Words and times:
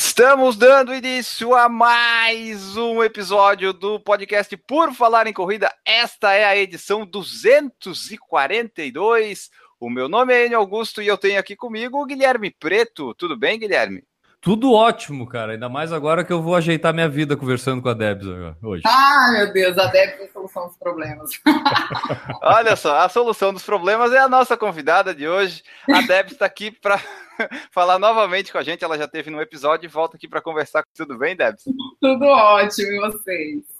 Estamos 0.00 0.56
dando 0.56 0.94
início 0.94 1.56
a 1.56 1.68
mais 1.68 2.76
um 2.76 3.02
episódio 3.02 3.72
do 3.72 3.98
podcast 3.98 4.56
Por 4.58 4.94
Falar 4.94 5.26
em 5.26 5.32
Corrida. 5.32 5.74
Esta 5.84 6.32
é 6.34 6.44
a 6.44 6.56
edição 6.56 7.04
242. 7.04 9.50
O 9.80 9.90
meu 9.90 10.08
nome 10.08 10.32
é 10.32 10.46
Enio 10.46 10.60
Augusto 10.60 11.02
e 11.02 11.08
eu 11.08 11.18
tenho 11.18 11.40
aqui 11.40 11.56
comigo 11.56 12.00
o 12.00 12.06
Guilherme 12.06 12.48
Preto. 12.48 13.12
Tudo 13.12 13.36
bem, 13.36 13.58
Guilherme? 13.58 14.04
Tudo 14.40 14.72
ótimo, 14.72 15.26
cara. 15.26 15.52
Ainda 15.52 15.68
mais 15.68 15.92
agora 15.92 16.24
que 16.24 16.32
eu 16.32 16.40
vou 16.40 16.54
ajeitar 16.54 16.94
minha 16.94 17.08
vida 17.08 17.36
conversando 17.36 17.82
com 17.82 17.88
a 17.88 17.94
Debs 17.94 18.26
hoje. 18.62 18.82
Ah, 18.86 19.30
meu 19.32 19.52
Deus, 19.52 19.76
a 19.76 19.86
Debs 19.86 20.20
é 20.20 20.24
a 20.24 20.32
solução 20.32 20.66
dos 20.68 20.76
problemas. 20.76 21.30
Olha 22.42 22.76
só, 22.76 22.98
a 22.98 23.08
solução 23.08 23.52
dos 23.52 23.64
problemas 23.64 24.12
é 24.12 24.18
a 24.18 24.28
nossa 24.28 24.56
convidada 24.56 25.12
de 25.12 25.26
hoje. 25.26 25.62
A 25.92 26.00
Debs 26.02 26.32
está 26.32 26.46
aqui 26.46 26.70
para 26.70 27.00
falar 27.72 27.98
novamente 27.98 28.52
com 28.52 28.58
a 28.58 28.62
gente. 28.62 28.84
Ela 28.84 28.96
já 28.96 29.08
teve 29.08 29.28
no 29.28 29.40
episódio 29.40 29.86
e 29.86 29.90
volta 29.90 30.16
aqui 30.16 30.28
para 30.28 30.40
conversar. 30.40 30.84
Tudo 30.94 31.18
bem, 31.18 31.34
Debs? 31.34 31.64
Tudo 32.00 32.24
ótimo, 32.24 32.92
e 32.92 33.00
vocês? 33.00 33.77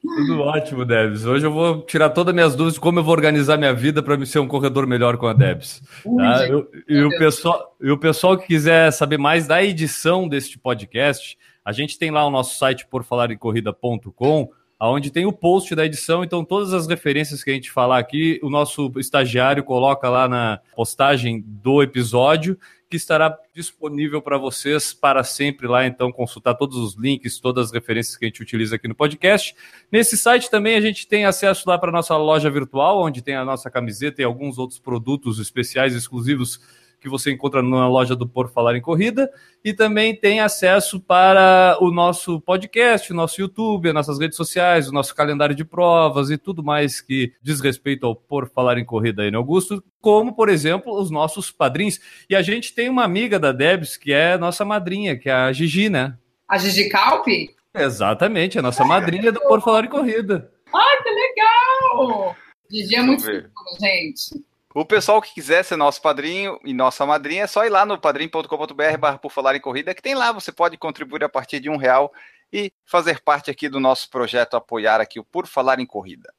Tudo 0.00 0.40
ótimo, 0.40 0.84
Debs. 0.84 1.24
Hoje 1.24 1.46
eu 1.46 1.52
vou 1.52 1.82
tirar 1.82 2.10
todas 2.10 2.30
as 2.30 2.34
minhas 2.34 2.54
dúvidas 2.54 2.74
de 2.74 2.80
como 2.80 2.98
eu 2.98 3.04
vou 3.04 3.12
organizar 3.12 3.56
minha 3.56 3.74
vida 3.74 4.02
para 4.02 4.16
me 4.16 4.26
ser 4.26 4.38
um 4.38 4.48
corredor 4.48 4.86
melhor 4.86 5.16
com 5.16 5.26
a 5.26 5.32
Debs. 5.32 5.82
Tá? 6.02 6.46
Eu, 6.46 6.70
e, 6.88 7.02
o 7.02 7.10
pessoal, 7.18 7.76
e 7.80 7.90
o 7.90 7.98
pessoal 7.98 8.38
que 8.38 8.46
quiser 8.46 8.90
saber 8.92 9.18
mais 9.18 9.46
da 9.46 9.62
edição 9.62 10.28
deste 10.28 10.58
podcast, 10.58 11.36
a 11.64 11.72
gente 11.72 11.98
tem 11.98 12.10
lá 12.10 12.24
o 12.24 12.30
nosso 12.30 12.56
site 12.58 12.86
porfalarecorrida.com, 12.86 14.48
aonde 14.78 15.10
tem 15.10 15.26
o 15.26 15.32
post 15.32 15.74
da 15.74 15.84
edição, 15.84 16.22
então 16.22 16.44
todas 16.44 16.72
as 16.72 16.86
referências 16.86 17.42
que 17.42 17.50
a 17.50 17.54
gente 17.54 17.70
falar 17.70 17.98
aqui, 17.98 18.38
o 18.42 18.48
nosso 18.48 18.92
estagiário 18.98 19.64
coloca 19.64 20.08
lá 20.08 20.28
na 20.28 20.60
postagem 20.74 21.42
do 21.44 21.82
episódio 21.82 22.58
que 22.88 22.96
estará 22.96 23.36
disponível 23.54 24.22
para 24.22 24.38
vocês 24.38 24.94
para 24.94 25.24
sempre 25.24 25.66
lá, 25.66 25.86
então 25.86 26.12
consultar 26.12 26.54
todos 26.54 26.76
os 26.76 26.94
links, 26.94 27.40
todas 27.40 27.66
as 27.66 27.72
referências 27.72 28.16
que 28.16 28.24
a 28.24 28.28
gente 28.28 28.42
utiliza 28.42 28.76
aqui 28.76 28.86
no 28.86 28.94
podcast. 28.94 29.54
Nesse 29.90 30.16
site 30.16 30.50
também 30.50 30.76
a 30.76 30.80
gente 30.80 31.06
tem 31.06 31.24
acesso 31.24 31.68
lá 31.68 31.78
para 31.78 31.90
nossa 31.90 32.16
loja 32.16 32.48
virtual, 32.48 33.02
onde 33.02 33.22
tem 33.22 33.34
a 33.34 33.44
nossa 33.44 33.70
camiseta 33.70 34.22
e 34.22 34.24
alguns 34.24 34.56
outros 34.56 34.78
produtos 34.78 35.38
especiais 35.38 35.94
exclusivos 35.94 36.60
que 37.06 37.10
você 37.10 37.30
encontra 37.30 37.62
na 37.62 37.88
loja 37.88 38.16
do 38.16 38.26
Por 38.26 38.50
Falar 38.50 38.76
em 38.76 38.80
Corrida, 38.80 39.30
e 39.64 39.72
também 39.72 40.12
tem 40.12 40.40
acesso 40.40 40.98
para 40.98 41.78
o 41.80 41.92
nosso 41.92 42.40
podcast, 42.40 43.12
o 43.12 43.14
nosso 43.14 43.40
YouTube, 43.40 43.88
as 43.88 43.94
nossas 43.94 44.18
redes 44.18 44.36
sociais, 44.36 44.88
o 44.88 44.92
nosso 44.92 45.14
calendário 45.14 45.54
de 45.54 45.64
provas 45.64 46.30
e 46.30 46.36
tudo 46.36 46.64
mais 46.64 47.00
que 47.00 47.32
diz 47.40 47.60
respeito 47.60 48.06
ao 48.06 48.16
Por 48.16 48.48
Falar 48.48 48.76
em 48.76 48.84
Corrida 48.84 49.22
aí 49.22 49.30
no 49.30 49.38
Augusto, 49.38 49.82
como, 50.00 50.34
por 50.34 50.48
exemplo, 50.48 51.00
os 51.00 51.08
nossos 51.08 51.52
padrinhos. 51.52 52.00
E 52.28 52.34
a 52.34 52.42
gente 52.42 52.74
tem 52.74 52.88
uma 52.88 53.04
amiga 53.04 53.38
da 53.38 53.52
Debs 53.52 53.96
que 53.96 54.12
é 54.12 54.36
nossa 54.36 54.64
madrinha, 54.64 55.16
que 55.16 55.28
é 55.28 55.32
a 55.32 55.52
Gigi, 55.52 55.88
né? 55.88 56.18
A 56.48 56.58
Gigi 56.58 56.88
Calpe? 56.88 57.54
Exatamente, 57.72 58.58
a 58.58 58.62
nossa 58.62 58.84
madrinha 58.84 59.30
do 59.30 59.40
Por 59.42 59.62
Falar 59.62 59.84
em 59.84 59.88
Corrida. 59.88 60.50
Ai, 60.74 61.02
que 61.04 61.10
legal! 61.10 62.36
Gigi 62.68 62.96
é 62.96 63.02
muito 63.02 63.22
fofo, 63.22 63.80
gente. 63.80 64.44
O 64.76 64.84
pessoal 64.84 65.22
que 65.22 65.32
quiser 65.32 65.64
ser 65.64 65.74
nosso 65.74 66.02
padrinho 66.02 66.60
e 66.62 66.74
nossa 66.74 67.06
madrinha, 67.06 67.44
é 67.44 67.46
só 67.46 67.64
ir 67.64 67.70
lá 67.70 67.86
no 67.86 67.98
padrim.com.br 67.98 68.98
barra 69.00 69.16
por 69.16 69.32
falar 69.32 69.56
em 69.56 69.60
corrida, 69.60 69.94
que 69.94 70.02
tem 70.02 70.14
lá, 70.14 70.30
você 70.32 70.52
pode 70.52 70.76
contribuir 70.76 71.24
a 71.24 71.30
partir 71.30 71.60
de 71.60 71.70
um 71.70 71.78
real 71.78 72.12
e 72.52 72.70
fazer 72.84 73.22
parte 73.22 73.50
aqui 73.50 73.70
do 73.70 73.80
nosso 73.80 74.10
projeto, 74.10 74.54
apoiar 74.54 75.00
aqui 75.00 75.18
o 75.18 75.24
Por 75.24 75.46
Falar 75.46 75.80
em 75.80 75.86
Corrida. 75.86 76.30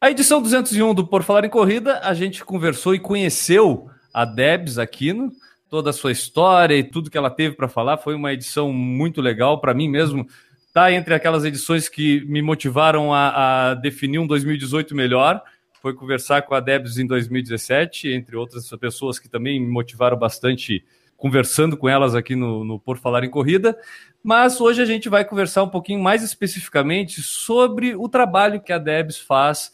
A 0.00 0.08
edição 0.08 0.40
201 0.40 0.94
do 0.94 1.04
Por 1.04 1.24
Falar 1.24 1.44
em 1.44 1.48
Corrida, 1.48 1.98
a 2.04 2.14
gente 2.14 2.44
conversou 2.44 2.94
e 2.94 3.00
conheceu 3.00 3.90
a 4.14 4.24
Debs 4.24 4.78
Aquino, 4.78 5.32
toda 5.68 5.90
a 5.90 5.92
sua 5.92 6.12
história 6.12 6.76
e 6.76 6.84
tudo 6.84 7.10
que 7.10 7.18
ela 7.18 7.30
teve 7.30 7.56
para 7.56 7.66
falar. 7.66 7.98
Foi 7.98 8.14
uma 8.14 8.32
edição 8.32 8.72
muito 8.72 9.20
legal 9.20 9.60
para 9.60 9.74
mim 9.74 9.88
mesmo. 9.88 10.24
Tá 10.72 10.92
entre 10.92 11.14
aquelas 11.14 11.44
edições 11.44 11.88
que 11.88 12.24
me 12.26 12.42
motivaram 12.42 13.12
a, 13.12 13.70
a 13.70 13.74
definir 13.74 14.20
um 14.20 14.26
2018 14.28 14.94
melhor 14.94 15.42
foi 15.80 15.94
conversar 15.94 16.42
com 16.42 16.54
a 16.54 16.60
Debs 16.60 16.98
em 16.98 17.06
2017, 17.06 18.08
entre 18.08 18.36
outras 18.36 18.68
pessoas 18.78 19.18
que 19.18 19.28
também 19.28 19.58
me 19.58 19.66
motivaram 19.66 20.16
bastante 20.16 20.84
conversando 21.16 21.76
com 21.76 21.88
elas 21.88 22.14
aqui 22.14 22.34
no, 22.34 22.64
no 22.64 22.78
Por 22.78 22.96
Falar 22.96 23.24
em 23.24 23.30
Corrida. 23.30 23.78
Mas 24.22 24.60
hoje 24.60 24.80
a 24.80 24.86
gente 24.86 25.08
vai 25.08 25.24
conversar 25.24 25.62
um 25.62 25.68
pouquinho 25.68 26.00
mais 26.00 26.22
especificamente 26.22 27.22
sobre 27.22 27.94
o 27.94 28.08
trabalho 28.08 28.60
que 28.60 28.72
a 28.72 28.78
Debs 28.78 29.18
faz 29.18 29.70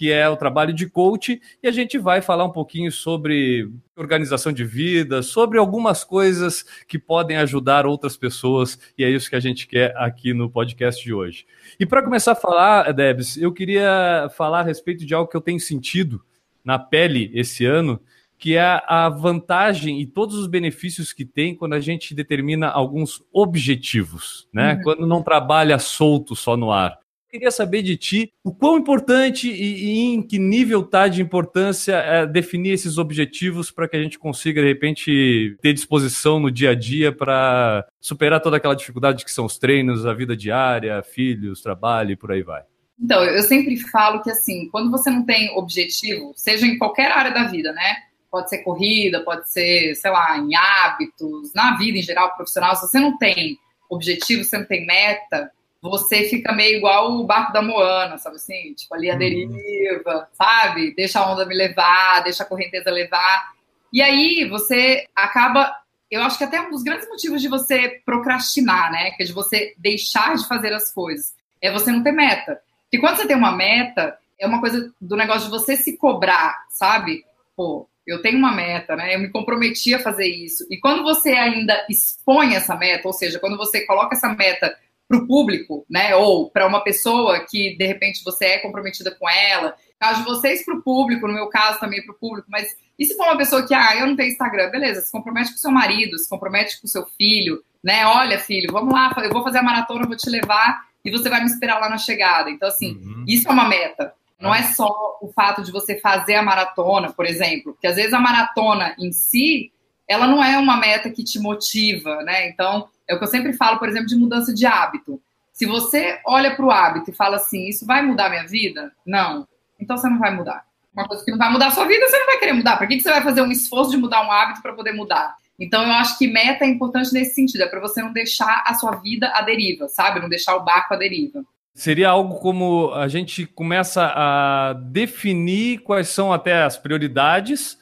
que 0.00 0.10
é 0.10 0.26
o 0.26 0.34
trabalho 0.34 0.72
de 0.72 0.88
coach, 0.88 1.38
e 1.62 1.68
a 1.68 1.70
gente 1.70 1.98
vai 1.98 2.22
falar 2.22 2.46
um 2.46 2.50
pouquinho 2.50 2.90
sobre 2.90 3.70
organização 3.94 4.50
de 4.50 4.64
vida, 4.64 5.22
sobre 5.22 5.58
algumas 5.58 6.02
coisas 6.02 6.64
que 6.88 6.98
podem 6.98 7.36
ajudar 7.36 7.84
outras 7.84 8.16
pessoas, 8.16 8.78
e 8.96 9.04
é 9.04 9.10
isso 9.10 9.28
que 9.28 9.36
a 9.36 9.40
gente 9.40 9.66
quer 9.68 9.94
aqui 9.98 10.32
no 10.32 10.48
podcast 10.48 11.04
de 11.04 11.12
hoje. 11.12 11.44
E 11.78 11.84
para 11.84 12.02
começar 12.02 12.32
a 12.32 12.34
falar, 12.34 12.94
Debs, 12.94 13.36
eu 13.36 13.52
queria 13.52 14.30
falar 14.34 14.60
a 14.60 14.62
respeito 14.62 15.04
de 15.04 15.12
algo 15.12 15.30
que 15.30 15.36
eu 15.36 15.40
tenho 15.42 15.60
sentido 15.60 16.24
na 16.64 16.78
pele 16.78 17.30
esse 17.34 17.66
ano, 17.66 18.00
que 18.38 18.56
é 18.56 18.82
a 18.86 19.10
vantagem 19.10 20.00
e 20.00 20.06
todos 20.06 20.34
os 20.34 20.46
benefícios 20.46 21.12
que 21.12 21.26
tem 21.26 21.54
quando 21.54 21.74
a 21.74 21.80
gente 21.80 22.14
determina 22.14 22.68
alguns 22.68 23.22
objetivos, 23.30 24.48
né? 24.50 24.76
Uhum. 24.76 24.82
Quando 24.82 25.06
não 25.06 25.22
trabalha 25.22 25.78
solto 25.78 26.34
só 26.34 26.56
no 26.56 26.72
ar 26.72 26.98
queria 27.30 27.50
saber 27.50 27.82
de 27.82 27.96
ti 27.96 28.32
o 28.44 28.52
quão 28.52 28.76
importante 28.76 29.48
e, 29.48 29.84
e 29.84 30.00
em 30.14 30.22
que 30.22 30.38
nível 30.38 30.80
está 30.80 31.08
de 31.08 31.22
importância 31.22 31.94
é, 31.94 32.26
definir 32.26 32.72
esses 32.72 32.98
objetivos 32.98 33.70
para 33.70 33.88
que 33.88 33.96
a 33.96 34.02
gente 34.02 34.18
consiga, 34.18 34.60
de 34.60 34.68
repente, 34.68 35.56
ter 35.62 35.72
disposição 35.72 36.40
no 36.40 36.50
dia 36.50 36.70
a 36.70 36.74
dia 36.74 37.12
para 37.12 37.86
superar 38.00 38.40
toda 38.40 38.56
aquela 38.56 38.74
dificuldade 38.74 39.24
que 39.24 39.32
são 39.32 39.44
os 39.44 39.58
treinos, 39.58 40.04
a 40.04 40.12
vida 40.12 40.36
diária, 40.36 41.02
filhos, 41.02 41.62
trabalho 41.62 42.12
e 42.12 42.16
por 42.16 42.32
aí 42.32 42.42
vai. 42.42 42.62
Então, 43.02 43.24
eu 43.24 43.42
sempre 43.42 43.78
falo 43.78 44.22
que, 44.22 44.30
assim, 44.30 44.68
quando 44.70 44.90
você 44.90 45.08
não 45.10 45.24
tem 45.24 45.56
objetivo, 45.56 46.32
seja 46.36 46.66
em 46.66 46.76
qualquer 46.76 47.10
área 47.10 47.32
da 47.32 47.44
vida, 47.44 47.72
né? 47.72 47.96
Pode 48.30 48.50
ser 48.50 48.58
corrida, 48.58 49.24
pode 49.24 49.50
ser, 49.50 49.94
sei 49.94 50.10
lá, 50.10 50.36
em 50.36 50.54
hábitos, 50.54 51.52
na 51.54 51.76
vida 51.78 51.98
em 51.98 52.02
geral, 52.02 52.34
profissional. 52.36 52.76
Se 52.76 52.86
você 52.86 53.00
não 53.00 53.16
tem 53.16 53.58
objetivo, 53.88 54.44
você 54.44 54.58
não 54.58 54.66
tem 54.66 54.86
meta, 54.86 55.50
você 55.88 56.24
fica 56.24 56.52
meio 56.52 56.76
igual 56.76 57.12
o 57.12 57.24
barco 57.24 57.52
da 57.52 57.62
Moana, 57.62 58.18
sabe 58.18 58.36
assim? 58.36 58.74
Tipo, 58.74 58.94
ali 58.94 59.08
a 59.08 59.14
uhum. 59.14 59.18
deriva, 59.18 60.28
sabe? 60.32 60.94
Deixa 60.94 61.20
a 61.20 61.32
onda 61.32 61.46
me 61.46 61.54
levar, 61.54 62.22
deixa 62.22 62.42
a 62.42 62.46
correnteza 62.46 62.90
levar. 62.90 63.52
E 63.92 64.02
aí 64.02 64.46
você 64.48 65.06
acaba. 65.14 65.74
Eu 66.10 66.22
acho 66.22 66.36
que 66.36 66.44
até 66.44 66.60
um 66.60 66.70
dos 66.70 66.82
grandes 66.82 67.08
motivos 67.08 67.40
de 67.40 67.48
você 67.48 68.00
procrastinar, 68.04 68.92
né? 68.92 69.12
Que 69.12 69.22
é 69.22 69.26
de 69.26 69.32
você 69.32 69.74
deixar 69.78 70.36
de 70.36 70.46
fazer 70.46 70.72
as 70.72 70.92
coisas. 70.92 71.34
É 71.62 71.72
você 71.72 71.90
não 71.90 72.02
ter 72.02 72.12
meta. 72.12 72.60
Porque 72.84 72.98
quando 72.98 73.16
você 73.16 73.26
tem 73.26 73.36
uma 73.36 73.52
meta, 73.52 74.18
é 74.38 74.46
uma 74.46 74.60
coisa 74.60 74.92
do 75.00 75.16
negócio 75.16 75.44
de 75.44 75.50
você 75.50 75.76
se 75.76 75.96
cobrar, 75.96 76.66
sabe? 76.68 77.24
Pô, 77.56 77.88
eu 78.06 78.20
tenho 78.20 78.38
uma 78.38 78.52
meta, 78.52 78.96
né? 78.96 79.14
Eu 79.14 79.20
me 79.20 79.30
comprometi 79.30 79.94
a 79.94 80.00
fazer 80.00 80.26
isso. 80.26 80.66
E 80.70 80.78
quando 80.78 81.02
você 81.02 81.30
ainda 81.30 81.86
expõe 81.88 82.54
essa 82.54 82.74
meta, 82.74 83.06
ou 83.06 83.12
seja, 83.12 83.38
quando 83.38 83.56
você 83.56 83.86
coloca 83.86 84.16
essa 84.16 84.28
meta 84.34 84.76
para 85.10 85.18
o 85.18 85.26
público, 85.26 85.84
né? 85.90 86.14
Ou 86.14 86.48
para 86.48 86.68
uma 86.68 86.84
pessoa 86.84 87.44
que 87.44 87.76
de 87.76 87.84
repente 87.84 88.22
você 88.22 88.44
é 88.44 88.58
comprometida 88.58 89.10
com 89.10 89.28
ela. 89.28 89.74
Caso 89.98 90.20
de 90.20 90.24
vocês 90.24 90.64
para 90.64 90.76
o 90.76 90.82
público, 90.82 91.26
no 91.26 91.34
meu 91.34 91.48
caso 91.48 91.80
também 91.80 92.00
para 92.04 92.14
o 92.14 92.18
público, 92.18 92.46
mas 92.48 92.76
e 92.96 93.04
se 93.04 93.16
for 93.16 93.24
uma 93.24 93.36
pessoa 93.36 93.66
que, 93.66 93.74
ah, 93.74 93.96
eu 93.96 94.06
não 94.06 94.14
tenho 94.14 94.30
Instagram, 94.30 94.70
beleza, 94.70 95.00
se 95.00 95.10
compromete 95.10 95.50
com 95.50 95.56
seu 95.56 95.72
marido, 95.72 96.16
se 96.16 96.28
compromete 96.28 96.80
com 96.80 96.86
seu 96.86 97.04
filho, 97.18 97.60
né? 97.82 98.06
Olha, 98.06 98.38
filho, 98.38 98.72
vamos 98.72 98.94
lá, 98.94 99.12
eu 99.24 99.32
vou 99.32 99.42
fazer 99.42 99.58
a 99.58 99.62
maratona, 99.64 100.06
vou 100.06 100.16
te 100.16 100.30
levar 100.30 100.80
e 101.04 101.10
você 101.10 101.28
vai 101.28 101.40
me 101.40 101.46
esperar 101.46 101.80
lá 101.80 101.88
na 101.88 101.98
chegada. 101.98 102.48
Então, 102.48 102.68
assim, 102.68 102.92
uhum. 102.98 103.24
isso 103.26 103.48
é 103.48 103.50
uma 103.50 103.68
meta. 103.68 104.14
Não 104.38 104.54
é 104.54 104.62
só 104.62 105.18
o 105.20 105.32
fato 105.32 105.60
de 105.62 105.72
você 105.72 105.98
fazer 105.98 106.36
a 106.36 106.42
maratona, 106.42 107.12
por 107.12 107.26
exemplo, 107.26 107.72
porque 107.72 107.88
às 107.88 107.96
vezes 107.96 108.12
a 108.12 108.20
maratona 108.20 108.94
em 108.96 109.10
si, 109.10 109.72
ela 110.06 110.26
não 110.28 110.42
é 110.42 110.56
uma 110.56 110.76
meta 110.76 111.10
que 111.10 111.24
te 111.24 111.40
motiva, 111.40 112.22
né? 112.22 112.48
Então, 112.48 112.88
é 113.10 113.14
o 113.14 113.18
que 113.18 113.24
eu 113.24 113.28
sempre 113.28 113.52
falo, 113.52 113.78
por 113.78 113.88
exemplo, 113.88 114.06
de 114.06 114.14
mudança 114.14 114.54
de 114.54 114.64
hábito. 114.64 115.20
Se 115.52 115.66
você 115.66 116.20
olha 116.24 116.54
para 116.54 116.64
o 116.64 116.70
hábito 116.70 117.10
e 117.10 117.14
fala 117.14 117.36
assim, 117.36 117.66
isso 117.66 117.84
vai 117.84 118.02
mudar 118.02 118.30
minha 118.30 118.46
vida? 118.46 118.92
Não. 119.04 119.48
Então 119.80 119.98
você 119.98 120.08
não 120.08 120.18
vai 120.18 120.32
mudar. 120.32 120.64
Uma 120.94 121.06
coisa 121.08 121.24
que 121.24 121.30
não 121.30 121.38
vai 121.38 121.50
mudar 121.50 121.66
a 121.66 121.70
sua 121.72 121.86
vida, 121.86 122.06
você 122.06 122.18
não 122.18 122.26
vai 122.26 122.38
querer 122.38 122.52
mudar. 122.52 122.76
Para 122.76 122.86
que, 122.86 122.96
que 122.96 123.02
você 123.02 123.10
vai 123.10 123.22
fazer 123.22 123.42
um 123.42 123.50
esforço 123.50 123.90
de 123.90 123.96
mudar 123.96 124.24
um 124.24 124.30
hábito 124.30 124.62
para 124.62 124.72
poder 124.72 124.92
mudar? 124.92 125.34
Então 125.58 125.82
eu 125.82 125.92
acho 125.92 126.16
que 126.16 126.28
meta 126.28 126.64
é 126.64 126.68
importante 126.68 127.12
nesse 127.12 127.34
sentido, 127.34 127.62
é 127.62 127.66
para 127.66 127.80
você 127.80 128.00
não 128.00 128.12
deixar 128.12 128.62
a 128.64 128.74
sua 128.74 128.92
vida 128.92 129.28
à 129.34 129.42
deriva, 129.42 129.88
sabe? 129.88 130.20
Não 130.20 130.28
deixar 130.28 130.56
o 130.56 130.64
barco 130.64 130.94
à 130.94 130.96
deriva. 130.96 131.44
Seria 131.74 132.10
algo 132.10 132.38
como 132.38 132.92
a 132.94 133.08
gente 133.08 133.44
começa 133.44 134.12
a 134.14 134.72
definir 134.72 135.80
quais 135.80 136.08
são 136.08 136.32
até 136.32 136.62
as 136.62 136.78
prioridades, 136.78 137.76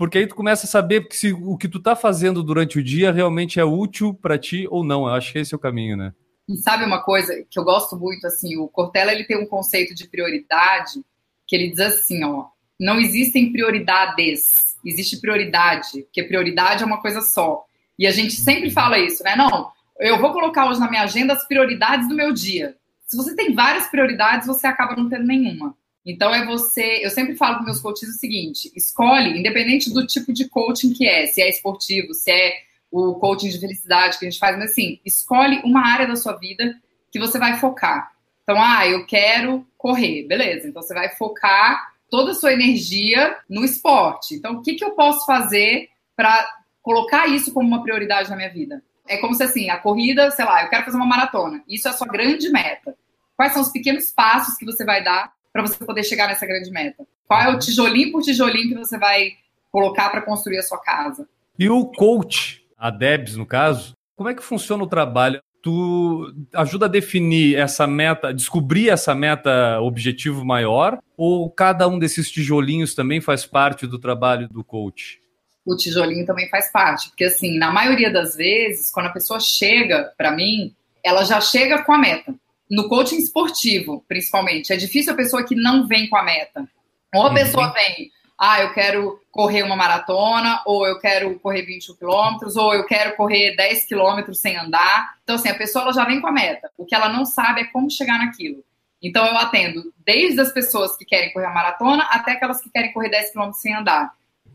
porque 0.00 0.16
aí 0.16 0.26
tu 0.26 0.34
começa 0.34 0.64
a 0.64 0.66
saber 0.66 1.06
se 1.10 1.30
o 1.30 1.58
que 1.58 1.68
tu 1.68 1.76
está 1.76 1.94
fazendo 1.94 2.42
durante 2.42 2.78
o 2.78 2.82
dia 2.82 3.12
realmente 3.12 3.60
é 3.60 3.64
útil 3.66 4.14
para 4.14 4.38
ti 4.38 4.66
ou 4.70 4.82
não. 4.82 5.06
Eu 5.06 5.12
acho 5.12 5.30
que 5.30 5.38
esse 5.38 5.52
é 5.52 5.56
o 5.58 5.60
caminho, 5.60 5.94
né? 5.94 6.14
E 6.48 6.56
sabe 6.56 6.86
uma 6.86 7.02
coisa 7.02 7.44
que 7.50 7.58
eu 7.58 7.64
gosto 7.64 7.98
muito, 7.98 8.26
assim, 8.26 8.56
o 8.56 8.66
Cortella 8.66 9.12
ele 9.12 9.24
tem 9.24 9.36
um 9.36 9.44
conceito 9.44 9.94
de 9.94 10.08
prioridade 10.08 11.04
que 11.46 11.54
ele 11.54 11.68
diz 11.68 11.80
assim, 11.80 12.24
ó, 12.24 12.46
não 12.80 12.98
existem 12.98 13.52
prioridades, 13.52 14.74
existe 14.82 15.20
prioridade, 15.20 16.04
porque 16.04 16.22
prioridade 16.22 16.82
é 16.82 16.86
uma 16.86 17.02
coisa 17.02 17.20
só. 17.20 17.66
E 17.98 18.06
a 18.06 18.10
gente 18.10 18.32
sempre 18.32 18.70
fala 18.70 18.98
isso, 18.98 19.22
né? 19.22 19.36
Não, 19.36 19.70
eu 19.98 20.18
vou 20.18 20.32
colocar 20.32 20.70
hoje 20.70 20.80
na 20.80 20.88
minha 20.88 21.02
agenda 21.02 21.34
as 21.34 21.46
prioridades 21.46 22.08
do 22.08 22.16
meu 22.16 22.32
dia. 22.32 22.74
Se 23.06 23.18
você 23.18 23.36
tem 23.36 23.54
várias 23.54 23.86
prioridades, 23.88 24.46
você 24.46 24.66
acaba 24.66 24.96
não 24.96 25.10
tendo 25.10 25.26
nenhuma. 25.26 25.76
Então 26.04 26.34
é 26.34 26.44
você, 26.46 27.04
eu 27.04 27.10
sempre 27.10 27.36
falo 27.36 27.56
para 27.56 27.66
meus 27.66 27.80
coaches 27.80 28.08
o 28.08 28.18
seguinte: 28.18 28.70
escolhe, 28.74 29.38
independente 29.38 29.92
do 29.92 30.06
tipo 30.06 30.32
de 30.32 30.48
coaching 30.48 30.92
que 30.92 31.06
é, 31.06 31.26
se 31.26 31.42
é 31.42 31.48
esportivo, 31.48 32.14
se 32.14 32.30
é 32.30 32.54
o 32.90 33.14
coaching 33.14 33.50
de 33.50 33.60
felicidade 33.60 34.18
que 34.18 34.26
a 34.26 34.30
gente 34.30 34.40
faz, 34.40 34.58
mas 34.58 34.72
assim, 34.72 34.98
escolhe 35.04 35.60
uma 35.64 35.86
área 35.86 36.06
da 36.06 36.16
sua 36.16 36.32
vida 36.32 36.74
que 37.10 37.18
você 37.18 37.38
vai 37.38 37.56
focar. 37.58 38.12
Então, 38.42 38.60
ah, 38.60 38.86
eu 38.86 39.06
quero 39.06 39.64
correr, 39.78 40.26
beleza. 40.26 40.66
Então 40.66 40.82
você 40.82 40.92
vai 40.92 41.08
focar 41.10 41.92
toda 42.10 42.32
a 42.32 42.34
sua 42.34 42.52
energia 42.52 43.36
no 43.48 43.64
esporte. 43.64 44.34
Então, 44.34 44.54
o 44.54 44.62
que, 44.62 44.74
que 44.74 44.84
eu 44.84 44.90
posso 44.92 45.24
fazer 45.24 45.88
para 46.16 46.48
colocar 46.82 47.28
isso 47.28 47.52
como 47.52 47.68
uma 47.68 47.82
prioridade 47.82 48.28
na 48.28 48.36
minha 48.36 48.50
vida? 48.50 48.82
É 49.06 49.18
como 49.18 49.34
se 49.34 49.42
assim, 49.42 49.70
a 49.70 49.78
corrida, 49.78 50.30
sei 50.32 50.44
lá, 50.44 50.64
eu 50.64 50.68
quero 50.68 50.84
fazer 50.84 50.96
uma 50.96 51.06
maratona. 51.06 51.62
Isso 51.68 51.86
é 51.86 51.90
a 51.90 51.94
sua 51.94 52.08
grande 52.08 52.50
meta. 52.50 52.96
Quais 53.36 53.52
são 53.52 53.62
os 53.62 53.70
pequenos 53.70 54.10
passos 54.10 54.56
que 54.56 54.64
você 54.64 54.84
vai 54.84 55.02
dar 55.02 55.32
para 55.52 55.62
você 55.62 55.84
poder 55.84 56.04
chegar 56.04 56.28
nessa 56.28 56.46
grande 56.46 56.70
meta? 56.70 57.04
Qual 57.26 57.40
é 57.40 57.48
o 57.48 57.58
tijolinho 57.58 58.12
por 58.12 58.22
tijolinho 58.22 58.68
que 58.68 58.78
você 58.78 58.98
vai 58.98 59.32
colocar 59.70 60.10
para 60.10 60.22
construir 60.22 60.58
a 60.58 60.62
sua 60.62 60.78
casa? 60.78 61.28
E 61.58 61.68
o 61.68 61.86
coach, 61.86 62.64
a 62.76 62.90
Debs 62.90 63.36
no 63.36 63.46
caso, 63.46 63.94
como 64.16 64.28
é 64.28 64.34
que 64.34 64.42
funciona 64.42 64.82
o 64.82 64.88
trabalho? 64.88 65.40
Tu 65.62 66.34
ajuda 66.54 66.86
a 66.86 66.88
definir 66.88 67.56
essa 67.56 67.86
meta, 67.86 68.32
descobrir 68.32 68.88
essa 68.88 69.14
meta 69.14 69.78
objetivo 69.80 70.44
maior, 70.44 70.98
ou 71.16 71.50
cada 71.50 71.86
um 71.86 71.98
desses 71.98 72.30
tijolinhos 72.30 72.94
também 72.94 73.20
faz 73.20 73.44
parte 73.44 73.86
do 73.86 73.98
trabalho 73.98 74.48
do 74.48 74.64
coach? 74.64 75.20
O 75.66 75.76
tijolinho 75.76 76.24
também 76.24 76.48
faz 76.48 76.72
parte, 76.72 77.10
porque 77.10 77.24
assim, 77.24 77.58
na 77.58 77.70
maioria 77.70 78.10
das 78.10 78.34
vezes, 78.34 78.90
quando 78.90 79.06
a 79.06 79.12
pessoa 79.12 79.38
chega 79.38 80.10
para 80.16 80.32
mim, 80.32 80.74
ela 81.04 81.24
já 81.24 81.40
chega 81.40 81.82
com 81.82 81.92
a 81.92 81.98
meta 81.98 82.34
no 82.70 82.88
coaching 82.88 83.16
esportivo, 83.16 84.04
principalmente, 84.06 84.72
é 84.72 84.76
difícil 84.76 85.12
a 85.12 85.16
pessoa 85.16 85.44
que 85.44 85.56
não 85.56 85.88
vem 85.88 86.08
com 86.08 86.16
a 86.16 86.22
meta. 86.22 86.68
Ou 87.12 87.22
a 87.24 87.28
uhum. 87.28 87.34
pessoa 87.34 87.72
vem, 87.72 88.10
ah, 88.38 88.62
eu 88.62 88.72
quero 88.72 89.20
correr 89.30 89.62
uma 89.64 89.74
maratona, 89.74 90.62
ou 90.64 90.86
eu 90.86 90.98
quero 91.00 91.38
correr 91.40 91.62
21 91.62 91.96
quilômetros, 91.96 92.56
ou 92.56 92.72
eu 92.72 92.86
quero 92.86 93.16
correr 93.16 93.56
10 93.56 93.84
quilômetros 93.86 94.40
sem 94.40 94.56
andar. 94.56 95.14
Então, 95.24 95.34
assim, 95.34 95.48
a 95.48 95.54
pessoa 95.54 95.82
ela 95.82 95.92
já 95.92 96.04
vem 96.04 96.20
com 96.20 96.28
a 96.28 96.32
meta. 96.32 96.70
O 96.78 96.86
que 96.86 96.94
ela 96.94 97.08
não 97.08 97.26
sabe 97.26 97.62
é 97.62 97.64
como 97.64 97.90
chegar 97.90 98.18
naquilo. 98.18 98.64
Então, 99.02 99.26
eu 99.26 99.36
atendo 99.36 99.92
desde 100.06 100.40
as 100.40 100.52
pessoas 100.52 100.96
que 100.96 101.04
querem 101.04 101.32
correr 101.32 101.46
a 101.46 101.52
maratona 101.52 102.04
até 102.04 102.32
aquelas 102.32 102.60
que 102.60 102.70
querem 102.70 102.92
correr 102.92 103.08
10 103.08 103.32
quilômetros 103.32 103.62
sem 103.62 103.74
andar. 103.74 104.12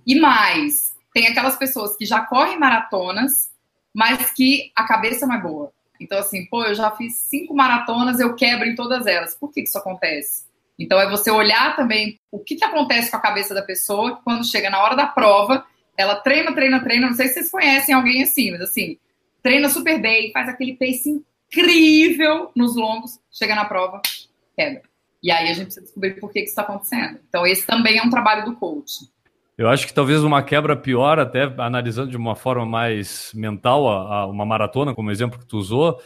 E 0.07 0.19
mais, 0.19 0.93
tem 1.13 1.27
aquelas 1.27 1.57
pessoas 1.57 1.97
que 1.97 2.05
já 2.05 2.21
correm 2.21 2.59
maratonas, 2.59 3.51
mas 3.93 4.31
que 4.31 4.71
a 4.75 4.83
cabeça 4.83 5.27
não 5.27 5.35
é 5.35 5.41
boa. 5.41 5.71
Então, 5.99 6.17
assim, 6.17 6.45
pô, 6.45 6.63
eu 6.63 6.75
já 6.75 6.91
fiz 6.91 7.15
cinco 7.15 7.53
maratonas, 7.53 8.19
eu 8.19 8.35
quebro 8.35 8.67
em 8.67 8.75
todas 8.75 9.05
elas. 9.07 9.35
Por 9.35 9.51
que, 9.51 9.61
que 9.61 9.67
isso 9.67 9.77
acontece? 9.77 10.45
Então, 10.77 10.99
é 10.99 11.09
você 11.09 11.31
olhar 11.31 11.75
também 11.75 12.19
o 12.31 12.39
que, 12.39 12.55
que 12.55 12.65
acontece 12.65 13.09
com 13.09 13.17
a 13.17 13.21
cabeça 13.21 13.53
da 13.53 13.61
pessoa 13.61 14.19
quando 14.23 14.45
chega 14.45 14.69
na 14.69 14.81
hora 14.81 14.95
da 14.95 15.07
prova, 15.07 15.65
ela 15.97 16.15
treina, 16.15 16.53
treina, 16.53 16.83
treina. 16.83 17.07
Não 17.07 17.13
sei 17.13 17.27
se 17.27 17.35
vocês 17.35 17.51
conhecem 17.51 17.95
alguém 17.95 18.23
assim, 18.23 18.51
mas 18.51 18.61
assim, 18.61 18.97
treina 19.41 19.69
super 19.69 20.01
bem, 20.01 20.31
faz 20.31 20.49
aquele 20.49 20.75
pace 20.75 21.23
incrível 21.47 22.51
nos 22.55 22.75
longos, 22.75 23.19
chega 23.31 23.55
na 23.55 23.65
prova, 23.65 24.01
quebra. 24.55 24.81
E 25.23 25.31
aí 25.31 25.49
a 25.49 25.53
gente 25.53 25.65
precisa 25.65 25.85
descobrir 25.85 26.19
por 26.19 26.31
que, 26.31 26.39
que 26.39 26.45
isso 26.45 26.51
está 26.51 26.61
acontecendo. 26.61 27.19
Então, 27.27 27.47
esse 27.47 27.65
também 27.65 27.97
é 27.97 28.03
um 28.03 28.09
trabalho 28.09 28.45
do 28.45 28.55
coach. 28.57 29.09
Eu 29.57 29.69
acho 29.69 29.87
que 29.87 29.93
talvez 29.93 30.21
uma 30.21 30.43
quebra 30.43 30.75
pior, 30.75 31.17
até 31.17 31.43
analisando 31.57 32.11
de 32.11 32.17
uma 32.17 32.35
forma 32.35 32.65
mais 32.65 33.31
mental, 33.33 33.87
a, 33.89 34.21
a 34.21 34.25
uma 34.27 34.45
maratona, 34.45 34.93
como 34.93 35.11
exemplo 35.11 35.39
que 35.39 35.45
tu 35.45 35.57
usou, 35.57 36.01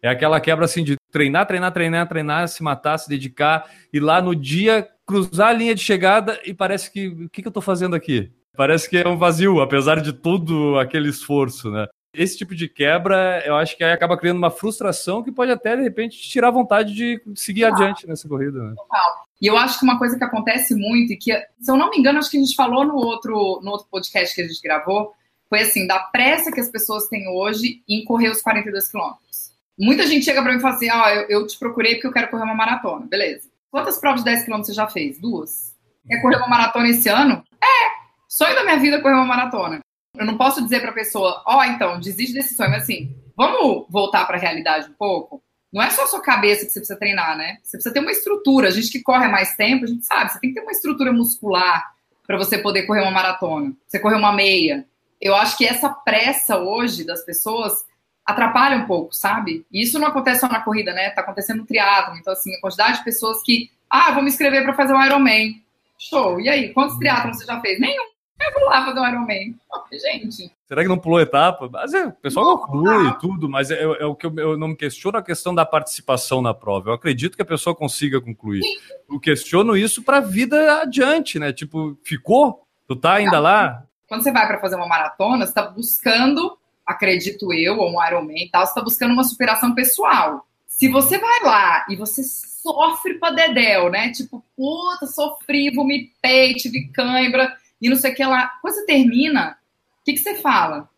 é 0.00 0.08
aquela 0.08 0.40
quebra 0.40 0.64
assim 0.64 0.84
de 0.84 0.96
treinar, 1.10 1.46
treinar, 1.46 1.72
treinar, 1.72 2.08
treinar, 2.08 2.48
se 2.48 2.62
matar, 2.62 2.98
se 2.98 3.08
dedicar, 3.08 3.68
e 3.92 3.98
lá 3.98 4.22
no 4.22 4.36
dia 4.36 4.88
cruzar 5.06 5.48
a 5.48 5.52
linha 5.52 5.74
de 5.74 5.80
chegada 5.80 6.40
e 6.44 6.54
parece 6.54 6.92
que 6.92 7.08
o 7.08 7.28
que, 7.28 7.42
que 7.42 7.48
eu 7.48 7.50
estou 7.50 7.62
fazendo 7.62 7.96
aqui? 7.96 8.32
Parece 8.56 8.88
que 8.88 8.98
é 8.98 9.08
um 9.08 9.16
vazio, 9.16 9.60
apesar 9.60 10.00
de 10.00 10.12
todo 10.12 10.78
aquele 10.78 11.08
esforço, 11.08 11.70
né? 11.70 11.86
Esse 12.14 12.36
tipo 12.36 12.54
de 12.54 12.68
quebra, 12.68 13.42
eu 13.46 13.56
acho 13.56 13.76
que 13.76 13.82
acaba 13.82 14.18
criando 14.18 14.36
uma 14.36 14.50
frustração 14.50 15.22
que 15.22 15.32
pode 15.32 15.50
até, 15.50 15.74
de 15.74 15.82
repente, 15.82 16.20
tirar 16.20 16.48
a 16.48 16.52
vontade 16.52 16.94
de 16.94 17.22
seguir 17.34 17.64
ah, 17.64 17.68
adiante 17.68 18.06
nessa 18.06 18.28
corrida. 18.28 18.62
Né? 18.62 18.74
Total. 18.76 19.24
E 19.42 19.46
eu 19.48 19.58
acho 19.58 19.76
que 19.76 19.84
uma 19.84 19.98
coisa 19.98 20.16
que 20.16 20.22
acontece 20.22 20.72
muito, 20.72 21.12
e 21.12 21.16
que, 21.16 21.34
se 21.60 21.68
eu 21.68 21.76
não 21.76 21.90
me 21.90 21.98
engano, 21.98 22.20
acho 22.20 22.30
que 22.30 22.36
a 22.36 22.40
gente 22.40 22.54
falou 22.54 22.84
no 22.84 22.94
outro, 22.94 23.60
no 23.60 23.72
outro 23.72 23.88
podcast 23.90 24.32
que 24.32 24.40
a 24.40 24.46
gente 24.46 24.62
gravou, 24.62 25.12
foi 25.48 25.62
assim, 25.62 25.84
da 25.84 25.98
pressa 25.98 26.52
que 26.52 26.60
as 26.60 26.68
pessoas 26.68 27.08
têm 27.08 27.28
hoje 27.28 27.82
em 27.88 28.04
correr 28.04 28.28
os 28.28 28.40
42 28.40 28.88
quilômetros. 28.88 29.50
Muita 29.76 30.06
gente 30.06 30.24
chega 30.24 30.40
para 30.40 30.52
mim 30.52 30.58
e 30.58 30.60
fala 30.60 30.76
assim, 30.76 30.88
ah, 30.88 31.12
eu, 31.12 31.40
eu, 31.40 31.46
te 31.46 31.58
procurei 31.58 31.94
porque 31.94 32.06
eu 32.06 32.12
quero 32.12 32.28
correr 32.28 32.44
uma 32.44 32.54
maratona. 32.54 33.04
Beleza. 33.04 33.50
Quantas 33.68 33.98
provas 33.98 34.20
de 34.20 34.26
10 34.26 34.44
quilômetros 34.44 34.68
você 34.68 34.80
já 34.80 34.86
fez? 34.86 35.18
Duas. 35.18 35.74
Quer 36.06 36.22
correr 36.22 36.36
uma 36.36 36.48
maratona 36.48 36.88
esse 36.88 37.08
ano? 37.08 37.42
É! 37.60 37.66
Sonho 38.28 38.54
da 38.54 38.62
minha 38.62 38.78
vida 38.78 38.98
é 38.98 39.00
correr 39.00 39.14
uma 39.14 39.26
maratona. 39.26 39.80
Eu 40.16 40.24
não 40.24 40.36
posso 40.36 40.62
dizer 40.62 40.80
para 40.80 40.90
a 40.90 40.94
pessoa, 40.94 41.42
ó, 41.44 41.58
oh, 41.58 41.64
então, 41.64 41.98
desiste 41.98 42.32
desse 42.32 42.54
sonho, 42.54 42.70
mas 42.70 42.84
assim, 42.84 43.12
vamos 43.36 43.86
voltar 43.90 44.24
para 44.24 44.36
a 44.36 44.40
realidade 44.40 44.88
um 44.88 44.94
pouco? 44.94 45.42
Não 45.72 45.82
é 45.82 45.88
só 45.90 46.04
a 46.04 46.06
sua 46.06 46.20
cabeça 46.20 46.66
que 46.66 46.70
você 46.70 46.80
precisa 46.80 46.98
treinar, 46.98 47.36
né? 47.36 47.58
Você 47.62 47.78
precisa 47.78 47.94
ter 47.94 48.00
uma 48.00 48.12
estrutura. 48.12 48.68
A 48.68 48.70
gente 48.70 48.90
que 48.90 49.00
corre 49.00 49.26
mais 49.28 49.56
tempo, 49.56 49.84
a 49.84 49.88
gente 49.88 50.04
sabe, 50.04 50.30
você 50.30 50.38
tem 50.38 50.50
que 50.50 50.56
ter 50.56 50.62
uma 50.62 50.72
estrutura 50.72 51.12
muscular 51.12 51.94
para 52.26 52.36
você 52.36 52.58
poder 52.58 52.82
correr 52.82 53.00
uma 53.00 53.10
maratona, 53.10 53.72
você 53.86 53.98
correr 53.98 54.16
uma 54.16 54.32
meia. 54.32 54.86
Eu 55.20 55.34
acho 55.34 55.56
que 55.56 55.64
essa 55.64 55.88
pressa 55.88 56.58
hoje 56.58 57.04
das 57.04 57.24
pessoas 57.24 57.86
atrapalha 58.24 58.76
um 58.76 58.86
pouco, 58.86 59.14
sabe? 59.14 59.64
E 59.72 59.82
isso 59.82 59.98
não 59.98 60.08
acontece 60.08 60.40
só 60.40 60.48
na 60.48 60.60
corrida, 60.60 60.92
né? 60.92 61.10
Tá 61.10 61.22
acontecendo 61.22 61.58
no 61.58 61.66
triatlo. 61.66 62.16
Então, 62.16 62.32
assim, 62.32 62.54
a 62.54 62.60
quantidade 62.60 62.98
de 62.98 63.04
pessoas 63.04 63.42
que, 63.42 63.70
ah, 63.88 64.12
vou 64.12 64.22
me 64.22 64.28
inscrever 64.28 64.62
para 64.62 64.74
fazer 64.74 64.92
um 64.92 65.04
Ironman. 65.04 65.62
Show. 65.98 66.40
E 66.40 66.48
aí, 66.48 66.72
quantos 66.72 66.98
triatlons 66.98 67.38
você 67.38 67.44
já 67.44 67.60
fez? 67.60 67.80
Nenhum. 67.80 68.11
Eu 68.46 68.60
vou 68.60 68.68
lá 68.68 68.84
fazer 68.84 69.00
um 69.00 69.08
Ironman. 69.08 69.54
Gente. 69.92 70.50
Será 70.66 70.82
que 70.82 70.88
não 70.88 70.98
pulou 70.98 71.20
etapa? 71.20 71.68
Mas 71.70 71.92
é, 71.92 72.06
o 72.06 72.12
pessoal 72.12 72.58
conclui 72.58 73.08
e 73.08 73.18
tudo, 73.18 73.48
mas 73.48 73.70
é, 73.70 73.82
é, 73.82 74.06
o 74.06 74.14
que 74.14 74.26
eu, 74.26 74.34
eu, 74.36 74.56
não 74.56 74.68
me 74.68 74.76
questiono 74.76 75.18
a 75.18 75.22
questão 75.22 75.54
da 75.54 75.66
participação 75.66 76.40
na 76.40 76.54
prova. 76.54 76.90
Eu 76.90 76.94
acredito 76.94 77.36
que 77.36 77.42
a 77.42 77.46
pessoa 77.46 77.76
consiga 77.76 78.20
concluir. 78.20 78.62
Eu 79.10 79.20
questiono 79.20 79.76
isso 79.76 80.02
para 80.02 80.18
a 80.18 80.20
vida 80.20 80.80
adiante, 80.80 81.38
né? 81.38 81.52
Tipo, 81.52 81.98
ficou? 82.02 82.66
Tu 82.88 82.96
tá 82.96 83.14
ainda 83.14 83.38
lá? 83.38 83.84
Quando 84.08 84.22
você 84.22 84.32
vai 84.32 84.46
para 84.46 84.60
fazer 84.60 84.76
uma 84.76 84.88
maratona, 84.88 85.46
você 85.46 85.52
tá 85.52 85.62
buscando, 85.62 86.56
acredito 86.86 87.52
eu, 87.52 87.78
ou 87.78 87.90
um 87.90 88.06
Ironman 88.06 88.44
e 88.44 88.50
tal, 88.50 88.66
você 88.66 88.74
tá 88.74 88.82
buscando 88.82 89.12
uma 89.12 89.24
superação 89.24 89.74
pessoal. 89.74 90.46
Se 90.66 90.88
você 90.88 91.18
vai 91.18 91.40
lá 91.42 91.84
e 91.88 91.96
você 91.96 92.22
sofre 92.22 93.14
pra 93.14 93.30
dedéu, 93.30 93.90
né? 93.90 94.10
Tipo, 94.10 94.44
puta, 94.56 95.06
sofri, 95.06 95.74
vomitei, 95.74 96.54
tive 96.54 96.88
cãibra 96.88 97.56
e 97.82 97.88
não 97.88 97.96
sei 97.96 98.12
o 98.12 98.14
que 98.14 98.24
lá. 98.24 98.52
Quando 98.62 98.74
você 98.74 98.86
termina, 98.86 99.58
o 100.00 100.04
que, 100.04 100.12
que 100.12 100.20
você 100.20 100.36
fala? 100.36 100.88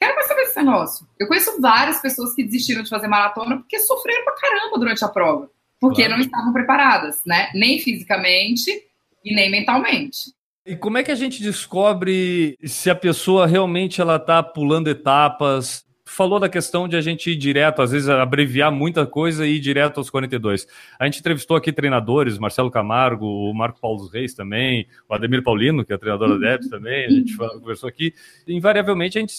Quero 0.00 0.16
mais 0.16 0.26
saber 0.26 0.46
se 0.46 0.58
é 0.58 0.62
nosso. 0.64 1.08
Eu 1.18 1.28
conheço 1.28 1.60
várias 1.60 2.00
pessoas 2.02 2.34
que 2.34 2.42
desistiram 2.42 2.82
de 2.82 2.90
fazer 2.90 3.06
maratona 3.06 3.58
porque 3.58 3.78
sofreram 3.78 4.24
pra 4.24 4.34
caramba 4.34 4.76
durante 4.76 5.04
a 5.04 5.08
prova. 5.08 5.48
Porque 5.80 6.02
claro. 6.02 6.14
não 6.14 6.20
estavam 6.20 6.52
preparadas, 6.52 7.20
né? 7.24 7.50
Nem 7.54 7.78
fisicamente 7.78 8.70
e 9.24 9.34
nem 9.34 9.50
mentalmente. 9.50 10.32
E 10.66 10.76
como 10.76 10.98
é 10.98 11.02
que 11.02 11.10
a 11.10 11.16
gente 11.16 11.42
descobre 11.42 12.56
se 12.64 12.90
a 12.90 12.94
pessoa 12.94 13.46
realmente 13.46 14.00
ela 14.00 14.18
tá 14.18 14.42
pulando 14.42 14.90
etapas, 14.90 15.84
falou 16.12 16.38
da 16.38 16.48
questão 16.48 16.86
de 16.86 16.96
a 16.96 17.00
gente 17.00 17.30
ir 17.30 17.36
direto, 17.36 17.80
às 17.82 17.90
vezes 17.90 18.08
abreviar 18.08 18.70
muita 18.70 19.06
coisa 19.06 19.46
e 19.46 19.56
ir 19.56 19.60
direto 19.60 19.98
aos 19.98 20.10
42. 20.10 20.66
A 20.98 21.06
gente 21.06 21.20
entrevistou 21.20 21.56
aqui 21.56 21.72
treinadores, 21.72 22.38
Marcelo 22.38 22.70
Camargo, 22.70 23.26
o 23.26 23.54
Marco 23.54 23.80
Paulo 23.80 24.06
Reis 24.08 24.34
também, 24.34 24.86
o 25.08 25.14
Ademir 25.14 25.42
Paulino, 25.42 25.84
que 25.84 25.92
é 25.92 25.98
treinador 25.98 26.38
da 26.38 26.50
DEPS 26.50 26.68
também, 26.68 27.06
a 27.06 27.10
gente 27.10 27.36
conversou 27.36 27.88
aqui. 27.88 28.14
Invariavelmente, 28.46 29.18
a 29.18 29.20
gente, 29.20 29.34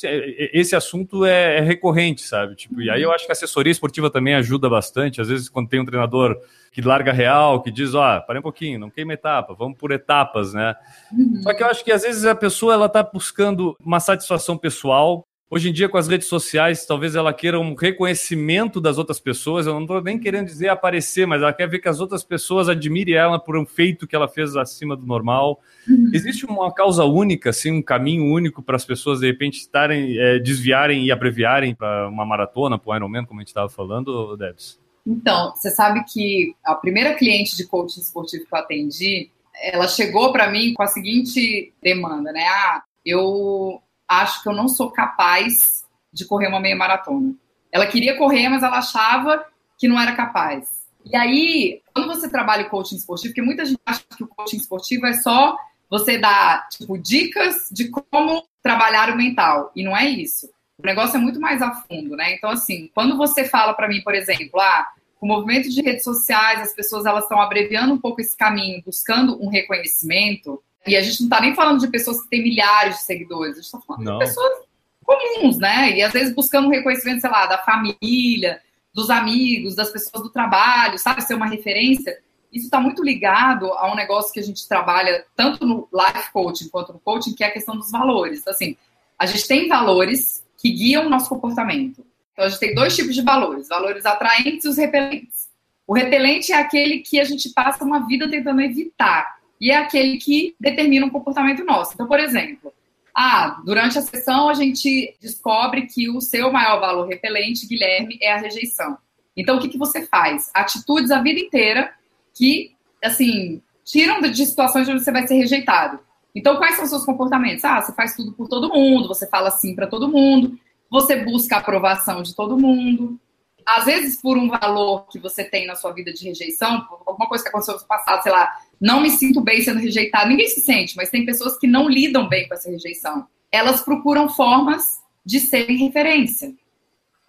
esse 0.51 0.75
assunto 0.75 1.23
é, 1.23 1.57
é 1.57 1.61
recorrente, 1.61 2.21
sabe? 2.21 2.55
Tipo, 2.55 2.81
e 2.81 2.89
aí 2.89 3.01
eu 3.01 3.11
acho 3.11 3.25
que 3.25 3.31
a 3.31 3.33
assessoria 3.33 3.71
esportiva 3.71 4.09
também 4.09 4.33
ajuda 4.33 4.69
bastante. 4.69 5.21
Às 5.21 5.29
vezes, 5.29 5.47
quando 5.49 5.69
tem 5.69 5.79
um 5.79 5.85
treinador 5.85 6.35
que 6.71 6.81
larga 6.81 7.13
real, 7.13 7.61
que 7.61 7.69
diz, 7.69 7.93
ó, 7.93 8.17
oh, 8.17 8.21
parei 8.25 8.39
um 8.39 8.43
pouquinho, 8.43 8.79
não 8.79 8.89
queima 8.89 9.13
etapa, 9.13 9.53
vamos 9.53 9.77
por 9.77 9.91
etapas, 9.91 10.53
né? 10.53 10.73
Uhum. 11.11 11.41
Só 11.43 11.53
que 11.53 11.61
eu 11.61 11.67
acho 11.67 11.83
que 11.83 11.91
às 11.91 12.01
vezes 12.01 12.25
a 12.25 12.33
pessoa 12.33 12.73
ela 12.73 12.89
tá 12.89 13.03
buscando 13.03 13.77
uma 13.79 13.99
satisfação 13.99 14.57
pessoal 14.57 15.27
Hoje 15.53 15.69
em 15.69 15.72
dia, 15.72 15.88
com 15.88 16.00
as 16.00 16.07
redes 16.07 16.27
sociais, 16.27 16.83
talvez 16.83 17.13
ela 17.13 17.31
queira 17.31 17.60
um 17.60 17.75
reconhecimento 17.75 18.81
das 18.81 18.98
outras 18.98 19.19
pessoas. 19.19 19.67
Eu 19.67 19.75
não 19.75 19.81
estou 19.81 20.01
nem 20.01 20.17
querendo 20.17 20.48
dizer 20.48 20.67
aparecer, 20.67 21.27
mas 21.27 21.43
ela 21.43 21.53
quer 21.53 21.69
ver 21.69 21.77
que 21.77 21.88
as 21.88 22.00
outras 22.00 22.24
pessoas 22.24 22.67
admirem 22.67 23.13
ela 23.13 23.38
por 23.38 23.55
um 23.55 23.63
feito 23.63 24.07
que 24.07 24.15
ela 24.15 24.27
fez 24.27 24.55
acima 24.55 24.95
do 24.95 25.05
normal. 25.05 25.62
Uhum. 25.88 26.10
Existe 26.12 26.43
uma 26.43 26.74
causa 26.74 27.05
única, 27.05 27.51
assim, 27.51 27.69
um 27.69 27.83
caminho 27.83 28.33
único 28.33 28.63
para 28.63 28.75
as 28.75 28.83
pessoas, 28.83 29.19
de 29.19 29.27
repente, 29.27 29.60
estarem, 29.60 30.17
é, 30.17 30.39
desviarem 30.39 31.05
e 31.05 31.12
abreviarem 31.12 31.75
para 31.75 32.10
uma 32.10 32.25
maratona, 32.25 32.79
para 32.79 32.91
o 32.91 32.95
Ironman, 32.95 33.24
como 33.24 33.39
a 33.39 33.43
gente 33.43 33.50
estava 33.50 33.69
falando, 33.69 34.36
Debs? 34.36 34.79
Então, 35.05 35.53
você 35.55 35.69
sabe 35.69 36.03
que 36.12 36.55
a 36.65 36.74
primeira 36.74 37.13
cliente 37.13 37.55
de 37.55 37.67
coaching 37.67 38.00
esportivo 38.00 38.43
que 38.43 38.55
eu 38.55 38.57
atendi, 38.57 39.29
ela 39.62 39.88
chegou 39.88 40.31
para 40.31 40.50
mim 40.50 40.74
com 40.74 40.81
a 40.81 40.88
seguinte 40.88 41.72
demanda, 41.79 42.31
né? 42.31 42.43
Ah, 42.43 42.81
eu 43.05 43.83
acho 44.22 44.43
que 44.43 44.50
eu 44.50 44.53
não 44.53 44.67
sou 44.67 44.91
capaz 44.91 45.86
de 46.12 46.25
correr 46.25 46.48
uma 46.48 46.60
meia 46.60 46.75
maratona. 46.75 47.34
Ela 47.72 47.88
queria 47.88 48.17
correr, 48.17 48.50
mas 48.50 48.63
ela 48.63 48.77
achava 48.77 49.46
que 49.77 49.88
não 49.88 50.00
era 50.00 50.15
capaz. 50.15 50.84
E 51.05 51.15
aí, 51.15 51.82
quando 51.93 52.08
você 52.08 52.29
trabalha 52.29 52.65
o 52.65 52.70
coaching 52.70 52.96
esportivo, 52.96 53.34
porque 53.34 53.41
muita 53.41 53.65
gente 53.65 53.79
acha 53.86 54.03
que 54.15 54.24
o 54.24 54.27
coaching 54.27 54.58
esportivo 54.58 55.05
é 55.05 55.13
só 55.13 55.58
você 55.89 56.17
dar, 56.17 56.67
tipo, 56.70 56.98
dicas 56.98 57.67
de 57.72 57.89
como 57.89 58.43
trabalhar 58.62 59.10
o 59.10 59.17
mental. 59.17 59.72
E 59.75 59.84
não 59.84 59.96
é 59.96 60.08
isso. 60.08 60.50
O 60.77 60.86
negócio 60.86 61.17
é 61.17 61.20
muito 61.20 61.39
mais 61.39 61.62
a 61.62 61.72
fundo, 61.72 62.15
né? 62.15 62.34
Então, 62.34 62.50
assim, 62.50 62.89
quando 62.96 63.17
você 63.17 63.46
fala 63.46 63.74
para 63.74 63.88
mim, 63.88 64.01
por 64.01 64.15
exemplo, 64.15 64.60
ah, 64.60 64.88
o 65.22 65.27
movimento 65.27 65.70
de 65.70 65.82
redes 65.82 66.03
sociais, 66.03 66.62
as 66.62 66.74
pessoas 66.74 67.05
elas 67.05 67.24
estão 67.24 67.39
abreviando 67.39 67.93
um 67.93 67.98
pouco 67.98 68.22
esse 68.22 68.36
caminho, 68.36 68.82
buscando 68.86 69.41
um 69.41 69.50
reconhecimento, 69.50 70.62
e 70.85 70.95
a 70.95 71.01
gente 71.01 71.21
não 71.21 71.27
está 71.27 71.41
nem 71.41 71.55
falando 71.55 71.79
de 71.79 71.87
pessoas 71.87 72.21
que 72.21 72.29
têm 72.29 72.43
milhares 72.43 72.97
de 72.97 73.03
seguidores, 73.03 73.53
a 73.53 73.55
gente 73.55 73.65
está 73.65 73.79
falando 73.79 74.03
não. 74.03 74.17
de 74.17 74.25
pessoas 74.25 74.63
comuns, 75.03 75.57
né? 75.57 75.91
E 75.91 76.01
às 76.01 76.11
vezes 76.11 76.33
buscando 76.33 76.67
um 76.67 76.71
reconhecimento, 76.71 77.21
sei 77.21 77.29
lá, 77.29 77.45
da 77.45 77.57
família, 77.59 78.61
dos 78.93 79.09
amigos, 79.09 79.75
das 79.75 79.89
pessoas 79.89 80.23
do 80.23 80.29
trabalho, 80.29 80.97
sabe? 80.97 81.21
Ser 81.21 81.35
uma 81.35 81.47
referência. 81.47 82.17
Isso 82.51 82.65
está 82.65 82.79
muito 82.79 83.03
ligado 83.03 83.71
a 83.73 83.91
um 83.91 83.95
negócio 83.95 84.31
que 84.33 84.39
a 84.39 84.43
gente 84.43 84.67
trabalha 84.67 85.25
tanto 85.35 85.65
no 85.65 85.87
life 85.91 86.31
coaching 86.31 86.69
quanto 86.69 86.93
no 86.93 86.99
coaching, 86.99 87.33
que 87.33 87.43
é 87.43 87.47
a 87.47 87.51
questão 87.51 87.75
dos 87.75 87.89
valores. 87.89 88.41
Então, 88.41 88.53
assim, 88.53 88.77
a 89.17 89.25
gente 89.25 89.47
tem 89.47 89.67
valores 89.67 90.45
que 90.57 90.69
guiam 90.69 91.07
o 91.07 91.09
nosso 91.09 91.29
comportamento. 91.29 92.05
Então, 92.33 92.45
a 92.45 92.49
gente 92.49 92.59
tem 92.59 92.75
dois 92.75 92.95
tipos 92.95 93.15
de 93.15 93.21
valores: 93.21 93.69
valores 93.69 94.05
atraentes 94.05 94.65
e 94.65 94.67
os 94.69 94.77
repelentes. 94.77 95.49
O 95.87 95.93
repelente 95.93 96.51
é 96.51 96.55
aquele 96.55 96.99
que 96.99 97.19
a 97.19 97.23
gente 97.23 97.49
passa 97.49 97.83
uma 97.83 98.05
vida 98.05 98.29
tentando 98.29 98.61
evitar 98.61 99.42
e 99.60 99.72
é 99.72 99.77
aquele 99.77 100.17
que 100.17 100.55
determina 100.60 101.05
um 101.05 101.10
comportamento 101.10 101.63
nosso. 101.63 101.93
Então, 101.93 102.07
por 102.07 102.19
exemplo, 102.19 102.74
ah, 103.15 103.62
durante 103.63 103.98
a 103.98 104.01
sessão 104.01 104.50
a 104.50 104.53
gente 104.53 105.15
descobre 105.22 105.83
que 105.83 106.10
o 106.10 106.19
seu 106.19 106.51
maior 106.51 106.79
valor 106.79 107.07
repelente, 107.07 107.67
Guilherme, 107.67 108.17
é 108.22 108.33
a 108.33 108.38
rejeição. 108.38 108.98
Então, 109.36 109.57
o 109.57 109.62
que, 109.62 109.69
que 109.69 109.77
você 109.77 110.05
faz? 110.05 110.50
Atitudes 110.53 111.12
a 111.12 111.22
vida 111.22 111.39
inteira 111.39 111.93
que, 112.33 112.72
assim, 113.03 113.62
tiram 113.83 114.22
de 114.22 114.45
situações 114.45 114.88
onde 114.88 115.03
você 115.03 115.12
vai 115.12 115.27
ser 115.27 115.36
rejeitado. 115.36 116.00
Então, 116.36 116.57
quais 116.57 116.75
são 116.75 116.86
os 116.86 116.89
seus 116.89 117.05
comportamentos? 117.05 117.63
Ah, 117.63 117.81
você 117.81 117.93
faz 117.93 118.15
tudo 118.15 118.31
por 118.31 118.48
todo 118.48 118.69
mundo, 118.69 119.07
você 119.07 119.27
fala 119.27 119.51
sim 119.51 119.75
para 119.75 119.88
todo 119.88 120.07
mundo, 120.07 120.57
você 120.89 121.24
busca 121.24 121.55
a 121.55 121.60
aprovação 121.60 122.24
de 122.24 122.36
todo 122.36 122.57
mundo, 122.57 123.19
às 123.65 123.86
vezes 123.86 124.22
por 124.22 124.38
um 124.38 124.50
valor 124.50 125.08
que 125.10 125.20
você 125.20 125.43
tem 125.43 125.65
na 125.65 125.75
sua 125.75 125.91
vida 125.91 126.13
de 126.13 126.25
rejeição, 126.25 126.88
alguma 127.05 127.27
coisa 127.27 127.43
que 127.43 127.50
aconteceu 127.50 127.75
no 127.75 127.86
passado, 127.86 128.22
sei 128.22 128.32
lá, 128.32 128.50
não 128.79 129.01
me 129.01 129.10
sinto 129.10 129.41
bem 129.41 129.62
sendo 129.62 129.79
rejeitado. 129.79 130.29
Ninguém 130.29 130.48
se 130.48 130.62
sente, 130.62 130.96
mas 130.96 131.10
tem 131.10 131.25
pessoas 131.25 131.58
que 131.58 131.67
não 131.67 131.88
lidam 131.88 132.27
bem 132.27 132.48
com 132.48 132.53
essa 132.53 132.70
rejeição. 132.70 133.27
Elas 133.51 133.82
procuram 133.82 134.29
formas 134.29 135.01
de 135.25 135.39
serem 135.39 135.77
referência. 135.77 136.53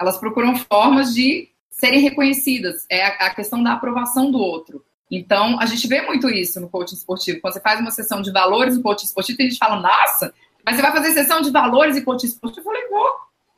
Elas 0.00 0.18
procuram 0.18 0.56
formas 0.56 1.14
de 1.14 1.48
serem 1.70 2.00
reconhecidas. 2.00 2.84
É 2.90 3.04
a, 3.04 3.34
questão 3.34 3.62
da 3.62 3.72
aprovação 3.72 4.30
do 4.30 4.38
outro. 4.38 4.84
Então, 5.10 5.60
a 5.60 5.66
gente 5.66 5.86
vê 5.86 6.02
muito 6.02 6.28
isso 6.28 6.60
no 6.60 6.68
coaching 6.68 6.96
esportivo. 6.96 7.40
Quando 7.40 7.52
você 7.52 7.60
faz 7.60 7.78
uma 7.78 7.90
sessão 7.90 8.20
de 8.20 8.32
valores 8.32 8.76
no 8.76 8.82
coaching 8.82 9.06
esportivo, 9.06 9.38
tem 9.38 9.48
gente 9.48 9.58
fala, 9.58 9.80
nossa, 9.80 10.34
mas 10.64 10.76
você 10.76 10.82
vai 10.82 10.92
fazer 10.92 11.12
sessão 11.12 11.40
de 11.40 11.50
valores 11.50 11.96
e 11.96 12.02
coaching 12.02 12.26
esportivo? 12.26 12.60
Eu 12.60 12.64
falei, 12.64 12.88
vou 12.88 13.06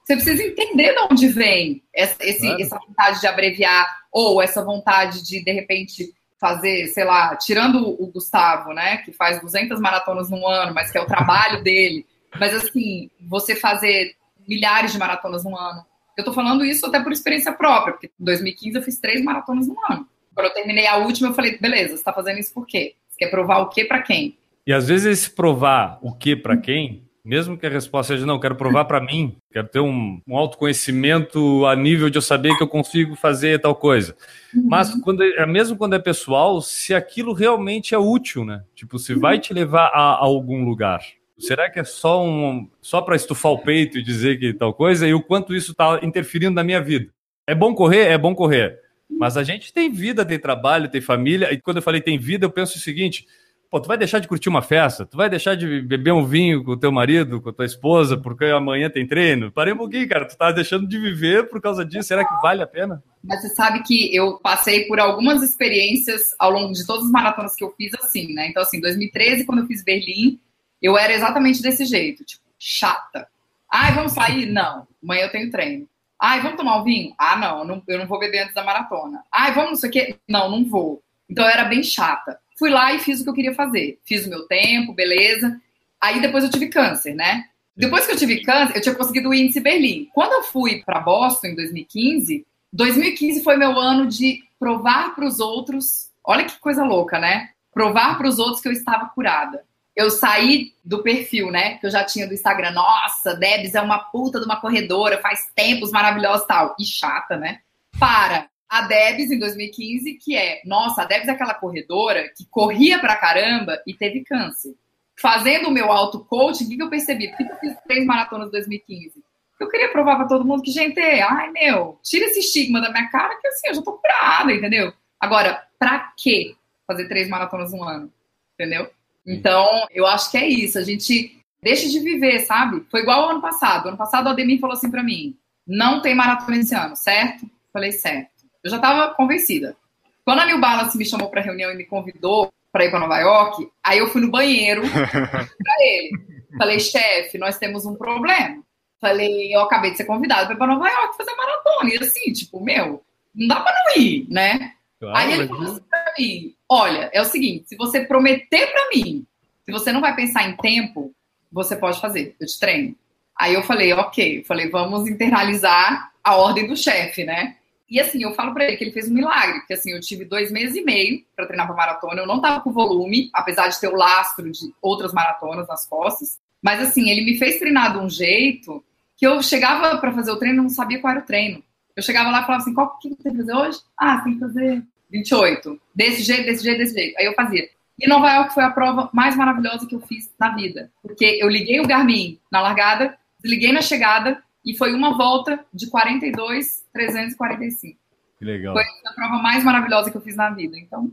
você 0.07 0.15
precisa 0.15 0.43
entender 0.45 0.95
de 0.95 1.01
onde 1.11 1.27
vem 1.27 1.83
essa, 1.93 2.17
esse, 2.21 2.47
claro. 2.47 2.63
essa 2.63 2.79
vontade 2.79 3.21
de 3.21 3.27
abreviar, 3.27 3.99
ou 4.13 4.41
essa 4.41 4.65
vontade 4.65 5.25
de, 5.25 5.43
de 5.43 5.51
repente, 5.51 6.15
fazer, 6.41 6.87
sei 6.89 7.05
lá, 7.05 7.35
tirando 7.35 7.89
o 7.89 8.07
Gustavo, 8.13 8.73
né, 8.73 8.99
que 8.99 9.11
faz 9.11 9.41
200 9.41 9.81
maratonas 9.81 10.31
no 10.31 10.47
ano, 10.47 10.73
mas 10.73 10.93
que 10.93 10.99
é 10.99 11.01
o 11.01 11.07
trabalho 11.07 11.61
dele, 11.65 12.07
mas 12.39 12.55
assim, 12.55 13.11
você 13.29 13.57
fazer 13.57 14.15
milhares 14.47 14.93
de 14.93 14.99
maratonas 14.99 15.43
no 15.43 15.59
ano. 15.59 15.85
Eu 16.17 16.25
tô 16.25 16.33
falando 16.33 16.65
isso 16.65 16.87
até 16.87 17.03
por 17.03 17.11
experiência 17.11 17.53
própria, 17.53 17.95
porque 17.95 18.07
em 18.07 18.25
2015 18.25 18.77
eu 18.77 18.83
fiz 18.83 19.01
três 19.01 19.25
maratonas 19.25 19.67
no 19.67 19.77
ano. 19.91 20.07
Quando 20.33 20.47
eu 20.47 20.55
terminei 20.55 20.87
a 20.87 20.99
última, 20.99 21.31
eu 21.31 21.35
falei, 21.35 21.59
beleza, 21.59 21.97
você 21.97 22.05
tá 22.05 22.13
fazendo 22.13 22.39
isso 22.39 22.55
por 22.55 22.65
quê? 22.65 22.95
Você 23.09 23.19
quer 23.19 23.31
provar 23.31 23.59
o 23.59 23.69
quê 23.71 23.85
para 23.85 24.03
quem? 24.03 24.39
E 24.65 24.73
às 24.73 24.87
vezes 24.87 25.07
esse 25.07 25.31
provar 25.31 25.99
o 26.01 26.13
que 26.13 26.37
para 26.37 26.57
quem 26.57 27.06
mesmo 27.27 27.59
que 27.59 27.67
a 27.67 27.69
resposta 27.69 28.15
seja 28.15 28.25
não, 28.25 28.39
quero 28.39 28.55
provar 28.55 28.85
para 28.85 29.01
mim, 29.01 29.37
quero 29.51 29.67
ter 29.67 29.81
um, 29.81 30.21
um, 30.25 30.37
autoconhecimento 30.37 31.67
a 31.67 31.75
nível 31.75 32.09
de 32.09 32.17
eu 32.17 32.23
saber 32.23 32.57
que 32.57 32.63
eu 32.63 32.69
consigo 32.69 33.17
fazer 33.17 33.61
tal 33.61 33.75
coisa. 33.75 34.15
Uhum. 34.55 34.67
Mas 34.69 34.95
quando 35.03 35.25
é, 35.25 35.45
mesmo 35.45 35.77
quando 35.77 35.97
é 35.97 35.99
pessoal, 35.99 36.61
se 36.63 36.95
aquilo 36.95 37.33
realmente 37.33 37.97
é 37.97 37.99
útil, 37.99 38.45
né? 38.45 38.63
Tipo, 38.77 38.97
se 38.97 39.13
vai 39.13 39.41
te 39.41 39.53
levar 39.53 39.89
a, 39.89 40.13
a 40.13 40.25
algum 40.25 40.65
lugar. 40.65 41.01
Será 41.37 41.69
que 41.69 41.81
é 41.81 41.85
só 41.85 42.25
um 42.25 42.69
só 42.81 43.03
para 43.03 43.17
estufar 43.17 43.51
o 43.51 43.59
peito 43.59 43.99
e 43.99 44.05
dizer 44.05 44.39
que 44.39 44.55
tal 44.55 44.73
coisa 44.73 45.07
e 45.07 45.13
o 45.13 45.21
quanto 45.21 45.53
isso 45.53 45.73
está 45.73 45.99
interferindo 46.03 46.55
na 46.55 46.63
minha 46.63 46.81
vida? 46.81 47.11
É 47.45 47.57
bom 47.57 47.75
correr, 47.75 48.07
é 48.07 48.17
bom 48.17 48.37
correr. 48.37 48.79
Mas 49.11 49.37
a 49.37 49.43
gente 49.43 49.73
tem 49.73 49.91
vida, 49.91 50.25
tem 50.25 50.39
trabalho, 50.39 50.89
tem 50.89 51.01
família. 51.01 51.53
E 51.53 51.61
quando 51.61 51.79
eu 51.79 51.83
falei 51.83 52.01
tem 52.01 52.19
vida, 52.19 52.47
eu 52.47 52.51
penso 52.51 52.79
o 52.79 52.81
seguinte: 52.81 53.27
Pô, 53.71 53.81
tu 53.81 53.89
vai 53.89 53.99
deixar 53.99 54.21
de 54.21 54.29
curtir 54.29 54.49
uma 54.49 54.63
festa? 54.63 55.05
Tu 55.05 55.17
vai 55.17 55.29
deixar 55.29 55.57
de 55.57 55.81
beber 55.81 56.13
um 56.13 56.25
vinho 56.25 56.63
com 56.63 56.73
o 56.73 56.77
teu 56.77 56.93
marido, 56.93 57.41
com 57.41 57.51
a 57.51 57.53
tua 57.53 57.67
esposa, 57.67 58.17
porque 58.17 58.45
amanhã 58.45 58.89
tem 58.89 59.07
treino? 59.07 59.51
Parei 59.51 59.73
um 59.73 59.77
pouquinho, 59.77 60.09
cara. 60.09 60.27
Tu 60.27 60.37
tá 60.37 60.53
deixando 60.53 60.87
de 60.87 60.99
viver 60.99 61.49
por 61.49 61.61
causa 61.61 61.85
disso. 61.85 62.09
Será 62.09 62.25
que 62.25 62.35
vale 62.41 62.63
a 62.63 62.67
pena? 62.67 63.03
Mas 63.25 63.43
você 63.43 63.49
sabe 63.51 63.83
que 63.83 64.15
eu 64.15 64.39
passei 64.39 64.85
por 64.85 65.01
algumas 65.01 65.43
experiências 65.43 66.35
ao 66.39 66.51
longo 66.51 66.73
de 66.73 66.87
todas 66.87 67.07
as 67.07 67.11
maratonas 67.11 67.57
que 67.57 67.65
eu 67.65 67.75
fiz 67.77 67.93
assim, 67.95 68.33
né? 68.35 68.49
Então, 68.49 68.63
assim, 68.63 68.81
2013, 68.81 69.45
quando 69.45 69.61
eu 69.61 69.67
fiz 69.67 69.83
Berlim, 69.83 70.39
eu 70.81 70.97
era 70.97 71.13
exatamente 71.13 71.61
desse 71.61 71.85
jeito, 71.85 72.25
tipo, 72.25 72.45
chata. 72.59 73.27
Ai, 73.71 73.93
vamos 73.95 74.13
sair? 74.13 74.47
Não. 74.47 74.87
Amanhã 75.03 75.25
eu 75.25 75.33
tenho 75.33 75.51
treino. 75.51 75.89
Ai, 76.21 76.41
vamos 76.41 76.57
tomar 76.57 76.81
um 76.81 76.85
vinho? 76.85 77.15
Ah, 77.19 77.37
não, 77.37 77.65
não 77.65 77.83
eu 77.87 77.99
não 77.99 78.07
vou 78.07 78.19
beber 78.19 78.45
antes 78.45 78.55
da 78.55 78.65
maratona. 78.65 79.23
Ai, 79.33 79.53
vamos 79.53 79.71
não 79.71 79.77
sei 79.77 79.91
o 79.91 79.93
quê? 79.93 80.17
Não, 80.29 80.51
não 80.51 80.65
vou. 80.65 81.03
Então 81.29 81.45
eu 81.45 81.51
era 81.51 81.65
bem 81.65 81.83
chata. 81.83 82.39
Fui 82.59 82.71
lá 82.71 82.93
e 82.95 82.99
fiz 82.99 83.21
o 83.21 83.25
que 83.25 83.31
eu 83.31 83.35
queria 83.35 83.55
fazer. 83.55 83.99
Fiz 84.05 84.27
o 84.27 84.31
meu 84.31 84.47
tempo, 84.47 84.95
beleza. 84.95 85.61
Aí 86.01 86.21
depois 86.21 86.45
eu 86.45 86.51
tive 86.51 86.69
câncer, 86.69 87.15
né? 87.15 87.45
Depois 87.77 88.07
que 88.07 88.13
eu 88.13 88.17
tive 88.17 88.43
câncer, 88.43 88.77
eu 88.77 88.81
tinha 88.81 88.95
conseguido 88.95 89.29
o 89.29 89.35
índice 89.35 89.61
Berlim. 89.61 90.09
Quando 90.15 90.33
eu 90.33 90.43
fui 90.45 90.83
para 90.83 91.01
Boston 91.01 91.49
em 91.49 91.55
2015, 91.55 92.47
2015 92.73 93.43
foi 93.43 93.57
meu 93.57 93.79
ano 93.79 94.07
de 94.07 94.43
provar 94.59 95.15
para 95.15 95.27
os 95.27 95.41
outros. 95.41 96.11
Olha 96.25 96.45
que 96.45 96.59
coisa 96.59 96.85
louca, 96.85 97.19
né? 97.19 97.51
Provar 97.73 98.17
para 98.17 98.29
os 98.29 98.39
outros 98.39 98.61
que 98.63 98.69
eu 98.69 98.73
estava 98.73 99.07
curada. 99.11 99.63
Eu 99.95 100.11
saí 100.11 100.73
do 100.85 101.03
perfil, 101.03 101.51
né? 101.51 101.77
Que 101.79 101.87
eu 101.87 101.91
já 101.91 102.05
tinha 102.05 102.27
do 102.27 102.35
Instagram. 102.35 102.71
Nossa, 102.71 103.35
Debs 103.35 103.75
é 103.75 103.81
uma 103.81 103.99
puta 103.99 104.39
de 104.39 104.47
uma 104.47 104.61
corredora, 104.61 105.21
faz 105.21 105.51
tempos 105.55 105.91
maravilhosos 105.91 106.47
tal. 106.47 106.75
E 106.79 106.85
chata, 106.85 107.37
né? 107.37 107.61
Para 107.99 108.47
a 108.69 108.83
Debs 108.83 109.31
em 109.31 109.39
2015, 109.39 110.15
que 110.15 110.37
é, 110.37 110.61
nossa, 110.65 111.03
a 111.03 111.05
Debs 111.05 111.29
é 111.29 111.33
aquela 111.33 111.55
corredora 111.55 112.29
que 112.37 112.47
corria 112.47 112.99
pra 112.99 113.17
caramba 113.17 113.81
e 113.87 113.95
teve 113.95 114.25
câncer. 114.25 114.75
Fazendo 115.19 115.69
o 115.69 115.73
meu 115.73 115.91
auto-coaching, 115.91 116.65
o 116.65 116.69
que, 116.69 116.83
eu 116.83 116.91
percebi? 116.91 117.29
Por 117.29 117.39
que 117.39 117.45
eu 117.45 117.57
fiz 117.57 117.77
três 117.87 118.05
maratonas 118.05 118.49
em 118.49 118.53
2015? 118.53 119.25
Eu 119.59 119.69
queria 119.71 119.91
provar 119.91 120.17
para 120.17 120.29
todo 120.29 120.45
mundo 120.45 120.63
que, 120.63 120.71
gente, 120.71 121.01
ai 121.01 121.51
meu, 121.51 121.99
tira 122.03 122.27
esse 122.27 122.41
estigma 122.41 122.81
da 122.81 122.91
minha 122.91 123.09
cara 123.11 123.35
que 123.41 123.49
assim, 123.49 123.69
eu 123.69 123.75
já 123.75 123.83
tô 123.83 123.93
curada, 123.93 124.53
entendeu? 124.53 124.93
Agora, 125.19 125.63
pra 125.79 126.13
que 126.17 126.55
fazer 126.87 127.09
três 127.09 127.29
maratonas 127.29 127.73
um 127.73 127.83
ano? 127.83 128.13
Entendeu? 128.55 128.91
Então, 129.27 129.67
eu 129.91 130.07
acho 130.07 130.31
que 130.31 130.37
é 130.37 130.47
isso. 130.47 130.79
A 130.79 130.83
gente 130.83 131.37
deixa 131.63 131.89
de 131.89 131.99
viver, 131.99 132.41
sabe? 132.41 132.85
Foi 132.91 133.01
igual 133.01 133.25
ao 133.25 133.31
ano 133.31 133.41
passado. 133.41 133.89
Ano 133.89 133.97
passado, 133.97 134.27
o 134.27 134.29
Ademir 134.29 134.61
falou 134.61 134.77
assim 134.77 134.91
para 134.91 135.03
mim: 135.03 135.37
não 135.67 136.01
tem 136.01 136.15
maratona 136.15 136.59
esse 136.59 136.75
ano, 136.75 136.95
certo? 136.95 137.51
Falei, 137.73 137.93
certo. 137.93 138.36
Eu 138.67 138.71
já 138.71 138.77
estava 138.77 139.15
convencida. 139.15 139.77
Quando 140.25 140.41
a 140.41 140.47
New 140.47 140.61
Balance 140.61 140.99
me 140.99 141.05
chamou 141.05 141.31
para 141.31 141.41
reunião 141.41 141.71
e 141.71 141.77
me 141.77 141.85
convidou 141.85 142.53
para 142.73 142.85
ir 142.85 142.91
para 142.91 142.99
Nova 142.99 143.17
York, 143.21 143.69
aí 143.81 143.99
eu 143.99 144.09
fui 144.09 144.21
no 144.21 144.29
banheiro 144.29 144.83
para 144.91 145.77
ele. 145.81 146.11
Falei, 146.59 146.81
chefe, 146.81 147.39
nós 147.39 147.59
temos 147.59 147.87
um 147.87 147.95
problema. 147.95 148.61
Falei, 149.01 149.55
eu 149.55 149.61
acabei 149.61 149.93
de 149.93 149.99
ser 149.99 150.05
convidado 150.05 150.47
para 150.47 150.55
ir 150.57 150.59
para 150.59 150.67
Nova 150.67 150.89
York 150.89 151.17
fazer 151.17 151.33
maratona. 151.37 151.95
E 151.95 151.99
assim, 151.99 152.33
tipo, 152.33 152.61
meu, 152.61 153.05
não 153.33 153.47
dá 153.47 153.61
para 153.61 153.73
não 153.85 154.03
ir, 154.03 154.27
né? 154.29 154.73
Claro, 154.99 155.17
aí 155.17 155.33
ele 155.33 155.47
falou 155.47 155.63
assim 155.63 155.83
para 155.89 156.15
mim: 156.19 156.55
olha, 156.69 157.11
é 157.13 157.21
o 157.21 157.25
seguinte, 157.25 157.69
se 157.69 157.77
você 157.77 158.05
prometer 158.05 158.67
para 158.73 158.89
mim, 158.93 159.25
se 159.65 159.71
você 159.71 159.93
não 159.93 160.01
vai 160.01 160.17
pensar 160.17 160.49
em 160.49 160.57
tempo, 160.57 161.15
você 161.53 161.77
pode 161.77 162.01
fazer, 162.01 162.35
eu 162.41 162.47
te 162.49 162.59
treino. 162.59 162.97
Aí 163.39 163.55
eu 163.55 163.63
falei, 163.63 163.93
ok, 163.93 164.41
eu 164.41 164.45
falei, 164.45 164.69
vamos 164.69 165.09
internalizar 165.09 166.11
a 166.25 166.35
ordem 166.35 166.67
do 166.67 166.77
chefe, 166.77 167.23
né? 167.23 167.57
E 167.89 168.01
assim, 168.01 168.23
eu 168.23 168.35
falo 168.35 168.53
pra 168.53 168.65
ele 168.65 168.77
que 168.77 168.85
ele 168.85 168.93
fez 168.93 169.09
um 169.09 169.15
milagre, 169.15 169.61
porque 169.61 169.75
assim, 169.75 169.93
eu 169.93 170.01
tive 170.01 170.25
dois 170.25 170.51
meses 170.51 170.75
e 170.75 170.83
meio 170.83 171.25
para 171.37 171.47
treinar 171.47 171.67
pra 171.67 171.77
maratona, 171.77 172.21
eu 172.21 172.27
não 172.27 172.41
tava 172.41 172.61
com 172.61 172.73
volume, 172.73 173.31
apesar 173.33 173.69
de 173.69 173.81
ter 173.81 173.89
o 173.89 173.97
lastro 173.97 174.51
de 174.51 174.75
outras 174.83 175.13
maratonas 175.13 175.69
nas 175.69 175.87
costas, 175.87 176.39
mas 176.61 176.81
assim, 176.81 177.11
ele 177.11 177.25
me 177.25 177.39
fez 177.39 177.59
treinar 177.59 177.93
de 177.93 177.99
um 177.99 178.11
jeito 178.11 178.85
que 179.17 179.27
eu 179.27 179.41
chegava 179.43 179.99
para 179.99 180.13
fazer 180.13 180.33
o 180.33 180.37
treino 180.37 180.59
e 180.59 180.63
não 180.63 180.69
sabia 180.69 181.01
qual 181.01 181.13
era 181.13 181.23
o 181.23 181.27
treino. 181.27 181.63
Eu 181.95 182.03
chegava 182.03 182.29
lá 182.31 182.43
e 182.43 182.45
falava 182.45 182.63
assim, 182.63 182.75
qual 182.75 182.99
que 182.99 183.09
você 183.09 183.23
tem 183.23 183.33
que 183.33 183.39
fazer 183.39 183.55
hoje? 183.55 183.79
Ah, 183.97 184.19
tem 184.19 184.35
que 184.35 184.41
fazer 184.41 184.83
28. 185.11 185.81
Desse 185.95 186.23
jeito, 186.23 186.45
desse 186.45 186.65
jeito, 186.65 186.79
desse 186.79 186.95
jeito. 186.95 187.19
Aí 187.19 187.25
eu 187.25 187.35
fazia. 187.35 187.69
E 187.99 188.07
Nova 188.07 188.31
York 188.31 188.53
foi 188.53 188.63
a 188.63 188.71
prova 188.71 189.09
mais 189.13 189.35
maravilhosa 189.35 189.87
que 189.87 189.95
eu 189.95 190.01
fiz 190.01 190.31
na 190.39 190.55
vida. 190.55 190.91
Porque 191.01 191.25
eu 191.25 191.49
liguei 191.49 191.81
o 191.81 191.87
Garmin 191.87 192.39
na 192.53 192.61
largada, 192.61 193.17
desliguei 193.41 193.73
na 193.73 193.81
chegada, 193.81 194.43
e 194.67 194.77
foi 194.77 194.93
uma 194.93 195.17
volta 195.17 195.65
de 195.73 195.89
42, 195.89 196.85
345. 196.93 197.97
Que 198.37 198.45
legal. 198.45 198.75
Foi 198.75 198.83
a 198.83 199.13
prova 199.15 199.41
mais 199.41 199.63
maravilhosa 199.63 200.11
que 200.11 200.17
eu 200.17 200.21
fiz 200.21 200.35
na 200.35 200.51
vida. 200.51 200.77
Então, 200.77 201.11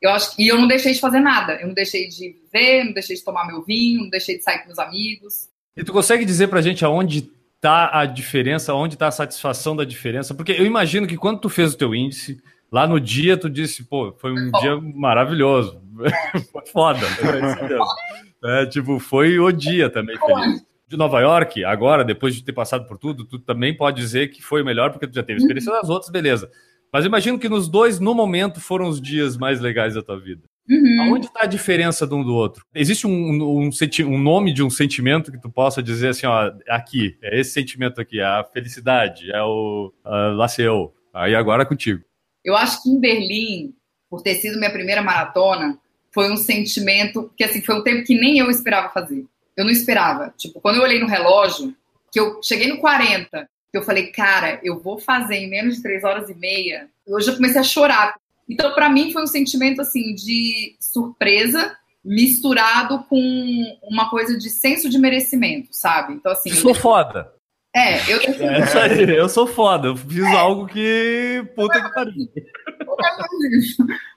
eu 0.00 0.10
acho 0.10 0.36
que. 0.36 0.44
E 0.44 0.48
eu 0.48 0.58
não 0.58 0.68
deixei 0.68 0.92
de 0.92 1.00
fazer 1.00 1.18
nada. 1.18 1.54
Eu 1.60 1.66
não 1.66 1.74
deixei 1.74 2.08
de 2.08 2.36
ver, 2.52 2.84
não 2.84 2.92
deixei 2.92 3.16
de 3.16 3.24
tomar 3.24 3.46
meu 3.46 3.62
vinho, 3.62 4.02
não 4.02 4.08
deixei 4.08 4.38
de 4.38 4.44
sair 4.44 4.60
com 4.60 4.66
meus 4.66 4.78
amigos. 4.78 5.48
E 5.76 5.82
tu 5.82 5.92
consegue 5.92 6.24
dizer 6.24 6.46
pra 6.46 6.62
gente 6.62 6.84
aonde 6.84 7.28
tá 7.60 7.90
a 7.92 8.06
diferença, 8.06 8.74
onde 8.74 8.96
tá 8.96 9.08
a 9.08 9.12
satisfação 9.12 9.74
da 9.74 9.84
diferença? 9.84 10.34
Porque 10.34 10.52
eu 10.52 10.64
imagino 10.64 11.06
que 11.06 11.16
quando 11.16 11.40
tu 11.40 11.48
fez 11.48 11.74
o 11.74 11.78
teu 11.78 11.94
índice, 11.94 12.40
lá 12.70 12.86
no 12.86 13.00
dia 13.00 13.36
tu 13.36 13.50
disse, 13.50 13.84
pô, 13.84 14.12
foi 14.18 14.32
um 14.32 14.50
dia 14.60 14.80
maravilhoso. 14.80 15.80
foi 16.52 16.66
foda. 16.66 17.00
é, 18.44 18.66
tipo, 18.66 18.98
foi 18.98 19.38
o 19.38 19.50
dia 19.50 19.90
também 19.90 20.16
feliz. 20.18 20.71
De 20.92 20.98
Nova 20.98 21.20
York, 21.20 21.64
agora, 21.64 22.04
depois 22.04 22.34
de 22.34 22.44
ter 22.44 22.52
passado 22.52 22.86
por 22.86 22.98
tudo, 22.98 23.24
tu 23.24 23.38
também 23.38 23.74
pode 23.74 23.96
dizer 23.96 24.28
que 24.28 24.42
foi 24.42 24.62
melhor 24.62 24.90
porque 24.90 25.06
tu 25.06 25.14
já 25.14 25.22
teve 25.22 25.40
experiência 25.40 25.72
das 25.72 25.88
outras, 25.88 26.10
beleza. 26.10 26.50
Mas 26.92 27.06
imagino 27.06 27.38
que 27.38 27.48
nos 27.48 27.66
dois, 27.66 27.98
no 27.98 28.14
momento, 28.14 28.60
foram 28.60 28.86
os 28.86 29.00
dias 29.00 29.38
mais 29.38 29.58
legais 29.58 29.94
da 29.94 30.02
tua 30.02 30.20
vida. 30.20 30.42
Uhum. 30.68 31.00
Aonde 31.00 31.28
está 31.28 31.44
a 31.44 31.46
diferença 31.46 32.06
de 32.06 32.14
um 32.14 32.22
do 32.22 32.34
outro? 32.34 32.66
Existe 32.74 33.06
um, 33.06 33.10
um, 33.10 33.70
um, 33.70 34.18
nome 34.18 34.52
de 34.52 34.62
um 34.62 34.68
sentimento 34.68 35.32
que 35.32 35.40
tu 35.40 35.48
possa 35.48 35.82
dizer 35.82 36.08
assim, 36.08 36.26
ó, 36.26 36.52
aqui, 36.68 37.16
é 37.22 37.40
esse 37.40 37.52
sentimento 37.52 37.98
aqui, 37.98 38.20
é 38.20 38.24
a 38.24 38.44
felicidade, 38.44 39.32
é 39.32 39.42
o 39.42 39.90
uh, 40.04 40.36
Laceu. 40.36 40.92
Aí 41.14 41.34
agora 41.34 41.62
é 41.62 41.66
contigo. 41.66 42.04
Eu 42.44 42.54
acho 42.54 42.82
que 42.82 42.90
em 42.90 43.00
Berlim, 43.00 43.74
por 44.10 44.20
ter 44.20 44.34
sido 44.34 44.58
minha 44.58 44.70
primeira 44.70 45.00
maratona, 45.00 45.78
foi 46.12 46.30
um 46.30 46.36
sentimento 46.36 47.32
que 47.34 47.44
assim 47.44 47.62
foi 47.62 47.76
um 47.76 47.82
tempo 47.82 48.04
que 48.04 48.14
nem 48.14 48.38
eu 48.38 48.50
esperava 48.50 48.90
fazer. 48.90 49.24
Eu 49.56 49.64
não 49.64 49.70
esperava. 49.70 50.32
Tipo, 50.36 50.60
quando 50.60 50.76
eu 50.76 50.82
olhei 50.82 50.98
no 50.98 51.06
relógio, 51.06 51.74
que 52.10 52.18
eu 52.18 52.40
cheguei 52.42 52.68
no 52.68 52.78
40, 52.78 53.48
que 53.70 53.78
eu 53.78 53.82
falei, 53.82 54.06
cara, 54.08 54.60
eu 54.62 54.78
vou 54.78 54.98
fazer 54.98 55.36
em 55.36 55.50
menos 55.50 55.76
de 55.76 55.82
três 55.82 56.04
horas 56.04 56.28
e 56.28 56.34
meia. 56.34 56.88
Eu 57.06 57.20
já 57.20 57.34
comecei 57.34 57.60
a 57.60 57.64
chorar, 57.64 58.14
então, 58.48 58.74
para 58.74 58.88
mim, 58.88 59.12
foi 59.12 59.22
um 59.22 59.26
sentimento 59.26 59.80
assim 59.80 60.14
de 60.14 60.76
surpresa 60.80 61.76
misturado 62.04 63.04
com 63.04 63.78
uma 63.82 64.10
coisa 64.10 64.36
de 64.36 64.50
senso 64.50 64.90
de 64.90 64.98
merecimento, 64.98 65.68
sabe? 65.70 66.14
Então, 66.14 66.32
assim. 66.32 66.50
Eu 66.50 66.56
sou 66.56 66.74
foda. 66.74 67.32
É, 67.74 67.96
eu. 68.12 68.20
É 68.20 68.60
isso 68.60 68.78
aí, 68.78 69.16
eu 69.16 69.28
sou 69.28 69.46
foda. 69.46 69.88
Eu 69.88 69.96
fiz 69.96 70.24
é. 70.24 70.36
algo 70.36 70.66
que. 70.66 71.42
Puta 71.54 71.82
que 71.82 71.94
pariu. 71.94 72.28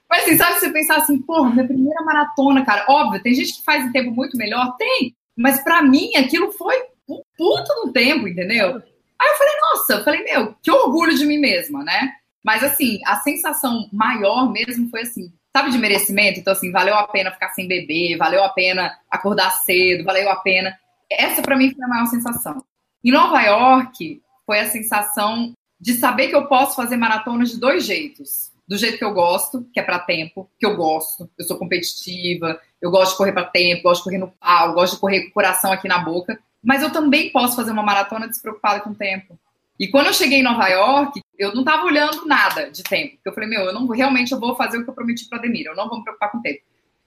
Mas 0.08 0.24
assim, 0.24 0.36
sabe, 0.36 0.58
você 0.58 0.70
pensar 0.70 0.96
assim, 0.96 1.18
porra, 1.22 1.50
minha 1.50 1.66
primeira 1.66 2.04
maratona, 2.04 2.64
cara. 2.64 2.84
Óbvio, 2.88 3.22
tem 3.22 3.34
gente 3.34 3.54
que 3.54 3.64
faz 3.64 3.86
em 3.86 3.92
tempo 3.92 4.10
muito 4.10 4.36
melhor, 4.36 4.76
tem. 4.76 5.14
Mas 5.36 5.62
para 5.62 5.82
mim, 5.82 6.16
aquilo 6.16 6.52
foi 6.52 6.76
um 7.08 7.20
puto 7.36 7.72
no 7.84 7.92
tempo, 7.92 8.26
entendeu? 8.26 8.82
Aí 9.18 9.28
eu 9.28 9.36
falei, 9.36 9.54
nossa, 9.60 9.92
eu 9.94 10.04
falei, 10.04 10.24
meu, 10.24 10.54
que 10.62 10.70
orgulho 10.70 11.16
de 11.16 11.24
mim 11.24 11.38
mesma, 11.38 11.82
né? 11.84 12.12
Mas, 12.44 12.62
assim, 12.62 13.00
a 13.04 13.16
sensação 13.16 13.88
maior 13.92 14.52
mesmo 14.52 14.88
foi 14.88 15.02
assim, 15.02 15.32
sabe, 15.56 15.70
de 15.70 15.78
merecimento? 15.78 16.38
Então, 16.38 16.52
assim, 16.52 16.70
valeu 16.70 16.94
a 16.94 17.08
pena 17.08 17.32
ficar 17.32 17.48
sem 17.50 17.66
beber, 17.66 18.16
valeu 18.16 18.44
a 18.44 18.48
pena 18.50 18.96
acordar 19.10 19.50
cedo, 19.50 20.04
valeu 20.04 20.30
a 20.30 20.36
pena. 20.36 20.78
Essa, 21.10 21.42
para 21.42 21.56
mim, 21.56 21.74
foi 21.74 21.84
a 21.84 21.88
maior 21.88 22.06
sensação. 22.06 22.62
Em 23.04 23.10
Nova 23.10 23.42
York, 23.42 24.22
foi 24.44 24.60
a 24.60 24.70
sensação 24.70 25.52
de 25.80 25.94
saber 25.94 26.28
que 26.28 26.36
eu 26.36 26.46
posso 26.46 26.76
fazer 26.76 26.96
maratonas 26.96 27.50
de 27.50 27.58
dois 27.58 27.84
jeitos. 27.84 28.52
Do 28.66 28.76
jeito 28.76 28.98
que 28.98 29.04
eu 29.04 29.12
gosto, 29.12 29.64
que 29.72 29.78
é 29.78 29.82
para 29.82 29.98
tempo, 29.98 30.50
que 30.58 30.66
eu 30.66 30.76
gosto. 30.76 31.30
Eu 31.38 31.44
sou 31.44 31.56
competitiva, 31.56 32.60
eu 32.80 32.90
gosto 32.90 33.12
de 33.12 33.18
correr 33.18 33.32
para 33.32 33.44
tempo, 33.44 33.84
gosto 33.84 34.00
de 34.00 34.04
correr 34.04 34.18
no 34.18 34.28
pau, 34.28 34.74
gosto 34.74 34.94
de 34.94 35.00
correr 35.00 35.22
com 35.22 35.28
o 35.28 35.32
coração 35.32 35.72
aqui 35.72 35.86
na 35.86 35.98
boca. 35.98 36.38
Mas 36.62 36.82
eu 36.82 36.90
também 36.90 37.30
posso 37.30 37.54
fazer 37.54 37.70
uma 37.70 37.82
maratona 37.82 38.26
despreocupada 38.26 38.80
com 38.80 38.90
o 38.90 38.94
tempo. 38.94 39.38
E 39.78 39.88
quando 39.88 40.06
eu 40.06 40.14
cheguei 40.14 40.40
em 40.40 40.42
Nova 40.42 40.66
York, 40.68 41.20
eu 41.38 41.52
não 41.52 41.60
estava 41.60 41.84
olhando 41.84 42.26
nada 42.26 42.70
de 42.70 42.82
tempo. 42.82 43.18
Eu 43.24 43.32
falei, 43.32 43.48
meu, 43.48 43.60
eu 43.62 43.72
não 43.72 43.86
realmente 43.86 44.32
eu 44.32 44.40
vou 44.40 44.56
fazer 44.56 44.78
o 44.78 44.84
que 44.84 44.90
eu 44.90 44.94
prometi 44.94 45.28
para 45.28 45.38
Demir, 45.38 45.66
eu 45.66 45.76
não 45.76 45.88
vou 45.88 45.98
me 45.98 46.04
preocupar 46.04 46.32
com 46.32 46.38
o 46.38 46.42
tempo. 46.42 46.62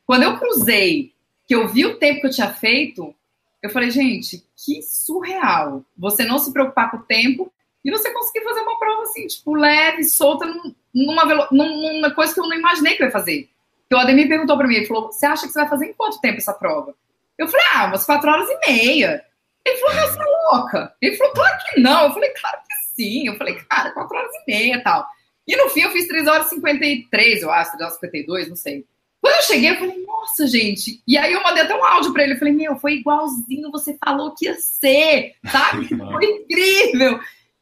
Quando 0.06 0.24
eu 0.24 0.38
cruzei, 0.38 1.13
que 1.48 1.56
eu 1.56 1.67
vi 1.67 1.86
o 1.86 1.98
tempo 1.98 2.22
que 2.22 2.28
eu 2.28 2.32
tinha 2.32 2.54
feito, 2.54 3.13
eu 3.62 3.69
falei, 3.69 3.89
gente, 3.91 4.45
que 4.56 4.82
surreal. 4.82 5.84
Você 5.98 6.24
não 6.24 6.38
se 6.38 6.54
preocupar 6.54 6.91
com 6.91 6.98
o 6.98 7.04
tempo 7.04 7.52
e 7.84 7.91
você 7.91 8.12
conseguir 8.12 8.43
fazer 8.43 8.62
uma 8.62 8.78
prova 8.78 9.04
assim, 9.04 9.26
tipo, 9.28 9.54
leve, 9.56 10.04
solta, 10.04 10.45
numa, 10.93 11.25
numa 11.52 12.12
coisa 12.12 12.34
que 12.34 12.39
eu 12.39 12.47
não 12.47 12.58
imaginei 12.58 12.95
que 12.95 13.04
eu 13.04 13.08
ia 13.08 13.12
fazer. 13.12 13.49
Que 13.89 13.95
o 13.95 13.99
Ademir 13.99 14.28
perguntou 14.28 14.58
para 14.58 14.67
mim, 14.67 14.75
ele 14.75 14.86
falou, 14.86 15.12
você 15.12 15.25
acha 15.25 15.47
que 15.47 15.54
você 15.54 15.60
vai 15.60 15.69
fazer 15.69 15.88
em 15.88 15.93
quanto 15.93 16.21
tempo 16.21 16.38
essa 16.38 16.54
prova? 16.54 16.93
Eu 17.38 17.47
falei, 17.47 17.65
ah, 17.73 17.86
umas 17.86 18.06
quatro 18.06 18.30
horas 18.30 18.47
e 18.49 18.71
meia. 18.71 19.23
Ele 19.65 19.78
falou, 19.78 19.95
meu, 19.95 20.08
você 20.08 20.19
é 20.19 20.52
louca? 20.52 20.93
Ele 21.02 21.15
falou, 21.15 21.34
claro 21.34 21.58
que 21.65 21.80
não. 21.80 22.04
Eu 22.06 22.13
falei, 22.13 22.30
claro 22.32 22.58
que 22.58 22.95
sim. 22.95 23.28
Eu 23.28 23.36
falei, 23.38 23.56
cara, 23.69 23.91
4 23.91 24.17
horas 24.17 24.32
e 24.36 24.52
meia 24.52 24.75
e 24.75 24.84
tal. 24.84 25.08
E 25.47 25.56
no 25.56 25.69
fim 25.69 25.82
eu 25.82 25.91
fiz 25.91 26.08
3 26.08 26.28
horas 26.28 26.47
e 26.47 26.56
53, 26.56 27.41
eu 27.41 27.52
acho, 27.52 27.71
3 27.71 27.82
horas 27.84 27.97
e 27.97 27.99
52, 27.99 28.49
não 28.49 28.56
sei. 28.56 28.86
Quando 29.21 29.36
eu 29.36 29.41
cheguei, 29.41 29.71
eu 29.71 29.78
falei, 29.78 30.06
nossa, 30.06 30.47
gente. 30.47 31.02
E 31.08 31.17
aí 31.17 31.34
eu 31.34 31.43
mandei 31.43 31.63
até 31.63 31.75
um 31.75 31.84
áudio 31.84 32.13
pra 32.13 32.23
ele. 32.23 32.34
Eu 32.34 32.39
falei, 32.39 32.54
meu, 32.54 32.78
foi 32.78 32.93
igualzinho 32.93 33.71
você 33.71 33.97
falou 34.04 34.34
que 34.34 34.45
ia 34.45 34.56
ser, 34.56 35.34
sabe? 35.52 35.88
Foi 35.95 36.25
incrível. 36.25 37.19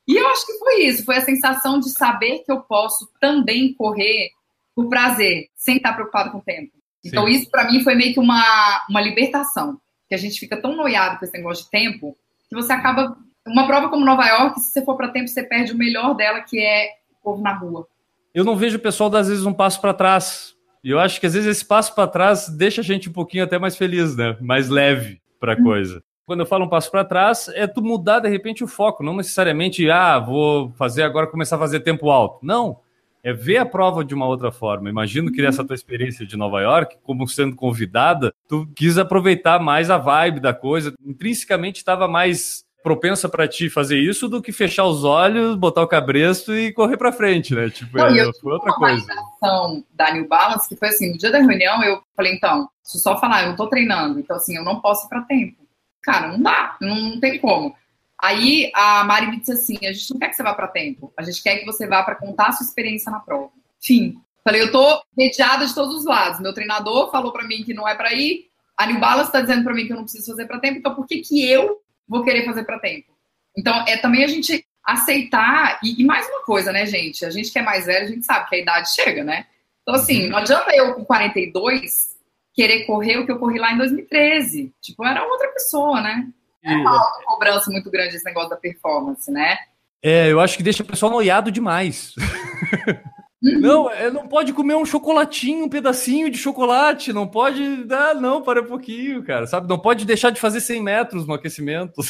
E 0.08 0.16
eu 0.16 0.28
acho 0.28 0.46
que 0.46 0.54
foi 0.54 0.84
isso. 0.86 1.04
Foi 1.04 1.18
a 1.18 1.26
sensação 1.26 1.80
de 1.80 1.90
saber 1.90 2.40
que 2.40 2.52
eu 2.52 2.62
posso 2.62 3.10
também 3.20 3.74
correr 3.74 4.30
por 4.76 4.88
prazer, 4.90 5.48
sem 5.56 5.78
estar 5.78 5.94
preocupado 5.94 6.32
com 6.32 6.38
o 6.38 6.44
tempo. 6.44 6.72
Então, 7.04 7.26
Sim. 7.26 7.32
isso 7.32 7.50
para 7.50 7.70
mim 7.70 7.84
foi 7.84 7.96
meio 7.96 8.14
que 8.14 8.20
uma, 8.20 8.86
uma 8.90 9.02
libertação 9.02 9.80
que 10.08 10.16
a 10.16 10.18
gente 10.18 10.40
fica 10.40 10.56
tão 10.56 10.76
noiado 10.76 11.20
com 11.20 11.26
esse 11.26 11.36
negócio 11.36 11.66
de 11.66 11.72
tempo, 11.72 12.16
que 12.50 12.56
você 12.56 12.72
acaba. 12.72 13.18
Uma 13.46 13.66
prova 13.66 13.90
como 13.90 14.06
Nova 14.06 14.26
York, 14.26 14.60
se 14.60 14.72
você 14.72 14.84
for 14.84 14.98
para 14.98 15.08
tempo, 15.08 15.28
você 15.28 15.42
perde 15.42 15.72
o 15.72 15.78
melhor 15.78 16.14
dela, 16.16 16.42
que 16.42 16.60
é 16.60 16.90
o 17.12 17.24
povo 17.24 17.42
na 17.42 17.54
rua. 17.54 17.88
Eu 18.34 18.44
não 18.44 18.58
vejo 18.58 18.78
o 18.78 18.82
pessoal, 18.82 19.14
às 19.16 19.30
vezes, 19.30 19.46
um 19.46 19.54
passo 19.54 19.80
para 19.80 19.94
trás. 19.94 20.54
E 20.84 20.90
eu 20.90 21.00
acho 21.00 21.20
que, 21.20 21.26
às 21.26 21.34
vezes, 21.34 21.50
esse 21.50 21.66
passo 21.66 21.96
para 21.96 22.08
trás 22.08 22.50
deixa 22.50 22.82
a 22.82 22.84
gente 22.84 23.10
um 23.10 23.14
pouquinho 23.14 23.46
até 23.46 23.58
mais 23.58 23.78
feliz, 23.78 24.16
né? 24.16 24.38
Mais 24.42 24.70
leve 24.70 25.22
para 25.40 25.54
a 25.54 25.62
coisa. 25.62 26.04
Quando 26.28 26.42
eu 26.42 26.46
falo 26.46 26.66
um 26.66 26.70
passo 26.70 26.92
para 26.92 27.06
trás, 27.06 27.48
é 27.56 27.66
tu 27.66 27.82
mudar, 27.82 28.20
de 28.20 28.28
repente, 28.28 28.62
o 28.62 28.68
foco. 28.68 29.02
Não 29.02 29.16
necessariamente, 29.16 29.90
ah, 29.90 30.20
vou 30.20 30.72
fazer 30.72 31.04
agora, 31.04 31.26
começar 31.26 31.56
a 31.56 31.60
fazer 31.60 31.80
tempo 31.80 32.10
alto. 32.10 32.46
Não 32.46 32.82
é 33.24 33.34
ver 33.34 33.58
a 33.58 33.66
prova 33.66 34.04
de 34.06 34.14
uma 34.14 34.26
outra 34.26 34.52
forma. 34.52 34.90
Imagino 34.90 35.32
que 35.32 35.42
nessa 35.42 35.64
tua 35.64 35.76
experiência 35.76 36.26
de 36.26 36.38
Nova 36.38 36.62
York, 36.62 36.98
como 37.04 37.28
sendo 37.28 37.56
convidada, 37.56 38.34
tu 38.48 38.68
quis 38.76 38.98
aproveitar 38.98 39.60
mais 39.60 39.90
a 39.90 39.98
vibe 39.98 40.40
da 40.40 40.54
coisa, 40.54 40.94
intrinsecamente 41.06 41.78
estava 41.80 42.08
mais 42.08 42.64
propensa 42.84 43.28
para 43.28 43.48
ti 43.48 43.70
fazer 43.70 43.98
isso 43.98 44.30
do 44.30 44.42
que 44.42 44.54
fechar 44.54 44.86
os 44.86 45.04
olhos, 45.04 45.58
botar 45.58 45.82
o 45.82 45.88
cabresto 45.88 46.54
e 46.54 46.72
correr 46.72 46.96
para 46.96 47.12
frente, 47.12 47.54
né? 47.54 47.70
Tipo, 47.70 47.98
não, 47.98 48.08
é, 48.08 48.32
foi 48.40 48.54
outra 48.54 48.72
coisa. 48.74 49.06
A 49.44 49.82
da 49.94 50.14
New 50.14 50.28
Balance 50.28 50.70
que 50.70 50.78
foi 50.78 50.88
assim, 50.88 51.12
no 51.12 51.18
dia 51.18 51.32
da 51.32 51.40
reunião 51.40 51.84
eu 51.84 52.02
falei, 52.16 52.34
então, 52.34 52.70
se 52.82 52.98
só 52.98 53.20
falar, 53.20 53.44
eu 53.44 53.50
não 53.50 53.56
tô 53.58 53.68
treinando, 53.68 54.20
então 54.20 54.38
assim, 54.38 54.56
eu 54.56 54.64
não 54.64 54.80
posso 54.80 55.06
ir 55.06 55.10
para 55.10 55.22
tempo. 55.24 55.67
Cara, 56.08 56.30
não 56.30 56.42
dá, 56.42 56.78
não, 56.80 57.20
tem 57.20 57.38
como. 57.38 57.76
Aí 58.18 58.72
a 58.74 59.04
Mari 59.04 59.28
me 59.28 59.40
disse 59.42 59.52
assim: 59.52 59.78
a 59.86 59.92
gente 59.92 60.10
não 60.10 60.18
quer 60.18 60.30
que 60.30 60.38
você 60.38 60.42
vá 60.42 60.54
para 60.54 60.70
tempo, 60.70 61.12
a 61.18 61.22
gente 61.22 61.44
quer 61.44 61.58
que 61.58 61.66
você 61.66 61.86
vá 61.86 62.02
para 62.02 62.16
contar 62.16 62.48
a 62.48 62.52
sua 62.54 62.66
experiência 62.66 63.12
na 63.12 63.20
prova. 63.20 63.52
Fim. 63.84 64.18
Falei, 64.42 64.62
eu 64.62 64.72
tô 64.72 65.04
mediada 65.18 65.68
de 65.68 65.76
todos 65.76 65.94
os 65.94 66.06
lados. 66.06 66.40
Meu 66.40 66.54
treinador 66.54 67.12
falou 67.12 67.34
para 67.34 67.46
mim 67.46 67.62
que 67.66 67.74
não 67.74 67.86
é 67.86 67.94
para 67.94 68.14
ir, 68.14 68.46
a 68.78 68.86
New 68.86 69.02
Balance 69.02 69.28
está 69.28 69.42
dizendo 69.42 69.66
para 69.66 69.74
mim 69.74 69.86
que 69.86 69.92
eu 69.92 69.98
não 69.98 70.04
preciso 70.04 70.32
fazer 70.32 70.46
para 70.46 70.60
tempo, 70.60 70.78
então 70.78 70.96
por 70.96 71.06
que, 71.06 71.18
que 71.18 71.46
eu 71.46 71.82
vou 72.08 72.24
querer 72.24 72.46
fazer 72.46 72.64
para 72.64 72.80
tempo? 72.80 73.12
Então 73.58 73.84
é 73.86 73.98
também 73.98 74.24
a 74.24 74.28
gente 74.28 74.66
aceitar, 74.86 75.78
e, 75.84 76.02
e, 76.02 76.06
mais 76.06 76.26
uma 76.30 76.46
coisa, 76.46 76.72
né, 76.72 76.86
gente? 76.86 77.26
A 77.26 77.30
gente 77.30 77.52
que 77.52 77.60
é 77.60 77.62
mais 77.62 77.86
velho, 77.86 78.06
a 78.06 78.10
gente 78.10 78.26
sabe 78.26 78.48
que 78.48 78.56
a 78.56 78.60
idade 78.60 78.96
chega, 78.96 79.26
né? 79.26 79.46
Então, 79.82 79.96
assim, 79.96 80.24
uhum. 80.24 80.30
não 80.30 80.38
adianta 80.38 80.74
eu 80.74 80.94
com 80.94 81.04
42 81.04 82.17
querer 82.58 82.86
correr 82.86 83.20
o 83.20 83.26
que 83.26 83.32
eu 83.32 83.38
corri 83.38 83.60
lá 83.60 83.72
em 83.72 83.78
2013. 83.78 84.74
Tipo, 84.82 85.06
era 85.06 85.24
outra 85.24 85.48
pessoa, 85.50 86.02
né? 86.02 86.28
É 86.64 86.74
uma 86.76 87.00
cobrança 87.24 87.70
muito 87.70 87.90
grande 87.92 88.16
esse 88.16 88.26
negócio 88.26 88.50
da 88.50 88.58
performance, 88.58 89.32
né? 89.32 89.56
É, 90.04 90.32
eu 90.32 90.40
acho 90.40 90.58
que 90.58 90.64
deixa 90.64 90.82
o 90.82 90.86
pessoal 90.86 91.12
noiado 91.12 91.52
demais. 91.52 92.16
Não, 93.40 93.90
é, 93.92 94.10
não 94.10 94.28
pode 94.28 94.52
comer 94.52 94.76
um 94.76 94.84
chocolatinho, 94.84 95.66
um 95.66 95.70
pedacinho 95.70 96.30
de 96.30 96.40
chocolate, 96.40 97.14
não 97.14 97.28
pode. 97.28 97.86
Ah, 97.92 98.16
não, 98.16 98.42
para 98.42 98.64
um 98.64 98.66
pouquinho, 98.66 99.24
cara, 99.24 99.46
sabe? 99.46 99.70
Não 99.70 99.78
pode 99.78 100.06
deixar 100.06 100.32
de 100.32 100.42
fazer 100.42 100.60
100 100.60 100.82
metros 100.82 101.28
no 101.28 101.36
aquecimento. 101.36 101.94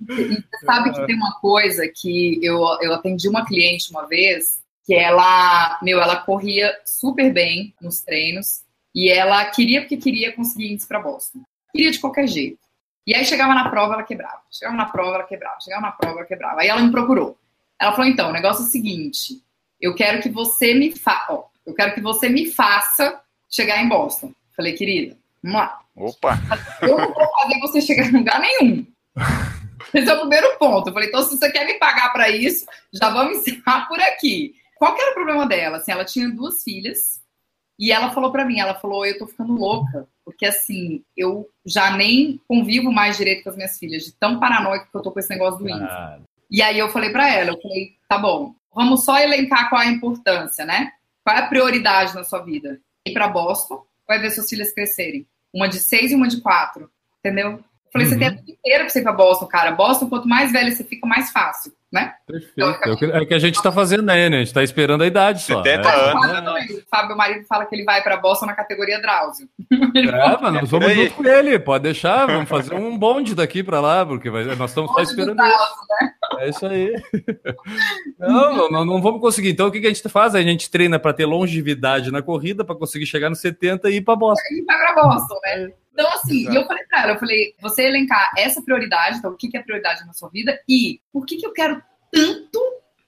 Você 0.00 0.42
sabe 0.64 0.92
que 0.92 1.04
tem 1.04 1.16
uma 1.16 1.40
coisa 1.40 1.82
que 1.92 2.38
eu, 2.40 2.60
eu 2.80 2.94
atendi 2.94 3.28
uma 3.28 3.44
cliente 3.44 3.90
uma 3.90 4.06
vez, 4.06 4.62
que 4.86 4.94
ela, 4.94 5.76
meu, 5.82 6.00
ela 6.00 6.16
corria 6.16 6.72
super 6.86 7.32
bem 7.32 7.74
nos 7.82 8.00
treinos 8.00 8.62
e 8.94 9.10
ela 9.10 9.44
queria 9.46 9.80
porque 9.80 9.96
queria 9.96 10.32
conseguir 10.32 10.72
índice 10.72 10.88
para 10.88 11.00
Boston. 11.00 11.40
Queria 11.72 11.90
de 11.90 11.98
qualquer 11.98 12.26
jeito. 12.26 12.58
E 13.06 13.14
aí 13.14 13.24
chegava 13.24 13.54
na 13.54 13.68
prova, 13.70 13.94
ela 13.94 14.02
quebrava. 14.02 14.42
Chegava 14.50 14.76
na 14.76 14.86
prova, 14.86 15.16
ela 15.16 15.24
quebrava. 15.24 15.60
Chegava 15.60 15.82
na 15.82 15.92
prova, 15.92 16.18
ela 16.18 16.26
quebrava. 16.26 16.60
Aí 16.60 16.68
ela 16.68 16.82
me 16.82 16.90
procurou. 16.90 17.38
Ela 17.80 17.92
falou: 17.92 18.10
então, 18.10 18.30
o 18.30 18.32
negócio 18.32 18.64
é 18.64 18.66
o 18.66 18.70
seguinte: 18.70 19.42
eu 19.80 19.94
quero 19.94 20.20
que 20.20 20.28
você 20.28 20.74
me 20.74 20.94
faça. 20.96 21.42
Eu 21.64 21.74
quero 21.74 21.94
que 21.94 22.00
você 22.00 22.28
me 22.28 22.50
faça 22.50 23.20
chegar 23.48 23.82
em 23.82 23.88
Boston. 23.88 24.32
Falei, 24.56 24.72
querida, 24.74 25.16
vamos 25.42 25.58
lá. 25.58 25.80
Opa! 25.94 26.38
Eu 26.82 26.98
não 26.98 27.12
vou 27.12 27.30
fazer 27.40 27.60
você 27.60 27.80
chegar 27.80 28.08
em 28.08 28.18
lugar 28.18 28.40
nenhum. 28.40 28.86
Esse 29.94 30.10
é 30.10 30.14
o 30.14 30.20
primeiro 30.20 30.58
ponto. 30.58 30.88
Eu 30.88 30.92
falei, 30.92 31.08
então, 31.08 31.22
se 31.22 31.36
você 31.36 31.50
quer 31.50 31.64
me 31.64 31.74
pagar 31.74 32.12
para 32.12 32.28
isso, 32.28 32.66
já 32.92 33.10
vamos 33.10 33.38
encerrar 33.38 33.86
por 33.86 34.00
aqui. 34.00 34.54
Qual 34.76 34.94
que 34.94 35.00
era 35.00 35.12
o 35.12 35.14
problema 35.14 35.46
dela? 35.46 35.78
Assim, 35.78 35.92
ela 35.92 36.04
tinha 36.04 36.28
duas 36.28 36.62
filhas 36.62 37.17
e 37.78 37.92
ela 37.92 38.10
falou 38.10 38.32
para 38.32 38.44
mim, 38.44 38.58
ela 38.58 38.74
falou, 38.74 39.06
eu 39.06 39.18
tô 39.18 39.26
ficando 39.26 39.54
louca, 39.54 40.08
porque 40.24 40.44
assim, 40.44 41.04
eu 41.16 41.48
já 41.64 41.96
nem 41.96 42.40
convivo 42.48 42.90
mais 42.90 43.16
direito 43.16 43.44
com 43.44 43.50
as 43.50 43.56
minhas 43.56 43.78
filhas, 43.78 44.04
de 44.04 44.12
tão 44.12 44.40
paranoico 44.40 44.90
que 44.90 44.96
eu 44.96 45.02
tô 45.02 45.12
com 45.12 45.20
esse 45.20 45.30
negócio 45.30 45.60
do 45.60 45.68
índice. 45.68 45.84
Ah. 45.84 46.18
E 46.50 46.60
aí 46.60 46.78
eu 46.78 46.88
falei 46.88 47.10
para 47.10 47.32
ela, 47.32 47.50
eu 47.50 47.60
falei, 47.60 47.92
tá 48.08 48.18
bom, 48.18 48.54
vamos 48.74 49.04
só 49.04 49.18
elencar 49.18 49.68
qual 49.68 49.80
é 49.80 49.86
a 49.86 49.92
importância, 49.92 50.64
né? 50.64 50.92
Qual 51.22 51.36
é 51.36 51.40
a 51.40 51.46
prioridade 51.46 52.14
na 52.14 52.24
sua 52.24 52.40
vida? 52.40 52.80
Ir 53.06 53.12
para 53.12 53.28
Boston, 53.28 53.84
vai 54.06 54.18
ver 54.18 54.30
suas 54.30 54.48
filhas 54.48 54.72
crescerem. 54.72 55.26
Uma 55.52 55.68
de 55.68 55.78
seis 55.78 56.10
e 56.10 56.14
uma 56.14 56.26
de 56.26 56.40
quatro, 56.40 56.90
entendeu? 57.18 57.62
Falei, 57.92 58.06
uhum. 58.06 58.12
você 58.12 58.18
tem 58.18 58.28
a 58.28 58.30
vida 58.30 58.50
inteira 58.50 58.84
pra 58.84 58.88
você 58.90 58.98
ir 59.00 59.02
pra 59.02 59.12
Boston, 59.12 59.46
cara. 59.46 59.70
Boston, 59.72 60.08
quanto 60.08 60.28
mais 60.28 60.52
velha 60.52 60.70
você 60.70 60.84
fica, 60.84 61.06
mais 61.06 61.30
fácil, 61.30 61.72
né? 61.90 62.12
Perfeito. 62.26 62.52
Então, 62.56 62.68
é, 62.68 62.92
o 62.92 62.96
que, 62.96 63.04
é 63.04 63.20
o 63.20 63.26
que 63.26 63.34
a 63.34 63.38
gente 63.38 63.62
tá 63.62 63.72
fazendo 63.72 64.08
aí, 64.10 64.28
né? 64.28 64.36
A 64.36 64.40
gente 64.40 64.52
tá 64.52 64.62
esperando 64.62 65.02
a 65.02 65.06
idade 65.06 65.40
só. 65.40 65.62
70 65.62 65.88
é. 65.88 66.10
anos. 66.10 66.70
O 66.70 66.82
Fábio, 66.90 67.16
marido, 67.16 67.46
fala 67.46 67.64
que 67.64 67.74
ele 67.74 67.84
vai 67.84 68.02
pra 68.02 68.18
Boston 68.18 68.46
na 68.46 68.54
categoria 68.54 69.00
Drauzio. 69.00 69.48
É, 69.96 70.40
mano, 70.40 70.60
nós 70.60 70.70
vamos 70.70 70.92
junto 70.92 71.14
com 71.14 71.24
ele. 71.24 71.58
Pode 71.58 71.84
deixar, 71.84 72.26
vamos 72.26 72.48
fazer 72.48 72.74
um 72.74 72.96
bonde 72.96 73.34
daqui 73.34 73.62
pra 73.62 73.80
lá, 73.80 74.04
porque 74.04 74.30
nós 74.30 74.70
estamos 74.70 74.92
só 74.92 75.00
esperando 75.00 75.36
Drauzio, 75.36 75.86
né? 76.00 76.12
É 76.40 76.48
isso 76.50 76.66
aí. 76.66 76.92
Não, 78.18 78.70
não, 78.70 78.84
não, 78.84 79.02
vamos 79.02 79.20
conseguir. 79.20 79.50
Então, 79.50 79.68
o 79.68 79.70
que, 79.70 79.80
que 79.80 79.86
a 79.86 79.92
gente 79.92 80.08
faz? 80.08 80.34
A 80.34 80.42
gente 80.42 80.70
treina 80.70 80.98
para 80.98 81.12
ter 81.12 81.24
longevidade 81.24 82.10
na 82.10 82.20
corrida, 82.20 82.64
para 82.64 82.76
conseguir 82.76 83.06
chegar 83.06 83.30
no 83.30 83.36
70 83.36 83.88
e 83.90 83.96
ir 83.96 84.00
para 84.02 84.16
Boston. 84.16 84.42
E 84.52 84.64
vai 84.64 84.76
para 84.76 85.02
Boston, 85.02 85.34
né? 85.44 85.72
Então, 85.98 86.12
assim, 86.12 86.42
Exato. 86.42 86.54
e 86.54 86.60
eu 86.60 86.64
falei 86.64 86.84
pra 86.84 87.02
ela, 87.02 87.12
eu 87.14 87.18
falei, 87.18 87.54
você 87.60 87.82
elencar 87.82 88.30
essa 88.36 88.62
prioridade, 88.62 89.18
então, 89.18 89.32
o 89.32 89.36
que, 89.36 89.48
que 89.48 89.56
é 89.56 89.62
prioridade 89.62 90.06
na 90.06 90.12
sua 90.12 90.28
vida 90.28 90.56
e 90.68 91.00
por 91.12 91.26
que, 91.26 91.38
que 91.38 91.44
eu 91.44 91.52
quero 91.52 91.82
tanto 92.12 92.60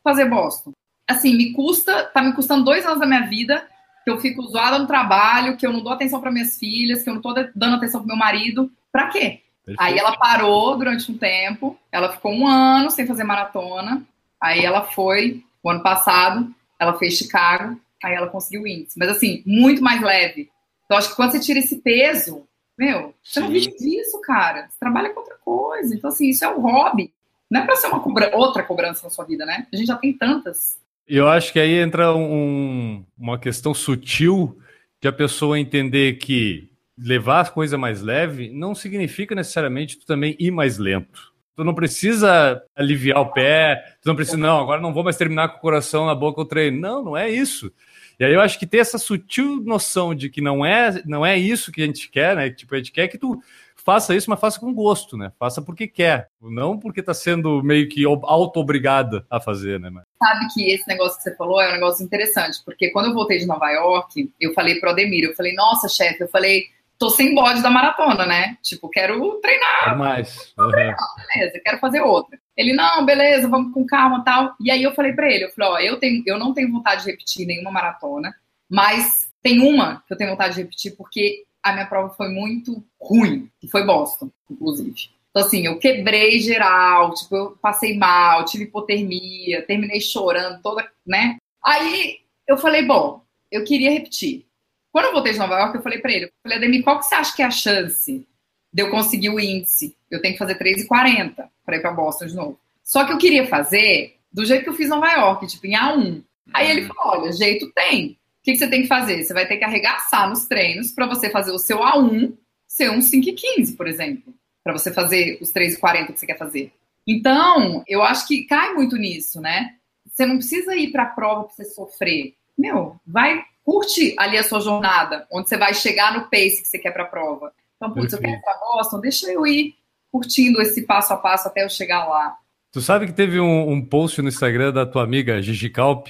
fazer 0.03 0.25
Boston? 0.25 0.73
Assim, 1.09 1.37
me 1.37 1.53
custa, 1.53 2.05
tá 2.07 2.21
me 2.21 2.33
custando 2.33 2.65
dois 2.65 2.85
anos 2.85 2.99
da 2.99 3.07
minha 3.07 3.29
vida 3.29 3.65
que 4.03 4.11
eu 4.11 4.19
fico 4.19 4.43
zoada 4.49 4.77
no 4.77 4.89
trabalho, 4.89 5.57
que 5.57 5.65
eu 5.65 5.73
não 5.73 5.85
dou 5.85 5.93
atenção 5.93 6.21
para 6.21 6.33
minhas 6.33 6.59
filhas, 6.59 7.05
que 7.05 7.11
eu 7.11 7.15
não 7.15 7.21
tô 7.21 7.33
dando 7.55 7.77
atenção 7.77 8.01
pro 8.01 8.09
meu 8.09 8.17
marido. 8.17 8.73
Pra 8.91 9.07
quê? 9.07 9.43
Perfeito. 9.65 9.79
Aí 9.79 9.97
ela 9.97 10.17
parou 10.17 10.77
durante 10.77 11.13
um 11.13 11.17
tempo, 11.17 11.79
ela 11.93 12.11
ficou 12.11 12.33
um 12.33 12.45
ano 12.45 12.91
sem 12.91 13.07
fazer 13.07 13.23
maratona, 13.23 14.03
aí 14.41 14.65
ela 14.65 14.83
foi, 14.83 15.45
o 15.63 15.71
ano 15.71 15.83
passado, 15.83 16.53
ela 16.77 16.99
fez 16.99 17.15
Chicago, 17.15 17.81
aí 18.03 18.15
ela 18.15 18.27
conseguiu 18.27 18.63
o 18.63 18.67
índice. 18.67 18.99
Mas 18.99 19.11
assim, 19.11 19.45
muito 19.47 19.81
mais 19.81 20.01
leve. 20.01 20.51
Então, 20.87 20.99
acho 20.99 21.11
que 21.11 21.17
quando 21.17 21.31
você 21.31 21.39
tira 21.39 21.61
esse 21.61 21.77
peso, 21.77 22.49
meu, 22.81 23.15
você 23.23 23.35
Sim. 23.35 23.41
não 23.41 23.49
vive 23.51 23.77
disso, 23.77 24.19
cara. 24.23 24.67
Você 24.71 24.79
trabalha 24.81 25.11
com 25.11 25.21
outra 25.21 25.37
coisa. 25.45 25.95
Então, 25.95 26.09
assim, 26.09 26.31
isso 26.31 26.43
é 26.43 26.49
um 26.49 26.63
hobby. 26.63 27.13
Não 27.51 27.61
é 27.61 27.67
pra 27.67 27.77
ser 27.77 27.89
uma 27.89 28.01
cobra 28.01 28.35
outra 28.35 28.63
cobrança 28.63 29.05
na 29.05 29.11
sua 29.11 29.27
vida, 29.27 29.45
né? 29.45 29.67
A 29.71 29.77
gente 29.77 29.87
já 29.89 29.97
tem 29.97 30.17
tantas. 30.17 30.79
Eu 31.07 31.29
acho 31.29 31.53
que 31.53 31.61
aí 31.61 31.75
entra 31.75 32.15
um, 32.17 33.05
uma 33.19 33.39
questão 33.39 33.75
sutil 33.75 34.59
de 34.99 35.09
a 35.09 35.13
pessoa 35.13 35.61
entender 35.61 36.15
que 36.15 36.71
levar 36.97 37.41
a 37.41 37.51
coisa 37.51 37.77
mais 37.77 38.01
leve 38.01 38.51
não 38.51 38.75
significa 38.75 39.35
necessariamente 39.35 39.99
tu 39.99 40.07
também 40.07 40.35
ir 40.39 40.51
mais 40.51 40.79
lento. 40.79 41.35
Tu 41.57 41.65
não 41.65 41.75
precisa 41.75 42.63
aliviar 42.75 43.21
o 43.21 43.33
pé, 43.33 43.77
tu 44.01 44.07
não 44.09 44.17
precisa, 44.17 44.39
não, 44.39 44.59
agora 44.59 44.81
não 44.81 44.95
vou 44.95 45.05
mais 45.05 45.17
terminar 45.19 45.49
com 45.51 45.59
o 45.59 45.61
coração 45.61 46.07
na 46.07 46.15
boca 46.15 46.41
o 46.41 46.47
treino. 46.47 46.81
Não, 46.81 47.05
não 47.05 47.17
é 47.17 47.29
isso. 47.29 47.71
E 48.21 48.25
aí 48.25 48.35
eu 48.35 48.41
acho 48.43 48.59
que 48.59 48.67
ter 48.67 48.79
essa 48.79 48.99
sutil 48.99 49.63
noção 49.65 50.15
de 50.15 50.29
que 50.29 50.43
não 50.43 50.65
é, 50.65 51.03
não 51.07 51.25
é 51.25 51.39
isso 51.39 51.73
que 51.73 51.83
a 51.83 51.87
gente 51.87 52.11
quer, 52.11 52.37
né? 52.37 52.51
Tipo, 52.51 52.75
a 52.75 52.77
gente 52.77 52.93
quer 52.93 53.09
que 53.09 53.17
tu 53.17 53.43
faça 53.75 54.15
isso, 54.15 54.29
mas 54.29 54.39
faça 54.39 54.61
com 54.61 54.75
gosto, 54.75 55.17
né? 55.17 55.33
Faça 55.39 55.63
porque 55.63 55.89
quer, 55.89 56.29
não 56.39 56.79
porque 56.79 57.03
tá 57.03 57.15
sendo 57.15 57.63
meio 57.63 57.89
que 57.89 58.05
auto-obrigada 58.05 59.25
a 59.31 59.41
fazer, 59.41 59.81
né? 59.81 59.91
Sabe 60.23 60.49
que 60.53 60.71
esse 60.71 60.87
negócio 60.87 61.17
que 61.17 61.23
você 61.23 61.35
falou 61.35 61.63
é 61.63 61.71
um 61.71 61.73
negócio 61.73 62.05
interessante, 62.05 62.59
porque 62.63 62.91
quando 62.91 63.07
eu 63.07 63.15
voltei 63.15 63.39
de 63.39 63.47
Nova 63.47 63.71
York, 63.71 64.31
eu 64.39 64.53
falei 64.53 64.79
pro 64.79 64.91
Ademir, 64.91 65.25
eu 65.25 65.35
falei, 65.35 65.55
nossa, 65.55 65.89
chefe, 65.89 66.23
eu 66.23 66.29
falei, 66.29 66.65
tô 67.01 67.09
sem 67.09 67.35
bode 67.35 67.63
da 67.63 67.71
maratona, 67.71 68.27
né? 68.27 68.59
Tipo, 68.63 68.91
quero 68.91 69.41
treinar. 69.41 69.85
Quero 69.85 69.99
mais. 69.99 70.53
Uhum. 70.59 70.71
Beleza, 70.71 71.61
quero 71.65 71.79
fazer 71.79 72.03
outra. 72.03 72.39
Ele, 72.55 72.75
não, 72.75 73.07
beleza, 73.07 73.49
vamos 73.49 73.73
com 73.73 73.87
calma 73.87 74.23
tal. 74.23 74.55
E 74.61 74.71
aí 74.71 74.83
eu 74.83 74.93
falei 74.93 75.15
para 75.15 75.33
ele, 75.33 75.45
eu 75.45 75.51
falei, 75.51 75.71
ó, 75.71 75.79
eu, 75.79 75.99
tenho, 75.99 76.23
eu 76.27 76.39
não 76.39 76.53
tenho 76.53 76.71
vontade 76.71 77.03
de 77.03 77.11
repetir 77.11 77.47
nenhuma 77.47 77.71
maratona, 77.71 78.35
mas 78.71 79.31
tem 79.43 79.61
uma 79.61 80.05
que 80.07 80.13
eu 80.13 80.19
tenho 80.19 80.31
vontade 80.31 80.55
de 80.55 80.61
repetir 80.61 80.95
porque 80.95 81.45
a 81.63 81.73
minha 81.73 81.87
prova 81.87 82.13
foi 82.15 82.29
muito 82.29 82.85
ruim, 83.01 83.51
que 83.59 83.67
foi 83.67 83.85
Boston, 83.87 84.31
inclusive. 84.51 85.09
Então, 85.31 85.43
assim, 85.43 85.65
eu 85.65 85.79
quebrei 85.79 86.39
geral, 86.41 87.15
tipo, 87.15 87.35
eu 87.35 87.51
passei 87.63 87.97
mal, 87.97 88.45
tive 88.45 88.65
hipotermia, 88.65 89.65
terminei 89.65 90.01
chorando 90.01 90.61
toda, 90.61 90.87
né? 91.07 91.39
Aí 91.65 92.19
eu 92.47 92.59
falei, 92.59 92.85
bom, 92.85 93.23
eu 93.51 93.65
queria 93.65 93.91
repetir. 93.91 94.50
Quando 94.93 95.07
eu 95.07 95.13
voltei 95.13 95.33
de 95.33 95.39
Nova 95.39 95.59
York, 95.59 95.77
eu 95.77 95.83
falei 95.83 95.99
para 95.99 96.13
ele, 96.13 96.25
eu 96.27 96.31
falei, 96.43 96.59
Ademir, 96.59 96.83
qual 96.83 96.99
que 96.99 97.07
você 97.07 97.15
acha 97.15 97.35
que 97.35 97.43
é 97.43 97.47
a 97.47 97.51
chance 97.51 98.27
de 98.73 98.83
eu 98.83 98.91
conseguir 98.91 99.31
o 99.31 99.39
índice? 99.39 99.97
Eu 100.11 100.21
tenho 100.21 100.35
que 100.35 100.39
fazer 100.39 100.59
3,40 100.59 101.49
para 101.65 101.77
ir 101.77 101.81
para 101.81 101.93
Boston 101.93 102.27
de 102.27 102.35
novo. 102.35 102.61
Só 102.83 103.05
que 103.05 103.13
eu 103.13 103.19
queria 103.19 103.47
fazer 103.47 104.17
do 104.33 104.45
jeito 104.45 104.65
que 104.65 104.69
eu 104.69 104.75
fiz 104.75 104.87
em 104.87 104.91
Nova 104.91 105.11
York, 105.11 105.47
tipo 105.47 105.67
em 105.67 105.75
A1. 105.75 106.23
Aí 106.53 106.71
ele 106.71 106.87
falou, 106.87 107.21
olha, 107.21 107.33
jeito 107.33 107.71
tem. 107.73 108.19
O 108.41 108.43
que, 108.43 108.53
que 108.53 108.59
você 108.59 108.69
tem 108.69 108.83
que 108.83 108.89
fazer? 108.89 109.23
Você 109.23 109.35
vai 109.35 109.47
ter 109.47 109.59
que 109.59 109.65
arregaçar 109.65 110.29
nos 110.29 110.47
treinos 110.47 110.93
para 110.93 111.07
você 111.07 111.31
fazer 111.31 111.53
o 111.53 111.59
seu 111.59 111.79
A1 111.79 112.33
ser 112.67 112.91
um 112.91 112.99
5,15, 112.99 113.77
por 113.77 113.87
exemplo. 113.87 114.33
Para 114.63 114.73
você 114.73 114.93
fazer 114.93 115.39
os 115.41 115.53
3,40 115.53 116.13
que 116.13 116.19
você 116.19 116.27
quer 116.27 116.39
fazer. 116.39 116.73
Então, 117.07 117.83
eu 117.87 118.03
acho 118.03 118.27
que 118.27 118.45
cai 118.45 118.75
muito 118.75 118.97
nisso, 118.97 119.41
né? 119.41 119.75
Você 120.07 120.27
não 120.27 120.37
precisa 120.37 120.75
ir 120.75 120.91
para 120.91 121.05
a 121.05 121.07
prova 121.07 121.45
para 121.45 121.55
você 121.55 121.65
sofrer. 121.65 122.35
Meu, 122.57 122.97
vai 123.07 123.45
curte 123.71 124.17
ali 124.19 124.37
a 124.37 124.43
sua 124.43 124.59
jornada, 124.59 125.29
onde 125.31 125.49
você 125.49 125.57
vai 125.57 125.73
chegar 125.73 126.13
no 126.13 126.23
pace 126.23 126.61
que 126.61 126.67
você 126.67 126.79
quer 126.79 126.91
para 126.91 127.05
a 127.05 127.07
prova. 127.07 127.53
Então, 127.77 127.95
putz, 127.95 128.13
eu 128.13 128.19
quero 128.19 128.33
ir 128.33 128.41
para 128.43 128.59
Boston, 128.59 129.01
deixa 129.01 129.31
eu 129.31 129.47
ir 129.47 129.75
curtindo 130.11 130.61
esse 130.61 130.83
passo 130.83 131.13
a 131.13 131.17
passo 131.17 131.47
até 131.47 131.65
eu 131.65 131.71
chegar 131.71 132.05
lá. 132.09 132.35
Tu 132.73 132.81
sabe 132.81 133.07
que 133.07 133.13
teve 133.13 133.39
um, 133.39 133.71
um 133.71 133.81
post 133.81 134.21
no 134.21 134.29
Instagram 134.29 134.73
da 134.73 134.85
tua 134.85 135.05
amiga 135.05 135.41
Gigi 135.41 135.71
Calp, 135.71 136.09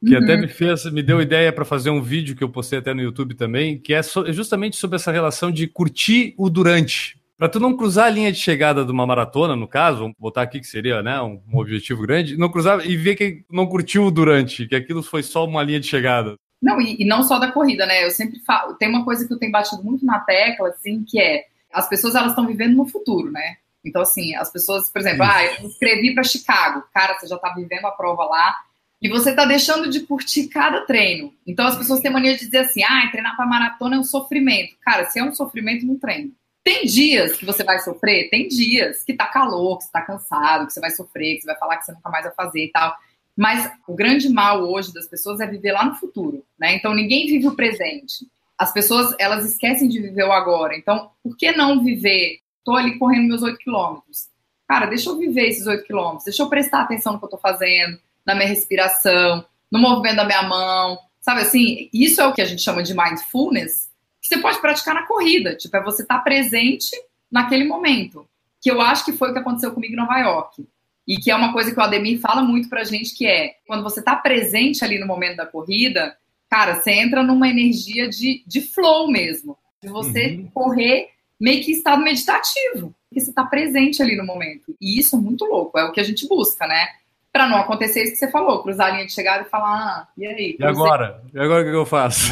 que 0.00 0.16
uhum. 0.16 0.22
até 0.22 0.38
me 0.38 0.48
fez, 0.48 0.90
me 0.90 1.02
deu 1.02 1.20
ideia 1.20 1.52
para 1.52 1.66
fazer 1.66 1.90
um 1.90 2.00
vídeo 2.00 2.34
que 2.34 2.42
eu 2.42 2.48
postei 2.48 2.78
até 2.78 2.94
no 2.94 3.02
YouTube 3.02 3.34
também, 3.34 3.78
que 3.78 3.92
é 3.92 4.02
so, 4.02 4.32
justamente 4.32 4.76
sobre 4.76 4.96
essa 4.96 5.12
relação 5.12 5.50
de 5.50 5.66
curtir 5.66 6.34
o 6.38 6.48
durante. 6.48 7.18
Para 7.36 7.48
tu 7.48 7.60
não 7.60 7.76
cruzar 7.76 8.06
a 8.06 8.10
linha 8.10 8.32
de 8.32 8.38
chegada 8.38 8.86
de 8.86 8.90
uma 8.90 9.06
maratona, 9.06 9.54
no 9.54 9.68
caso, 9.68 9.98
vamos 9.98 10.16
botar 10.18 10.42
aqui 10.42 10.60
que 10.60 10.66
seria 10.66 11.02
né, 11.02 11.20
um, 11.20 11.42
um 11.52 11.58
objetivo 11.58 12.00
grande, 12.02 12.38
não 12.38 12.48
cruzar 12.48 12.86
e 12.88 12.96
ver 12.96 13.16
que 13.16 13.44
não 13.50 13.66
curtiu 13.66 14.06
o 14.06 14.10
durante, 14.10 14.66
que 14.66 14.74
aquilo 14.74 15.02
foi 15.02 15.22
só 15.22 15.44
uma 15.44 15.62
linha 15.62 15.78
de 15.78 15.86
chegada. 15.86 16.36
Não, 16.62 16.80
e, 16.80 17.02
e, 17.02 17.04
não 17.04 17.24
só 17.24 17.40
da 17.40 17.50
corrida, 17.50 17.84
né? 17.84 18.04
Eu 18.04 18.10
sempre 18.10 18.38
falo, 18.40 18.74
tem 18.74 18.88
uma 18.88 19.04
coisa 19.04 19.26
que 19.26 19.32
eu 19.32 19.38
tenho 19.38 19.50
batido 19.50 19.82
muito 19.82 20.06
na 20.06 20.20
tecla, 20.20 20.68
assim, 20.68 21.04
que 21.04 21.20
é 21.20 21.46
as 21.72 21.88
pessoas 21.88 22.14
elas 22.14 22.30
estão 22.30 22.46
vivendo 22.46 22.76
no 22.76 22.86
futuro, 22.86 23.32
né? 23.32 23.56
Então, 23.84 24.02
assim, 24.02 24.34
as 24.36 24.50
pessoas, 24.50 24.88
por 24.88 25.00
exemplo, 25.00 25.24
ah, 25.24 25.44
eu 25.44 25.62
me 25.62 25.66
inscrevi 25.66 26.14
para 26.14 26.22
Chicago, 26.22 26.84
cara, 26.94 27.18
você 27.18 27.26
já 27.26 27.36
tá 27.36 27.52
vivendo 27.52 27.84
a 27.86 27.90
prova 27.90 28.24
lá 28.24 28.54
e 29.00 29.08
você 29.08 29.34
tá 29.34 29.44
deixando 29.44 29.90
de 29.90 30.00
curtir 30.00 30.46
cada 30.46 30.82
treino. 30.82 31.34
Então, 31.44 31.66
as 31.66 31.76
pessoas 31.76 32.00
têm 32.00 32.12
mania 32.12 32.34
de 32.36 32.44
dizer 32.44 32.58
assim, 32.58 32.84
ah, 32.84 33.08
treinar 33.10 33.34
para 33.34 33.44
maratona 33.44 33.96
é 33.96 33.98
um 33.98 34.04
sofrimento. 34.04 34.76
Cara, 34.80 35.06
se 35.06 35.18
é 35.18 35.24
um 35.24 35.34
sofrimento, 35.34 35.84
não 35.84 35.98
treino. 35.98 36.30
Tem 36.62 36.84
dias 36.84 37.36
que 37.36 37.44
você 37.44 37.64
vai 37.64 37.80
sofrer, 37.80 38.30
tem 38.30 38.46
dias 38.46 39.02
que 39.02 39.14
tá 39.14 39.26
calor, 39.26 39.78
que 39.78 39.84
você 39.84 39.90
tá 39.90 40.02
cansado, 40.02 40.66
que 40.68 40.72
você 40.72 40.80
vai 40.80 40.92
sofrer, 40.92 41.34
que 41.34 41.40
você 41.40 41.46
vai 41.46 41.58
falar 41.58 41.76
que 41.78 41.86
você 41.86 41.92
nunca 41.92 42.08
mais 42.08 42.24
vai 42.24 42.34
fazer 42.34 42.64
e 42.64 42.70
tal. 42.70 42.96
Mas 43.36 43.70
o 43.88 43.94
grande 43.94 44.28
mal 44.28 44.62
hoje 44.62 44.92
das 44.92 45.06
pessoas 45.06 45.40
é 45.40 45.46
viver 45.46 45.72
lá 45.72 45.84
no 45.84 45.94
futuro, 45.94 46.44
né? 46.58 46.74
Então 46.74 46.94
ninguém 46.94 47.26
vive 47.26 47.48
o 47.48 47.56
presente. 47.56 48.26
As 48.58 48.72
pessoas, 48.72 49.14
elas 49.18 49.44
esquecem 49.44 49.88
de 49.88 50.00
viver 50.00 50.24
o 50.24 50.32
agora. 50.32 50.76
Então, 50.76 51.10
por 51.22 51.36
que 51.36 51.50
não 51.52 51.82
viver? 51.82 52.38
Tô 52.64 52.76
ali 52.76 52.98
correndo 52.98 53.26
meus 53.26 53.42
oito 53.42 53.58
quilômetros. 53.58 54.28
Cara, 54.68 54.86
deixa 54.86 55.10
eu 55.10 55.18
viver 55.18 55.48
esses 55.48 55.66
oito 55.66 55.84
quilômetros. 55.84 56.24
Deixa 56.24 56.42
eu 56.42 56.48
prestar 56.48 56.82
atenção 56.82 57.14
no 57.14 57.18
que 57.18 57.24
eu 57.24 57.30
tô 57.30 57.38
fazendo, 57.38 57.98
na 58.24 58.34
minha 58.34 58.48
respiração. 58.48 59.44
no 59.70 59.78
movimento 59.78 60.16
da 60.16 60.24
minha 60.24 60.42
mão, 60.42 60.98
sabe 61.20 61.40
assim? 61.40 61.88
Isso 61.94 62.20
é 62.20 62.26
o 62.26 62.32
que 62.34 62.42
a 62.42 62.44
gente 62.44 62.60
chama 62.60 62.82
de 62.82 62.94
mindfulness, 62.94 63.90
que 64.20 64.28
você 64.28 64.38
pode 64.38 64.60
praticar 64.60 64.94
na 64.94 65.06
corrida. 65.06 65.56
Tipo, 65.56 65.78
é 65.78 65.82
você 65.82 66.02
estar 66.02 66.18
tá 66.18 66.22
presente 66.22 66.90
naquele 67.30 67.64
momento. 67.64 68.28
Que 68.60 68.70
eu 68.70 68.80
acho 68.80 69.04
que 69.04 69.12
foi 69.12 69.30
o 69.30 69.32
que 69.32 69.38
aconteceu 69.38 69.72
comigo 69.72 69.94
em 69.94 69.96
Nova 69.96 70.18
York. 70.18 70.64
E 71.06 71.16
que 71.16 71.30
é 71.30 71.36
uma 71.36 71.52
coisa 71.52 71.72
que 71.72 71.78
o 71.78 71.82
Ademir 71.82 72.20
fala 72.20 72.42
muito 72.42 72.68
pra 72.68 72.84
gente, 72.84 73.14
que 73.14 73.26
é 73.26 73.54
quando 73.66 73.82
você 73.82 74.02
tá 74.02 74.14
presente 74.14 74.84
ali 74.84 74.98
no 74.98 75.06
momento 75.06 75.36
da 75.36 75.46
corrida, 75.46 76.16
cara, 76.48 76.76
você 76.76 76.92
entra 76.92 77.22
numa 77.22 77.48
energia 77.48 78.08
de, 78.08 78.42
de 78.46 78.60
flow 78.60 79.10
mesmo. 79.10 79.56
De 79.82 79.88
você 79.88 80.36
uhum. 80.36 80.50
correr 80.54 81.08
meio 81.40 81.62
que 81.62 81.72
em 81.72 81.74
estado 81.74 82.02
meditativo. 82.02 82.94
Porque 83.08 83.20
você 83.20 83.32
tá 83.32 83.44
presente 83.44 84.02
ali 84.02 84.16
no 84.16 84.24
momento. 84.24 84.74
E 84.80 84.98
isso 84.98 85.16
é 85.16 85.18
muito 85.18 85.44
louco, 85.44 85.78
é 85.78 85.84
o 85.84 85.92
que 85.92 86.00
a 86.00 86.04
gente 86.04 86.26
busca, 86.28 86.66
né? 86.66 86.86
Pra 87.32 87.48
não 87.48 87.56
acontecer 87.56 88.02
isso 88.02 88.12
que 88.12 88.18
você 88.18 88.30
falou, 88.30 88.62
cruzar 88.62 88.88
a 88.88 88.90
linha 88.90 89.06
de 89.06 89.12
chegada 89.12 89.42
e 89.42 89.48
falar, 89.48 89.74
ah, 89.74 90.08
e 90.18 90.26
aí? 90.26 90.56
E 90.60 90.64
agora? 90.64 91.22
E 91.32 91.40
agora 91.40 91.62
o 91.62 91.64
que 91.64 91.74
eu 91.74 91.86
faço? 91.86 92.30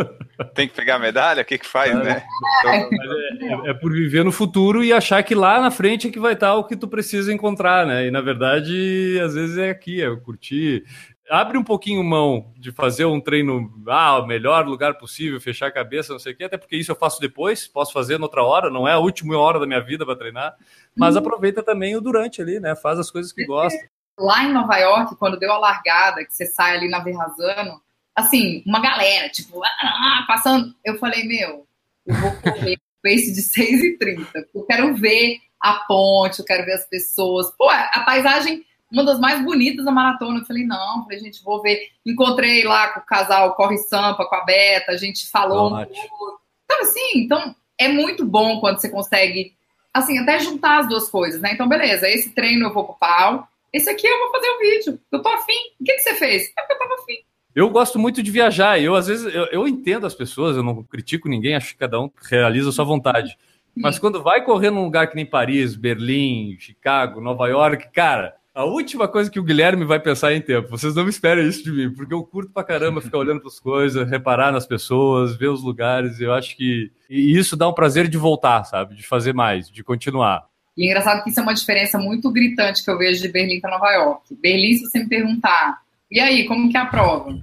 Tem 0.54 0.66
que 0.66 0.74
pegar 0.74 0.94
a 0.94 0.98
medalha? 0.98 1.42
O 1.42 1.44
que 1.44 1.58
que 1.58 1.66
faz, 1.66 1.90
é, 1.90 2.02
né? 2.02 2.24
Então... 2.58 2.72
É, 2.72 3.68
é, 3.68 3.70
é, 3.70 3.74
por 3.74 3.92
viver 3.92 4.24
no 4.24 4.32
futuro 4.32 4.82
e 4.82 4.90
achar 4.90 5.22
que 5.22 5.34
lá 5.34 5.60
na 5.60 5.70
frente 5.70 6.08
é 6.08 6.10
que 6.10 6.18
vai 6.18 6.32
estar 6.32 6.54
o 6.54 6.64
que 6.64 6.78
tu 6.78 6.88
precisa 6.88 7.30
encontrar, 7.30 7.86
né? 7.86 8.06
E 8.06 8.10
na 8.10 8.22
verdade, 8.22 9.20
às 9.22 9.34
vezes 9.34 9.58
é 9.58 9.68
aqui, 9.68 10.02
é 10.02 10.16
curtir. 10.16 10.82
Abre 11.28 11.58
um 11.58 11.64
pouquinho 11.64 12.02
mão 12.02 12.50
de 12.56 12.72
fazer 12.72 13.04
um 13.04 13.20
treino, 13.20 13.70
ah, 13.86 14.18
o 14.18 14.26
melhor 14.26 14.66
lugar 14.66 14.94
possível, 14.96 15.38
fechar 15.38 15.66
a 15.66 15.72
cabeça, 15.72 16.14
não 16.14 16.18
sei 16.18 16.32
o 16.32 16.36
quê, 16.36 16.44
até 16.44 16.56
porque 16.56 16.76
isso 16.76 16.90
eu 16.90 16.96
faço 16.96 17.20
depois, 17.20 17.68
posso 17.68 17.92
fazer 17.92 18.16
noutra 18.16 18.42
hora, 18.42 18.70
não 18.70 18.88
é 18.88 18.92
a 18.92 18.98
última 18.98 19.36
hora 19.36 19.60
da 19.60 19.66
minha 19.66 19.80
vida 19.80 20.06
para 20.06 20.16
treinar, 20.16 20.56
mas 20.96 21.16
uhum. 21.16 21.20
aproveita 21.20 21.62
também 21.62 21.94
o 21.96 22.00
durante 22.00 22.40
ali, 22.40 22.58
né? 22.58 22.74
Faz 22.74 22.98
as 22.98 23.10
coisas 23.10 23.30
que 23.30 23.44
gosta 23.44 23.78
lá 24.18 24.44
em 24.44 24.52
Nova 24.52 24.76
York, 24.76 25.16
quando 25.16 25.38
deu 25.38 25.52
a 25.52 25.58
largada, 25.58 26.24
que 26.24 26.34
você 26.34 26.46
sai 26.46 26.76
ali 26.76 26.88
na 26.88 27.00
Verrazano, 27.00 27.80
assim, 28.14 28.62
uma 28.66 28.80
galera, 28.80 29.28
tipo, 29.28 29.62
ah, 29.64 30.24
passando. 30.26 30.74
Eu 30.84 30.98
falei, 30.98 31.24
meu, 31.24 31.66
eu 32.06 32.14
vou 32.14 32.32
correr 32.42 32.78
pace 33.02 33.32
de 33.32 33.42
6,30. 33.42 34.26
Eu 34.54 34.62
quero 34.64 34.94
ver 34.96 35.38
a 35.60 35.74
ponte, 35.86 36.40
eu 36.40 36.44
quero 36.44 36.64
ver 36.64 36.74
as 36.74 36.86
pessoas. 36.86 37.50
Pô, 37.56 37.68
a 37.70 38.00
paisagem, 38.00 38.64
uma 38.90 39.04
das 39.04 39.20
mais 39.20 39.42
bonitas 39.44 39.84
da 39.84 39.90
maratona. 39.90 40.40
Eu 40.40 40.46
falei, 40.46 40.64
não, 40.64 41.04
falei, 41.04 41.20
gente, 41.20 41.42
vou 41.42 41.62
ver. 41.62 41.80
Encontrei 42.04 42.64
lá 42.64 42.88
com 42.88 43.00
o 43.00 43.06
casal 43.06 43.54
Corre 43.54 43.78
Sampa, 43.78 44.24
com 44.26 44.34
a 44.34 44.44
Beta, 44.44 44.92
a 44.92 44.96
gente 44.96 45.28
falou 45.30 45.74
um. 45.74 45.82
Então, 45.82 46.80
assim, 46.82 47.10
então 47.14 47.54
é 47.78 47.88
muito 47.88 48.24
bom 48.24 48.60
quando 48.60 48.78
você 48.78 48.88
consegue, 48.88 49.54
assim, 49.94 50.18
até 50.18 50.38
juntar 50.40 50.80
as 50.80 50.88
duas 50.88 51.08
coisas, 51.08 51.40
né? 51.40 51.52
Então, 51.52 51.68
beleza, 51.68 52.08
esse 52.08 52.30
treino 52.30 52.66
eu 52.66 52.74
vou 52.74 52.84
pro 52.84 52.98
pau, 52.98 53.48
esse 53.72 53.88
aqui 53.88 54.06
eu 54.06 54.18
vou 54.18 54.30
fazer 54.30 54.48
o 54.48 54.54
um 54.54 54.58
vídeo. 54.58 55.00
Eu 55.12 55.22
tô 55.22 55.28
afim. 55.28 55.58
O 55.80 55.84
que, 55.84 55.92
que 55.92 56.00
você 56.00 56.14
fez? 56.14 56.52
É 56.56 56.60
porque 56.60 56.72
eu 56.72 56.78
tava 56.78 56.94
afim. 56.94 57.18
Eu 57.54 57.70
gosto 57.70 57.98
muito 57.98 58.22
de 58.22 58.30
viajar. 58.30 58.80
Eu, 58.80 58.94
às 58.94 59.06
vezes, 59.06 59.34
eu, 59.34 59.44
eu, 59.46 59.68
entendo 59.68 60.06
as 60.06 60.14
pessoas, 60.14 60.56
eu 60.56 60.62
não 60.62 60.82
critico 60.82 61.28
ninguém, 61.28 61.56
acho 61.56 61.72
que 61.72 61.78
cada 61.78 62.00
um 62.00 62.10
realiza 62.30 62.68
a 62.68 62.72
sua 62.72 62.84
vontade. 62.84 63.36
Mas 63.74 63.98
quando 63.98 64.22
vai 64.22 64.44
correr 64.44 64.70
num 64.70 64.84
lugar 64.84 65.08
que 65.08 65.16
nem 65.16 65.26
Paris, 65.26 65.76
Berlim, 65.76 66.56
Chicago, 66.58 67.20
Nova 67.20 67.46
York, 67.46 67.90
cara, 67.92 68.34
a 68.54 68.64
última 68.64 69.06
coisa 69.06 69.30
que 69.30 69.38
o 69.38 69.44
Guilherme 69.44 69.84
vai 69.84 70.00
pensar 70.00 70.32
é 70.32 70.36
em 70.36 70.40
tempo. 70.40 70.68
Vocês 70.68 70.94
não 70.94 71.04
me 71.04 71.10
esperem 71.10 71.46
isso 71.46 71.62
de 71.62 71.70
mim, 71.70 71.94
porque 71.94 72.12
eu 72.12 72.24
curto 72.24 72.52
pra 72.52 72.64
caramba 72.64 73.00
ficar 73.00 73.18
olhando 73.18 73.38
para 73.38 73.48
as 73.48 73.60
coisas, 73.60 74.08
reparar 74.10 74.50
nas 74.50 74.66
pessoas, 74.66 75.36
ver 75.36 75.48
os 75.48 75.62
lugares. 75.62 76.20
Eu 76.20 76.32
acho 76.32 76.56
que 76.56 76.90
e 77.08 77.38
isso 77.38 77.56
dá 77.56 77.68
um 77.68 77.72
prazer 77.72 78.08
de 78.08 78.18
voltar, 78.18 78.64
sabe? 78.64 78.96
De 78.96 79.06
fazer 79.06 79.32
mais, 79.32 79.70
de 79.70 79.84
continuar. 79.84 80.46
E 80.78 80.84
é 80.84 80.86
engraçado 80.86 81.24
que 81.24 81.30
isso 81.30 81.40
é 81.40 81.42
uma 81.42 81.54
diferença 81.54 81.98
muito 81.98 82.30
gritante 82.30 82.84
que 82.84 82.88
eu 82.88 82.96
vejo 82.96 83.20
de 83.20 83.26
Berlim 83.26 83.60
para 83.60 83.72
Nova 83.72 83.90
York. 83.90 84.32
Berlim, 84.40 84.74
se 84.74 84.86
você 84.88 85.00
me 85.00 85.08
perguntar, 85.08 85.82
e 86.08 86.20
aí, 86.20 86.46
como 86.46 86.70
que 86.70 86.76
é 86.76 86.80
a 86.80 86.86
prova? 86.86 87.36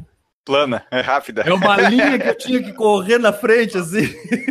Plana, 0.46 0.86
é 0.90 1.02
rápida. 1.02 1.42
É 1.42 1.52
uma 1.54 1.76
linha 1.76 2.18
que 2.18 2.30
eu 2.30 2.38
tinha 2.38 2.64
que 2.64 2.72
correr 2.72 3.18
na 3.18 3.34
frente, 3.34 3.78
assim. 3.78 4.06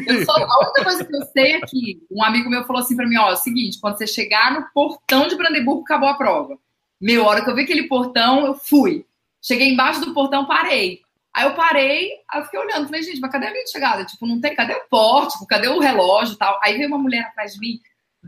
Eu 0.06 0.26
só, 0.26 0.32
a 0.32 0.64
única 0.64 0.84
coisa 0.84 1.02
que 1.02 1.16
eu 1.16 1.22
sei 1.32 1.52
é 1.52 1.60
que 1.62 2.02
um 2.10 2.22
amigo 2.22 2.50
meu 2.50 2.66
falou 2.66 2.82
assim 2.82 2.94
para 2.94 3.08
mim, 3.08 3.16
ó, 3.16 3.30
é 3.30 3.32
o 3.32 3.36
seguinte, 3.36 3.78
quando 3.80 3.96
você 3.96 4.06
chegar 4.06 4.52
no 4.52 4.66
portão 4.74 5.28
de 5.28 5.36
Brandeburgo, 5.36 5.80
acabou 5.80 6.10
a 6.10 6.18
prova. 6.18 6.58
Meu, 7.00 7.24
a 7.24 7.28
hora 7.28 7.42
que 7.42 7.48
eu 7.48 7.54
vi 7.54 7.62
aquele 7.62 7.84
portão, 7.84 8.44
eu 8.44 8.54
fui. 8.54 9.06
Cheguei 9.40 9.72
embaixo 9.72 10.00
do 10.00 10.12
portão, 10.12 10.44
parei. 10.44 11.00
Aí 11.34 11.46
eu 11.46 11.54
parei, 11.54 12.10
aí 12.30 12.40
eu 12.40 12.44
fiquei 12.44 12.60
olhando, 12.60 12.84
falei, 12.84 13.02
gente, 13.02 13.18
mas 13.18 13.32
cadê 13.32 13.46
a 13.46 13.50
linha 13.50 13.64
de 13.64 13.70
chegada? 13.70 14.04
Tipo, 14.04 14.26
não 14.26 14.38
tem, 14.42 14.54
cadê 14.54 14.74
o 14.74 14.88
pórtico, 14.90 15.46
cadê 15.46 15.68
o 15.68 15.80
relógio 15.80 16.34
e 16.34 16.38
tal? 16.38 16.60
Aí 16.62 16.76
veio 16.76 16.88
uma 16.88 16.98
mulher 16.98 17.22
atrás 17.22 17.54
de 17.54 17.60
mim, 17.60 17.80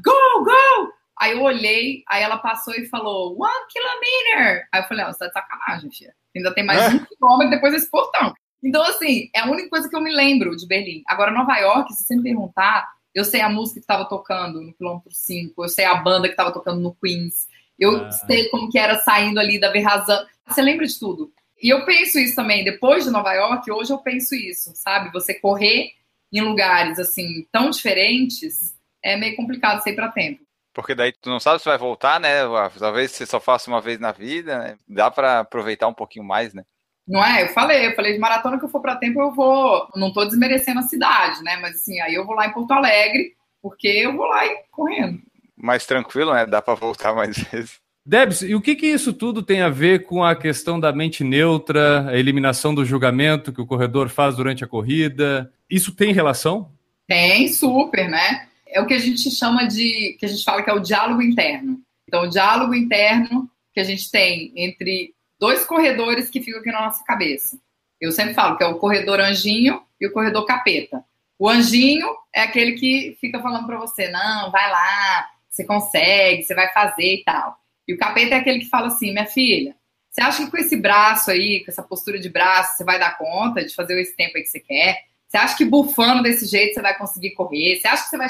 go, 0.02 0.44
go! 0.44 0.92
Aí 1.18 1.32
eu 1.32 1.42
olhei, 1.42 2.02
aí 2.08 2.22
ela 2.22 2.36
passou 2.36 2.74
e 2.74 2.86
falou, 2.86 3.36
one 3.40 3.66
kilometer. 3.70 4.68
Aí 4.70 4.82
eu 4.82 4.86
falei, 4.86 5.04
ó, 5.04 5.12
você 5.12 5.18
tá 5.18 5.26
de 5.26 5.32
sacanagem, 5.32 5.90
filha. 5.90 6.14
Ainda 6.36 6.54
tem 6.54 6.64
mais 6.64 6.94
um 6.94 7.04
quilômetro 7.04 7.50
depois 7.50 7.72
desse 7.72 7.90
portão. 7.90 8.34
Então, 8.62 8.82
assim, 8.82 9.30
é 9.34 9.40
a 9.40 9.50
única 9.50 9.70
coisa 9.70 9.88
que 9.88 9.96
eu 9.96 10.00
me 10.00 10.14
lembro 10.14 10.54
de 10.56 10.66
Berlim. 10.66 11.02
Agora, 11.06 11.30
Nova 11.30 11.56
York, 11.56 11.92
se 11.94 12.04
você 12.04 12.16
me 12.16 12.22
perguntar, 12.22 12.86
eu 13.14 13.24
sei 13.24 13.40
a 13.40 13.48
música 13.48 13.80
que 13.80 13.84
estava 13.84 14.04
tocando 14.06 14.60
no 14.60 14.74
quilômetro 14.74 15.10
5, 15.10 15.64
eu 15.64 15.68
sei 15.68 15.86
a 15.86 15.94
banda 15.94 16.28
que 16.28 16.34
estava 16.34 16.52
tocando 16.52 16.80
no 16.80 16.94
Queens, 16.94 17.46
eu 17.78 18.04
ah. 18.04 18.10
sei 18.10 18.48
como 18.50 18.70
que 18.70 18.78
era 18.78 18.98
saindo 18.98 19.40
ali 19.40 19.58
da 19.58 19.70
Verrazan. 19.70 20.26
Você 20.46 20.60
lembra 20.60 20.86
de 20.86 20.98
tudo. 20.98 21.32
E 21.62 21.70
eu 21.70 21.86
penso 21.86 22.18
isso 22.18 22.34
também, 22.34 22.62
depois 22.62 23.04
de 23.04 23.10
Nova 23.10 23.32
York, 23.32 23.70
hoje 23.70 23.90
eu 23.90 23.98
penso 23.98 24.34
isso, 24.34 24.72
sabe? 24.74 25.10
Você 25.12 25.32
correr 25.32 25.92
em 26.30 26.42
lugares, 26.42 26.98
assim, 26.98 27.46
tão 27.50 27.70
diferentes, 27.70 28.75
é 29.06 29.16
meio 29.16 29.36
complicado 29.36 29.82
sair 29.82 29.94
para 29.94 30.10
tempo. 30.10 30.40
Porque 30.74 30.94
daí 30.94 31.12
tu 31.12 31.30
não 31.30 31.40
sabe 31.40 31.58
se 31.58 31.68
vai 31.68 31.78
voltar, 31.78 32.20
né? 32.20 32.40
Talvez 32.78 33.12
você 33.12 33.24
só 33.24 33.40
faça 33.40 33.70
uma 33.70 33.80
vez 33.80 33.98
na 33.98 34.12
vida, 34.12 34.58
né? 34.58 34.76
Dá 34.86 35.10
para 35.10 35.40
aproveitar 35.40 35.88
um 35.88 35.94
pouquinho 35.94 36.24
mais, 36.24 36.52
né? 36.52 36.64
Não 37.08 37.24
é? 37.24 37.44
Eu 37.44 37.48
falei, 37.48 37.86
eu 37.86 37.94
falei 37.94 38.12
de 38.12 38.18
maratona 38.18 38.58
que 38.58 38.64
eu 38.64 38.68
for 38.68 38.82
para 38.82 38.96
tempo, 38.96 39.20
eu 39.20 39.32
vou. 39.32 39.88
Não 39.94 40.12
tô 40.12 40.24
desmerecendo 40.24 40.80
a 40.80 40.82
cidade, 40.82 41.42
né? 41.42 41.56
Mas 41.62 41.76
assim, 41.76 41.98
aí 42.00 42.14
eu 42.14 42.26
vou 42.26 42.34
lá 42.34 42.46
em 42.46 42.52
Porto 42.52 42.72
Alegre, 42.72 43.32
porque 43.62 43.88
eu 43.88 44.14
vou 44.14 44.26
lá 44.26 44.44
e 44.44 44.58
correndo. 44.70 45.18
Mais 45.56 45.86
tranquilo, 45.86 46.34
né? 46.34 46.44
Dá 46.44 46.60
para 46.60 46.74
voltar 46.74 47.14
mais 47.14 47.38
vezes. 47.50 47.80
Debs, 48.04 48.42
e 48.42 48.54
o 48.54 48.60
que, 48.60 48.76
que 48.76 48.86
isso 48.86 49.12
tudo 49.12 49.42
tem 49.42 49.62
a 49.62 49.68
ver 49.68 50.04
com 50.04 50.22
a 50.22 50.36
questão 50.36 50.78
da 50.78 50.92
mente 50.92 51.24
neutra, 51.24 52.08
a 52.08 52.16
eliminação 52.16 52.74
do 52.74 52.84
julgamento 52.84 53.52
que 53.52 53.60
o 53.60 53.66
corredor 53.66 54.08
faz 54.08 54.36
durante 54.36 54.62
a 54.62 54.68
corrida? 54.68 55.50
Isso 55.68 55.92
tem 55.92 56.12
relação? 56.12 56.70
Tem, 57.08 57.48
super, 57.48 58.08
né? 58.08 58.46
É 58.76 58.80
o 58.80 58.86
que 58.86 58.92
a 58.92 58.98
gente 58.98 59.30
chama 59.30 59.66
de, 59.66 60.16
que 60.20 60.26
a 60.26 60.28
gente 60.28 60.44
fala 60.44 60.62
que 60.62 60.68
é 60.68 60.72
o 60.74 60.80
diálogo 60.80 61.22
interno. 61.22 61.80
Então, 62.06 62.24
o 62.24 62.28
diálogo 62.28 62.74
interno 62.74 63.50
que 63.72 63.80
a 63.80 63.84
gente 63.84 64.10
tem 64.10 64.52
entre 64.54 65.14
dois 65.40 65.64
corredores 65.64 66.28
que 66.28 66.42
ficam 66.42 66.60
aqui 66.60 66.70
na 66.70 66.82
nossa 66.82 67.02
cabeça. 67.02 67.58
Eu 67.98 68.12
sempre 68.12 68.34
falo 68.34 68.56
que 68.56 68.62
é 68.62 68.66
o 68.66 68.78
corredor 68.78 69.18
anjinho 69.18 69.82
e 69.98 70.06
o 70.06 70.12
corredor 70.12 70.44
capeta. 70.44 71.02
O 71.38 71.48
anjinho 71.48 72.06
é 72.34 72.42
aquele 72.42 72.72
que 72.72 73.16
fica 73.18 73.40
falando 73.40 73.66
para 73.66 73.78
você, 73.78 74.08
não, 74.08 74.50
vai 74.50 74.70
lá, 74.70 75.26
você 75.48 75.64
consegue, 75.64 76.42
você 76.42 76.54
vai 76.54 76.70
fazer 76.72 77.14
e 77.14 77.24
tal. 77.24 77.56
E 77.88 77.94
o 77.94 77.98
capeta 77.98 78.34
é 78.34 78.38
aquele 78.38 78.58
que 78.58 78.68
fala 78.68 78.88
assim, 78.88 79.10
minha 79.10 79.26
filha, 79.26 79.74
você 80.10 80.20
acha 80.20 80.44
que 80.44 80.50
com 80.50 80.58
esse 80.58 80.76
braço 80.76 81.30
aí, 81.30 81.64
com 81.64 81.70
essa 81.70 81.82
postura 81.82 82.18
de 82.18 82.28
braço, 82.28 82.76
você 82.76 82.84
vai 82.84 82.98
dar 82.98 83.16
conta 83.16 83.64
de 83.64 83.74
fazer 83.74 83.98
esse 83.98 84.14
tempo 84.14 84.36
aí 84.36 84.42
que 84.42 84.50
você 84.50 84.60
quer? 84.60 84.98
Você 85.28 85.38
acha 85.38 85.56
que 85.56 85.64
bufando 85.64 86.22
desse 86.22 86.44
jeito 86.44 86.74
você 86.74 86.82
vai 86.82 86.96
conseguir 86.96 87.30
correr? 87.30 87.76
Você 87.76 87.88
acha 87.88 88.04
que 88.04 88.10
você 88.10 88.18
vai 88.18 88.28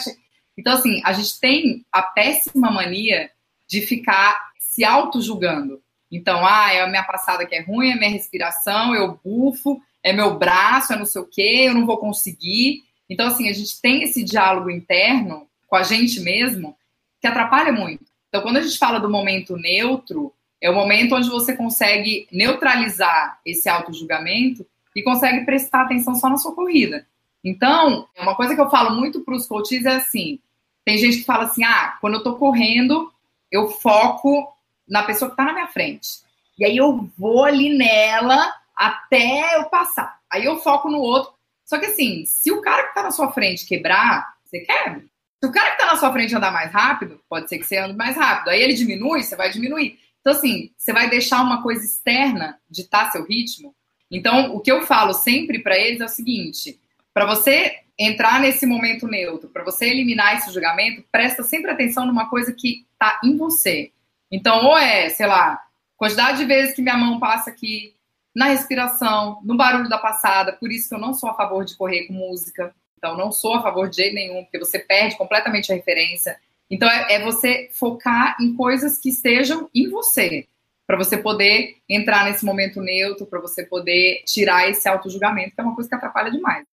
então, 0.57 0.73
assim, 0.73 1.01
a 1.05 1.13
gente 1.13 1.39
tem 1.39 1.85
a 1.93 2.03
péssima 2.03 2.71
mania 2.71 3.31
de 3.69 3.83
ficar 3.83 4.53
se 4.59 4.85
auto-julgando. 4.85 5.83
Então, 6.11 6.47
ah, 6.47 6.73
é 6.73 6.83
a 6.83 6.87
minha 6.87 7.03
passada 7.03 7.45
que 7.45 7.55
é 7.55 7.63
ruim, 7.63 7.91
é 7.91 7.97
minha 7.97 8.11
respiração, 8.11 8.95
eu 8.95 9.19
bufo, 9.23 9.81
é 10.03 10.13
meu 10.13 10.39
braço, 10.39 10.93
é 10.93 10.97
não 10.97 11.05
sei 11.05 11.21
o 11.21 11.27
quê, 11.27 11.65
eu 11.67 11.75
não 11.75 11.85
vou 11.85 11.99
conseguir. 11.99 12.85
Então, 13.09 13.27
assim, 13.27 13.49
a 13.49 13.53
gente 13.53 13.81
tem 13.81 14.03
esse 14.03 14.23
diálogo 14.25 14.71
interno 14.71 15.49
com 15.67 15.77
a 15.77 15.83
gente 15.83 16.21
mesmo 16.21 16.77
que 17.21 17.27
atrapalha 17.27 17.73
muito. 17.73 18.05
Então, 18.29 18.43
quando 18.43 18.59
a 18.59 18.63
gente 18.63 18.79
fala 18.79 18.99
do 18.99 19.11
momento 19.11 19.57
neutro, 19.57 20.33
é 20.61 20.71
o 20.71 20.75
momento 20.75 21.15
onde 21.15 21.29
você 21.29 21.57
consegue 21.57 22.27
neutralizar 22.31 23.41
esse 23.45 23.69
auto-julgamento 23.69 24.67
e 24.95 25.03
consegue 25.03 25.45
prestar 25.45 25.83
atenção 25.83 26.15
só 26.15 26.29
na 26.29 26.39
sua 26.39 26.55
corrida. 26.55 27.07
Então, 27.45 28.09
uma 28.19 28.35
coisa 28.35 28.55
que 28.55 28.61
eu 28.61 28.71
falo 28.71 28.97
muito 28.97 29.21
para 29.21 29.35
os 29.35 29.47
coaches 29.47 29.85
é 29.85 29.97
assim: 29.97 30.41
tem 30.87 30.97
gente 30.99 31.19
que 31.19 31.25
fala 31.25 31.45
assim: 31.45 31.65
ah, 31.65 31.99
quando 32.01 32.15
eu 32.15 32.23
tô 32.23 32.37
correndo, 32.37 33.13
eu 33.51 33.69
foco 33.69 34.51
na 34.89 35.03
pessoa 35.03 35.29
que 35.31 35.37
tá 35.37 35.45
na 35.45 35.53
minha 35.53 35.67
frente. 35.67 36.21
E 36.57 36.65
aí 36.65 36.77
eu 36.77 37.11
vou 37.19 37.45
ali 37.45 37.77
nela 37.77 38.55
até 38.75 39.57
eu 39.57 39.65
passar. 39.65 40.21
Aí 40.31 40.45
eu 40.45 40.61
foco 40.61 40.89
no 40.89 40.99
outro. 40.99 41.35
Só 41.65 41.77
que 41.79 41.87
assim, 41.87 42.25
se 42.25 42.53
o 42.53 42.63
cara 42.63 42.85
que 42.85 42.95
tá 42.95 43.03
na 43.03 43.11
sua 43.11 43.33
frente 43.33 43.67
quebrar, 43.67 44.37
você 44.45 44.61
quebra. 44.61 45.05
Se 45.43 45.49
o 45.49 45.53
cara 45.53 45.73
que 45.73 45.79
tá 45.79 45.87
na 45.87 45.97
sua 45.97 46.13
frente 46.13 46.35
andar 46.35 46.53
mais 46.53 46.71
rápido, 46.71 47.21
pode 47.29 47.49
ser 47.49 47.59
que 47.59 47.67
você 47.67 47.79
ande 47.79 47.97
mais 47.97 48.17
rápido. 48.17 48.51
Aí 48.51 48.63
ele 48.63 48.73
diminui, 48.73 49.25
você 49.25 49.35
vai 49.35 49.51
diminuir. 49.51 49.99
Então, 50.21 50.33
assim, 50.33 50.71
você 50.77 50.93
vai 50.93 51.11
deixar 51.11 51.43
uma 51.43 51.63
coisa 51.63 51.85
externa 51.85 52.59
ditar 52.71 53.11
seu 53.11 53.25
ritmo. 53.25 53.75
Então, 54.09 54.55
o 54.55 54.61
que 54.61 54.71
eu 54.71 54.83
falo 54.83 55.13
sempre 55.13 55.59
para 55.59 55.77
eles 55.77 56.01
é 56.01 56.05
o 56.05 56.09
seguinte: 56.09 56.79
para 57.17 57.25
você 57.25 57.79
entrar 57.99 58.39
nesse 58.41 58.67
momento 58.67 59.09
neutro, 59.09 59.49
para 59.49 59.65
você 59.65 59.87
eliminar 59.87 60.37
esse 60.37 60.53
julgamento, 60.53 61.03
presta 61.11 61.43
sempre 61.43 61.71
atenção 61.71 62.05
numa 62.05 62.29
coisa 62.29 62.53
que 62.53 62.85
está 62.93 63.19
em 63.25 63.39
você. 63.39 63.91
Então, 64.31 64.67
ou 64.67 64.77
é, 64.77 65.09
sei 65.09 65.27
lá, 65.27 65.59
quantidade 65.97 66.37
de 66.37 66.45
vezes 66.45 66.75
que 66.75 66.83
minha 66.83 66.99
mão 66.99 67.19
passa 67.19 67.49
aqui 67.49 67.95
na 68.35 68.49
respiração, 68.49 69.41
no 69.43 69.57
barulho 69.57 69.89
da 69.89 69.97
passada. 69.97 70.53
Por 70.53 70.71
isso 70.71 70.91
que 70.91 70.95
eu 70.95 70.99
não 70.99 71.15
sou 71.15 71.31
a 71.31 71.35
favor 71.35 71.65
de 71.65 71.75
correr 71.75 72.07
com 72.07 72.13
música. 72.13 72.75
Então, 72.99 73.17
não 73.17 73.33
sou 73.33 73.55
a 73.55 73.63
favor 73.63 73.89
de 73.89 73.97
jeito 73.97 74.15
nenhum, 74.15 74.43
porque 74.43 74.59
você 74.59 74.79
perde 74.79 75.17
completamente 75.17 75.73
a 75.73 75.75
referência. 75.75 76.39
Então, 76.71 76.87
é, 76.87 77.15
é 77.15 77.25
você 77.25 77.71
focar 77.73 78.37
em 78.39 78.55
coisas 78.55 78.99
que 78.99 79.09
estejam 79.09 79.71
em 79.75 79.89
você, 79.89 80.47
para 80.87 80.99
você 80.99 81.17
poder 81.17 81.77
entrar 81.89 82.27
nesse 82.27 82.45
momento 82.45 82.83
neutro, 82.83 83.25
para 83.25 83.41
você 83.41 83.65
poder 83.65 84.23
tirar 84.27 84.69
esse 84.69 84.87
auto-julgamento, 84.87 85.55
que 85.55 85.61
é 85.63 85.65
uma 85.65 85.75
coisa 85.75 85.89
que 85.89 85.95
atrapalha 85.95 86.31
demais. 86.31 86.67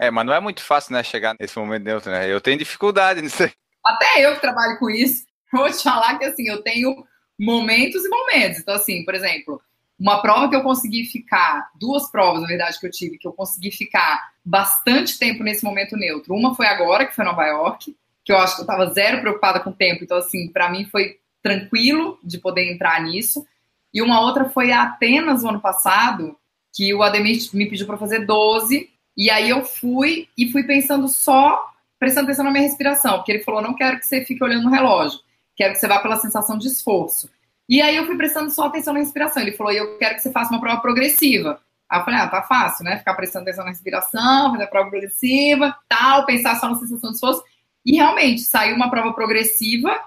É, 0.00 0.10
mas 0.10 0.24
não 0.24 0.32
é 0.32 0.40
muito 0.40 0.62
fácil, 0.62 0.94
né, 0.94 1.02
chegar 1.02 1.36
nesse 1.38 1.58
momento 1.58 1.84
neutro, 1.84 2.10
né? 2.10 2.26
Eu 2.26 2.40
tenho 2.40 2.56
dificuldade 2.56 3.20
nisso 3.20 3.42
aí. 3.42 3.52
Até 3.84 4.24
eu 4.24 4.34
que 4.34 4.40
trabalho 4.40 4.78
com 4.78 4.88
isso, 4.88 5.26
vou 5.52 5.70
te 5.70 5.82
falar 5.82 6.18
que, 6.18 6.24
assim, 6.24 6.48
eu 6.48 6.62
tenho 6.62 7.04
momentos 7.38 8.02
e 8.04 8.08
momentos. 8.08 8.60
Então, 8.60 8.74
assim, 8.74 9.04
por 9.04 9.14
exemplo, 9.14 9.60
uma 9.98 10.22
prova 10.22 10.48
que 10.48 10.56
eu 10.56 10.62
consegui 10.62 11.04
ficar, 11.04 11.68
duas 11.78 12.10
provas, 12.10 12.40
na 12.40 12.48
verdade, 12.48 12.80
que 12.80 12.86
eu 12.86 12.90
tive, 12.90 13.18
que 13.18 13.28
eu 13.28 13.32
consegui 13.34 13.70
ficar 13.70 14.30
bastante 14.42 15.18
tempo 15.18 15.44
nesse 15.44 15.62
momento 15.62 15.98
neutro. 15.98 16.34
Uma 16.34 16.54
foi 16.54 16.66
agora, 16.66 17.04
que 17.04 17.14
foi 17.14 17.24
Nova 17.24 17.44
York, 17.44 17.94
que 18.24 18.32
eu 18.32 18.38
acho 18.38 18.54
que 18.54 18.62
eu 18.62 18.64
estava 18.64 18.90
zero 18.94 19.20
preocupada 19.20 19.60
com 19.60 19.68
o 19.68 19.74
tempo. 19.74 20.02
Então, 20.02 20.16
assim, 20.16 20.48
para 20.48 20.70
mim 20.70 20.86
foi 20.86 21.18
tranquilo 21.42 22.18
de 22.24 22.38
poder 22.38 22.72
entrar 22.72 23.02
nisso. 23.02 23.46
E 23.92 24.00
uma 24.00 24.22
outra 24.22 24.48
foi 24.48 24.72
a 24.72 24.84
Atenas, 24.84 25.42
no 25.42 25.50
ano 25.50 25.60
passado, 25.60 26.34
que 26.74 26.94
o 26.94 27.02
Ademir 27.02 27.38
me 27.52 27.68
pediu 27.68 27.86
para 27.86 27.98
fazer 27.98 28.24
12. 28.24 28.88
E 29.20 29.28
aí 29.28 29.50
eu 29.50 29.62
fui 29.62 30.30
e 30.34 30.50
fui 30.50 30.62
pensando 30.62 31.06
só, 31.06 31.70
prestando 31.98 32.24
atenção 32.24 32.42
na 32.42 32.50
minha 32.50 32.62
respiração, 32.62 33.16
porque 33.16 33.30
ele 33.32 33.44
falou: 33.44 33.60
não 33.60 33.74
quero 33.74 33.98
que 34.00 34.06
você 34.06 34.24
fique 34.24 34.42
olhando 34.42 34.64
no 34.64 34.70
relógio, 34.70 35.20
quero 35.54 35.74
que 35.74 35.78
você 35.78 35.86
vá 35.86 35.98
pela 35.98 36.16
sensação 36.16 36.56
de 36.56 36.68
esforço. 36.68 37.28
E 37.68 37.82
aí 37.82 37.96
eu 37.96 38.06
fui 38.06 38.16
prestando 38.16 38.50
só 38.50 38.64
atenção 38.64 38.94
na 38.94 39.00
respiração. 39.00 39.42
Ele 39.42 39.52
falou: 39.52 39.74
eu 39.74 39.98
quero 39.98 40.14
que 40.14 40.22
você 40.22 40.32
faça 40.32 40.50
uma 40.50 40.58
prova 40.58 40.80
progressiva. 40.80 41.60
Aí 41.86 42.00
eu 42.00 42.04
falei, 42.04 42.18
ah, 42.18 42.28
tá 42.28 42.42
fácil, 42.44 42.82
né? 42.82 42.96
Ficar 42.96 43.12
prestando 43.12 43.42
atenção 43.42 43.64
na 43.64 43.72
respiração, 43.72 44.52
fazer 44.52 44.64
a 44.64 44.68
prova 44.68 44.88
progressiva, 44.88 45.76
tal, 45.86 46.24
pensar 46.24 46.58
só 46.58 46.70
na 46.70 46.78
sensação 46.78 47.10
de 47.10 47.16
esforço. 47.16 47.44
E 47.84 47.96
realmente, 47.96 48.40
saiu 48.40 48.74
uma 48.74 48.90
prova 48.90 49.12
progressiva, 49.12 50.00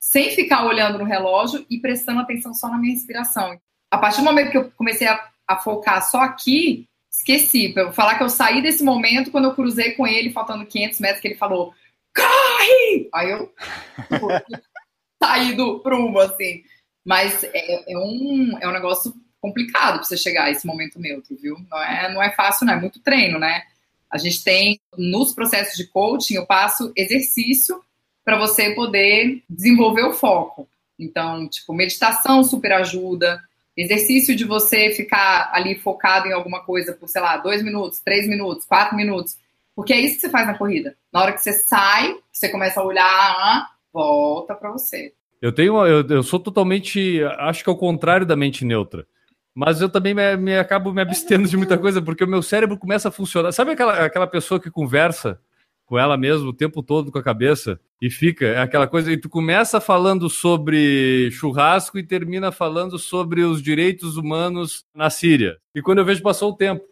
sem 0.00 0.30
ficar 0.30 0.64
olhando 0.64 0.98
no 0.98 1.04
relógio 1.04 1.64
e 1.70 1.78
prestando 1.78 2.20
atenção 2.20 2.52
só 2.52 2.68
na 2.68 2.78
minha 2.78 2.94
respiração. 2.94 3.60
A 3.92 3.98
partir 3.98 4.22
do 4.22 4.24
momento 4.24 4.50
que 4.50 4.58
eu 4.58 4.72
comecei 4.72 5.06
a, 5.06 5.24
a 5.46 5.56
focar 5.56 6.02
só 6.02 6.20
aqui, 6.20 6.88
esqueci. 7.16 7.70
Pra 7.70 7.84
eu 7.84 7.92
falar 7.92 8.16
que 8.16 8.22
eu 8.22 8.28
saí 8.28 8.62
desse 8.62 8.84
momento 8.84 9.30
quando 9.30 9.46
eu 9.46 9.54
cruzei 9.54 9.92
com 9.92 10.06
ele, 10.06 10.32
faltando 10.32 10.66
500 10.66 11.00
metros, 11.00 11.20
que 11.20 11.28
ele 11.28 11.36
falou, 11.36 11.72
corre! 12.14 13.08
Aí 13.14 13.30
eu 13.30 13.52
saí 15.22 15.54
do 15.54 15.80
prumo, 15.80 16.18
assim. 16.20 16.62
Mas 17.04 17.44
é, 17.44 17.92
é, 17.92 17.98
um, 17.98 18.58
é 18.60 18.68
um 18.68 18.72
negócio 18.72 19.14
complicado 19.40 19.94
para 19.94 20.04
você 20.04 20.16
chegar 20.16 20.44
a 20.44 20.50
esse 20.50 20.66
momento 20.66 20.98
neutro, 20.98 21.36
viu? 21.36 21.56
Não 21.70 21.82
é, 21.82 22.12
não 22.12 22.22
é 22.22 22.32
fácil, 22.32 22.66
não. 22.66 22.74
É 22.74 22.80
muito 22.80 23.00
treino, 23.00 23.38
né? 23.38 23.62
A 24.10 24.18
gente 24.18 24.42
tem, 24.42 24.80
nos 24.96 25.34
processos 25.34 25.76
de 25.76 25.86
coaching, 25.86 26.34
eu 26.34 26.46
passo 26.46 26.92
exercício 26.96 27.80
para 28.24 28.38
você 28.38 28.74
poder 28.74 29.42
desenvolver 29.48 30.02
o 30.02 30.12
foco. 30.12 30.68
Então, 30.98 31.48
tipo, 31.48 31.74
meditação 31.74 32.42
super 32.42 32.72
ajuda, 32.72 33.42
exercício 33.76 34.34
de 34.34 34.44
você 34.44 34.90
ficar 34.90 35.50
ali 35.52 35.74
focado 35.74 36.26
em 36.26 36.32
alguma 36.32 36.64
coisa 36.64 36.92
por, 36.94 37.08
sei 37.08 37.20
lá, 37.20 37.36
dois 37.36 37.62
minutos, 37.62 38.00
três 38.00 38.26
minutos, 38.26 38.64
quatro 38.64 38.96
minutos. 38.96 39.36
Porque 39.74 39.92
é 39.92 40.00
isso 40.00 40.14
que 40.14 40.20
você 40.22 40.30
faz 40.30 40.46
na 40.46 40.56
corrida. 40.56 40.96
Na 41.12 41.22
hora 41.22 41.32
que 41.32 41.42
você 41.42 41.52
sai, 41.52 42.16
você 42.32 42.48
começa 42.48 42.80
a 42.80 42.84
olhar, 42.84 43.68
volta 43.92 44.54
para 44.54 44.72
você. 44.72 45.12
Eu 45.42 45.52
tenho, 45.52 45.84
eu, 45.86 46.06
eu 46.08 46.22
sou 46.22 46.40
totalmente, 46.40 47.22
acho 47.38 47.62
que 47.62 47.68
é 47.68 47.72
o 47.72 47.76
contrário 47.76 48.24
da 48.24 48.34
mente 48.34 48.64
neutra. 48.64 49.06
Mas 49.54 49.80
eu 49.80 49.88
também 49.88 50.14
me, 50.14 50.36
me, 50.36 50.58
acabo 50.58 50.92
me 50.92 51.02
abstendo 51.02 51.48
de 51.48 51.56
muita 51.56 51.76
coisa, 51.78 52.00
porque 52.00 52.24
o 52.24 52.28
meu 52.28 52.42
cérebro 52.42 52.78
começa 52.78 53.08
a 53.08 53.12
funcionar. 53.12 53.52
Sabe 53.52 53.72
aquela, 53.72 54.04
aquela 54.04 54.26
pessoa 54.26 54.60
que 54.60 54.70
conversa 54.70 55.38
com 55.86 55.98
ela 55.98 56.16
mesma 56.16 56.48
o 56.48 56.52
tempo 56.52 56.82
todo 56.82 57.12
com 57.12 57.18
a 57.18 57.22
cabeça 57.22 57.80
e 58.02 58.10
fica 58.10 58.44
é 58.44 58.58
aquela 58.58 58.86
coisa 58.86 59.10
e 59.10 59.16
tu 59.16 59.28
começa 59.28 59.80
falando 59.80 60.28
sobre 60.28 61.30
churrasco 61.30 61.98
e 61.98 62.02
termina 62.02 62.52
falando 62.52 62.98
sobre 62.98 63.42
os 63.42 63.62
direitos 63.62 64.16
humanos 64.16 64.84
na 64.94 65.08
Síria. 65.08 65.56
E 65.74 65.80
quando 65.80 65.98
eu 65.98 66.04
vejo 66.04 66.22
passou 66.22 66.50
o 66.50 66.56
tempo. 66.56 66.84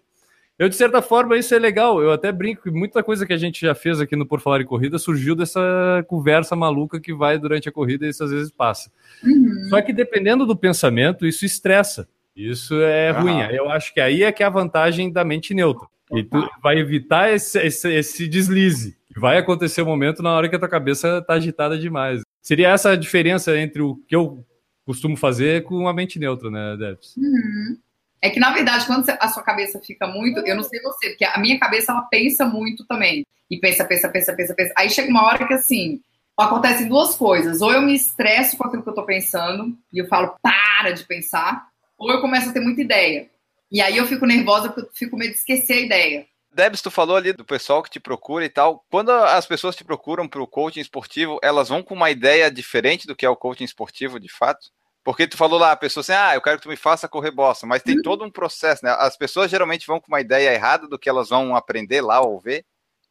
Eu, 0.56 0.68
de 0.68 0.76
certa 0.76 1.02
forma, 1.02 1.36
isso 1.36 1.52
é 1.52 1.58
legal. 1.58 2.00
Eu 2.00 2.12
até 2.12 2.30
brinco 2.30 2.62
que 2.62 2.70
muita 2.70 3.02
coisa 3.02 3.26
que 3.26 3.32
a 3.32 3.36
gente 3.36 3.60
já 3.60 3.74
fez 3.74 4.00
aqui 4.00 4.14
no 4.14 4.24
Por 4.24 4.40
Falar 4.40 4.60
em 4.60 4.64
Corrida 4.64 5.00
surgiu 5.00 5.34
dessa 5.34 5.60
conversa 6.06 6.54
maluca 6.54 7.00
que 7.00 7.12
vai 7.12 7.36
durante 7.36 7.68
a 7.68 7.72
corrida 7.72 8.06
e 8.06 8.10
isso 8.10 8.22
às 8.22 8.30
vezes 8.30 8.52
passa. 8.52 8.88
Uhum. 9.24 9.66
Só 9.68 9.82
que 9.82 9.92
dependendo 9.92 10.46
do 10.46 10.54
pensamento, 10.54 11.26
isso 11.26 11.44
estressa. 11.44 12.08
Isso 12.36 12.80
é 12.80 13.10
ruim. 13.10 13.40
Eu 13.52 13.68
acho 13.68 13.92
que 13.92 14.00
aí 14.00 14.22
é 14.22 14.30
que 14.30 14.44
é 14.44 14.46
a 14.46 14.50
vantagem 14.50 15.10
da 15.10 15.24
mente 15.24 15.52
neutra. 15.54 15.88
E 16.12 16.22
tu 16.22 16.50
vai 16.62 16.78
evitar 16.78 17.32
esse, 17.32 17.58
esse, 17.60 17.92
esse 17.92 18.28
deslize. 18.28 18.96
Vai 19.16 19.38
acontecer 19.38 19.80
o 19.80 19.84
um 19.84 19.88
momento 19.88 20.22
na 20.22 20.32
hora 20.32 20.48
que 20.48 20.56
a 20.56 20.58
tua 20.58 20.68
cabeça 20.68 21.18
está 21.18 21.34
agitada 21.34 21.78
demais. 21.78 22.22
Seria 22.42 22.70
essa 22.70 22.90
a 22.90 22.96
diferença 22.96 23.56
entre 23.56 23.80
o 23.80 23.96
que 24.06 24.14
eu 24.14 24.44
costumo 24.84 25.16
fazer 25.16 25.64
com 25.64 25.88
a 25.88 25.94
mente 25.94 26.18
neutra, 26.18 26.50
né, 26.50 26.76
Debs? 26.76 27.16
Uhum. 27.16 27.78
É 28.20 28.30
que, 28.30 28.40
na 28.40 28.52
verdade, 28.52 28.86
quando 28.86 29.08
a 29.08 29.28
sua 29.28 29.42
cabeça 29.42 29.80
fica 29.80 30.06
muito. 30.06 30.40
Eu 30.40 30.56
não 30.56 30.62
sei 30.62 30.80
você, 30.80 31.10
porque 31.10 31.24
a 31.24 31.38
minha 31.38 31.58
cabeça 31.58 31.92
ela 31.92 32.02
pensa 32.02 32.46
muito 32.46 32.84
também. 32.86 33.24
E 33.50 33.58
pensa, 33.58 33.84
pensa, 33.84 34.08
pensa, 34.08 34.32
pensa, 34.32 34.54
pensa. 34.54 34.72
Aí 34.76 34.90
chega 34.90 35.10
uma 35.10 35.24
hora 35.24 35.46
que 35.46 35.54
assim. 35.54 36.00
Acontecem 36.36 36.88
duas 36.88 37.14
coisas. 37.14 37.60
Ou 37.60 37.72
eu 37.72 37.82
me 37.82 37.94
estresso 37.94 38.56
com 38.56 38.64
aquilo 38.66 38.82
que 38.82 38.88
eu 38.88 38.94
tô 38.94 39.04
pensando, 39.04 39.76
e 39.92 39.98
eu 39.98 40.08
falo, 40.08 40.34
para 40.42 40.90
de 40.92 41.04
pensar. 41.04 41.68
Ou 41.96 42.10
eu 42.10 42.20
começo 42.20 42.48
a 42.48 42.52
ter 42.52 42.60
muita 42.60 42.80
ideia. 42.80 43.28
E 43.74 43.80
aí 43.80 43.96
eu 43.96 44.06
fico 44.06 44.24
nervosa 44.24 44.68
porque 44.68 44.82
eu 44.82 44.90
fico 44.94 45.10
com 45.10 45.16
medo 45.16 45.32
de 45.32 45.38
esquecer 45.38 45.72
a 45.72 45.80
ideia. 45.80 46.26
Debs, 46.52 46.80
tu 46.80 46.92
falou 46.92 47.16
ali 47.16 47.32
do 47.32 47.44
pessoal 47.44 47.82
que 47.82 47.90
te 47.90 47.98
procura 47.98 48.44
e 48.44 48.48
tal. 48.48 48.84
Quando 48.88 49.10
as 49.10 49.44
pessoas 49.46 49.74
te 49.74 49.82
procuram 49.82 50.28
para 50.28 50.40
o 50.40 50.46
coaching 50.46 50.78
esportivo, 50.78 51.40
elas 51.42 51.70
vão 51.70 51.82
com 51.82 51.92
uma 51.92 52.08
ideia 52.08 52.48
diferente 52.48 53.04
do 53.04 53.16
que 53.16 53.26
é 53.26 53.28
o 53.28 53.34
coaching 53.34 53.64
esportivo 53.64 54.20
de 54.20 54.28
fato? 54.28 54.68
Porque 55.02 55.26
tu 55.26 55.36
falou 55.36 55.58
lá, 55.58 55.72
a 55.72 55.76
pessoa 55.76 56.02
assim, 56.02 56.12
ah, 56.12 56.36
eu 56.36 56.40
quero 56.40 56.58
que 56.58 56.62
tu 56.62 56.68
me 56.68 56.76
faça 56.76 57.08
correr 57.08 57.32
bosta, 57.32 57.66
mas 57.66 57.82
tem 57.82 57.96
uhum. 57.96 58.02
todo 58.02 58.24
um 58.24 58.30
processo, 58.30 58.84
né? 58.84 58.94
As 58.96 59.16
pessoas 59.16 59.50
geralmente 59.50 59.88
vão 59.88 59.98
com 59.98 60.06
uma 60.06 60.20
ideia 60.20 60.54
errada 60.54 60.86
do 60.86 60.96
que 60.96 61.08
elas 61.08 61.30
vão 61.30 61.56
aprender 61.56 62.00
lá 62.00 62.20
ou 62.20 62.40
ver. 62.40 62.64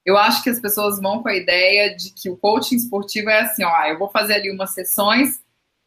Eu 0.05 0.17
acho 0.17 0.41
que 0.41 0.49
as 0.49 0.61
pessoas 0.61 0.97
vão 1.01 1.21
com 1.21 1.27
a 1.27 1.35
ideia 1.35 1.93
de 1.93 2.13
que 2.13 2.29
o 2.29 2.37
coaching 2.37 2.77
esportivo 2.77 3.29
é 3.29 3.41
assim, 3.41 3.65
ó, 3.65 3.83
eu 3.83 3.99
vou 3.99 4.09
fazer 4.09 4.35
ali 4.35 4.49
umas 4.49 4.73
sessões 4.73 5.41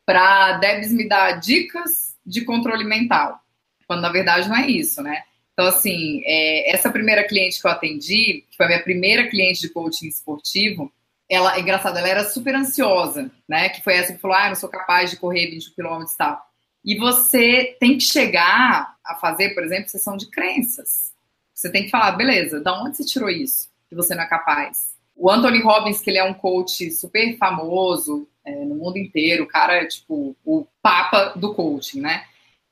para 0.04 0.58
Debs 0.58 0.92
me 0.92 1.08
dar 1.08 1.40
dicas 1.40 2.14
de 2.24 2.44
controle 2.44 2.84
mental, 2.84 3.40
quando 3.86 4.00
na 4.00 4.10
verdade 4.10 4.48
não 4.48 4.56
é 4.56 4.68
isso, 4.68 5.02
né? 5.02 5.22
Então, 5.52 5.66
assim, 5.66 6.22
é, 6.26 6.74
essa 6.74 6.90
primeira 6.90 7.26
cliente 7.26 7.60
que 7.60 7.66
eu 7.66 7.70
atendi, 7.70 8.44
que 8.50 8.56
foi 8.56 8.66
a 8.66 8.68
minha 8.68 8.82
primeira 8.82 9.26
cliente 9.28 9.62
de 9.62 9.70
coaching 9.70 10.06
esportivo, 10.06 10.92
ela, 11.28 11.56
é 11.56 11.60
engraçado, 11.60 11.96
ela 11.96 12.08
era 12.08 12.24
super 12.24 12.54
ansiosa, 12.54 13.30
né? 13.48 13.70
Que 13.70 13.82
foi 13.82 13.94
essa 13.94 14.12
que 14.12 14.20
falou, 14.20 14.36
ah, 14.36 14.44
eu 14.44 14.48
não 14.50 14.54
sou 14.54 14.68
capaz 14.68 15.10
de 15.10 15.16
correr 15.16 15.50
20 15.50 15.74
quilômetros 15.74 16.12
e 16.12 16.18
tal. 16.18 16.46
E 16.84 16.96
você 16.98 17.76
tem 17.80 17.96
que 17.96 18.04
chegar 18.04 18.94
a 19.04 19.14
fazer, 19.16 19.54
por 19.54 19.64
exemplo, 19.64 19.88
sessão 19.88 20.16
de 20.16 20.30
crenças. 20.30 21.12
Você 21.54 21.72
tem 21.72 21.84
que 21.84 21.90
falar, 21.90 22.12
beleza, 22.12 22.60
da 22.60 22.78
onde 22.80 22.98
você 22.98 23.04
tirou 23.04 23.30
isso? 23.30 23.68
Que 23.88 23.96
você 23.96 24.14
não 24.14 24.22
é 24.22 24.28
capaz. 24.28 24.94
O 25.16 25.30
Anthony 25.30 25.62
Robbins, 25.62 26.00
que 26.02 26.10
ele 26.10 26.18
é 26.18 26.24
um 26.24 26.34
coach 26.34 26.90
super 26.90 27.36
famoso 27.38 28.28
é, 28.44 28.64
no 28.64 28.76
mundo 28.76 28.98
inteiro, 28.98 29.44
o 29.44 29.48
cara 29.48 29.76
é 29.78 29.86
tipo 29.86 30.36
o 30.44 30.66
papa 30.82 31.32
do 31.34 31.54
coaching, 31.54 32.00
né? 32.00 32.26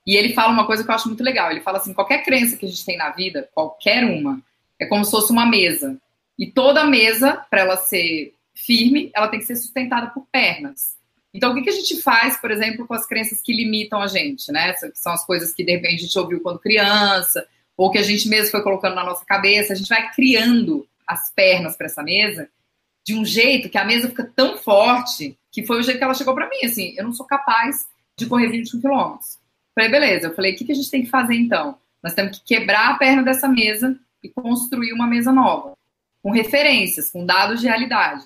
E 0.07 0.17
ele 0.17 0.35
fala 0.35 0.53
uma 0.53 0.67
coisa 0.67 0.85
que 0.85 0.91
eu 0.91 0.95
acho 0.95 1.09
muito 1.09 1.23
legal. 1.23 1.51
Ele 1.51 1.61
fala 1.61 1.79
assim: 1.79 1.95
qualquer 1.95 2.23
crença 2.23 2.57
que 2.57 2.67
a 2.67 2.69
gente 2.69 2.85
tem 2.85 2.97
na 2.97 3.11
vida, 3.11 3.49
qualquer 3.55 4.05
uma, 4.05 4.41
é 4.79 4.87
como 4.87 5.05
se 5.05 5.11
fosse 5.11 5.33
uma 5.33 5.47
mesa. 5.47 5.97
E 6.39 6.51
toda 6.51 6.85
mesa, 6.85 7.45
para 7.49 7.61
ela 7.61 7.77
ser 7.77 8.35
firme, 8.55 9.11
ela 9.15 9.29
tem 9.29 9.39
que 9.39 9.47
ser 9.47 9.57
sustentada 9.57 10.09
por 10.09 10.27
pernas. 10.31 10.95
Então, 11.33 11.51
o 11.51 11.55
que, 11.55 11.63
que 11.63 11.71
a 11.71 11.75
gente 11.75 12.01
faz, 12.01 12.37
por 12.37 12.51
exemplo, 12.51 12.87
com 12.87 12.95
as 12.95 13.07
crenças 13.07 13.41
que 13.41 13.53
limitam 13.53 14.01
a 14.01 14.07
gente, 14.07 14.53
né? 14.53 14.73
São 14.95 15.13
as 15.13 15.27
coisas 15.27 15.53
que, 15.53 15.65
de 15.65 15.73
repente, 15.73 15.97
a 15.97 16.07
gente 16.07 16.19
ouviu 16.19 16.41
quando 16.41 16.61
criança, 16.61 17.45
ou 17.77 17.91
que 17.91 17.99
a 17.99 18.03
gente 18.03 18.29
mesmo 18.29 18.51
foi 18.51 18.63
colocando 18.63 18.95
na 18.95 19.05
nossa 19.05 19.25
cabeça. 19.25 19.73
A 19.73 19.77
gente 19.77 19.89
vai 19.89 20.13
criando 20.13 20.87
as 21.07 21.33
pernas 21.33 21.77
para 21.77 21.87
essa 21.87 22.03
mesa 22.03 22.49
de 23.05 23.15
um 23.15 23.25
jeito 23.25 23.69
que 23.69 23.77
a 23.77 23.85
mesa 23.85 24.09
fica 24.09 24.25
tão 24.35 24.57
forte 24.57 25.37
que 25.53 25.67
foi 25.67 25.79
o 25.79 25.83
jeito 25.83 25.99
que 25.99 26.05
ela 26.05 26.15
chegou 26.15 26.35
para 26.35 26.49
mim. 26.49 26.65
Assim, 26.65 26.95
eu 26.97 27.05
não 27.05 27.13
sou 27.13 27.27
capaz 27.27 27.87
de 28.17 28.27
correr 28.27 28.49
21 28.49 28.81
quilômetros. 28.81 29.39
Falei, 29.75 29.91
beleza. 29.91 30.29
Eu 30.29 30.35
falei, 30.35 30.53
o 30.53 30.57
que, 30.57 30.65
que 30.65 30.73
a 30.73 30.75
gente 30.75 30.91
tem 30.91 31.03
que 31.03 31.11
fazer 31.11 31.35
então? 31.35 31.79
Nós 32.03 32.15
temos 32.15 32.39
que 32.39 32.45
quebrar 32.45 32.91
a 32.91 32.95
perna 32.95 33.23
dessa 33.23 33.49
mesa 33.49 33.99
e 34.23 34.29
construir 34.29 34.93
uma 34.93 35.07
mesa 35.07 35.33
nova, 35.33 35.77
com 36.23 36.31
referências, 36.31 37.11
com 37.11 37.25
dados 37.25 37.61
de 37.61 37.67
realidade. 37.67 38.25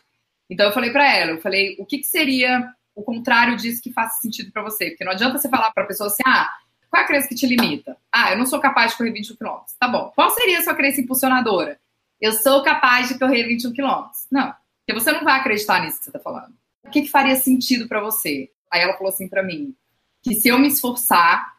Então 0.50 0.66
eu 0.66 0.72
falei 0.72 0.90
para 0.90 1.12
ela, 1.14 1.32
eu 1.32 1.40
falei, 1.40 1.76
o 1.78 1.86
que, 1.86 1.98
que 1.98 2.06
seria 2.06 2.72
o 2.94 3.02
contrário 3.02 3.56
disso 3.56 3.82
que 3.82 3.92
faça 3.92 4.20
sentido 4.20 4.50
para 4.50 4.62
você? 4.62 4.90
Porque 4.90 5.04
não 5.04 5.12
adianta 5.12 5.38
você 5.38 5.48
falar 5.48 5.70
para 5.72 5.84
a 5.84 5.86
pessoa 5.86 6.08
assim, 6.08 6.22
ah, 6.26 6.50
qual 6.90 7.02
é 7.02 7.04
a 7.04 7.06
crença 7.06 7.28
que 7.28 7.34
te 7.34 7.46
limita? 7.46 7.96
Ah, 8.12 8.32
eu 8.32 8.38
não 8.38 8.46
sou 8.46 8.60
capaz 8.60 8.92
de 8.92 8.98
correr 8.98 9.12
21 9.12 9.36
km. 9.36 9.58
Tá 9.78 9.88
bom. 9.88 10.12
Qual 10.14 10.30
seria 10.30 10.58
a 10.58 10.62
sua 10.62 10.74
crença 10.74 11.00
impulsionadora? 11.00 11.78
Eu 12.20 12.32
sou 12.32 12.62
capaz 12.62 13.08
de 13.08 13.18
correr 13.18 13.44
21 13.44 13.72
km. 13.72 14.06
Não, 14.30 14.54
porque 14.80 14.98
você 14.98 15.12
não 15.12 15.22
vai 15.22 15.38
acreditar 15.38 15.82
nisso 15.82 15.98
que 15.98 16.04
você 16.04 16.10
está 16.10 16.18
falando. 16.18 16.52
O 16.84 16.90
que, 16.90 17.02
que 17.02 17.10
faria 17.10 17.36
sentido 17.36 17.86
para 17.86 18.00
você? 18.00 18.50
Aí 18.70 18.80
ela 18.80 18.94
falou 18.94 19.10
assim 19.12 19.28
para 19.28 19.42
mim, 19.42 19.74
que 20.22 20.34
se 20.34 20.48
eu 20.48 20.58
me 20.58 20.68
esforçar, 20.68 21.54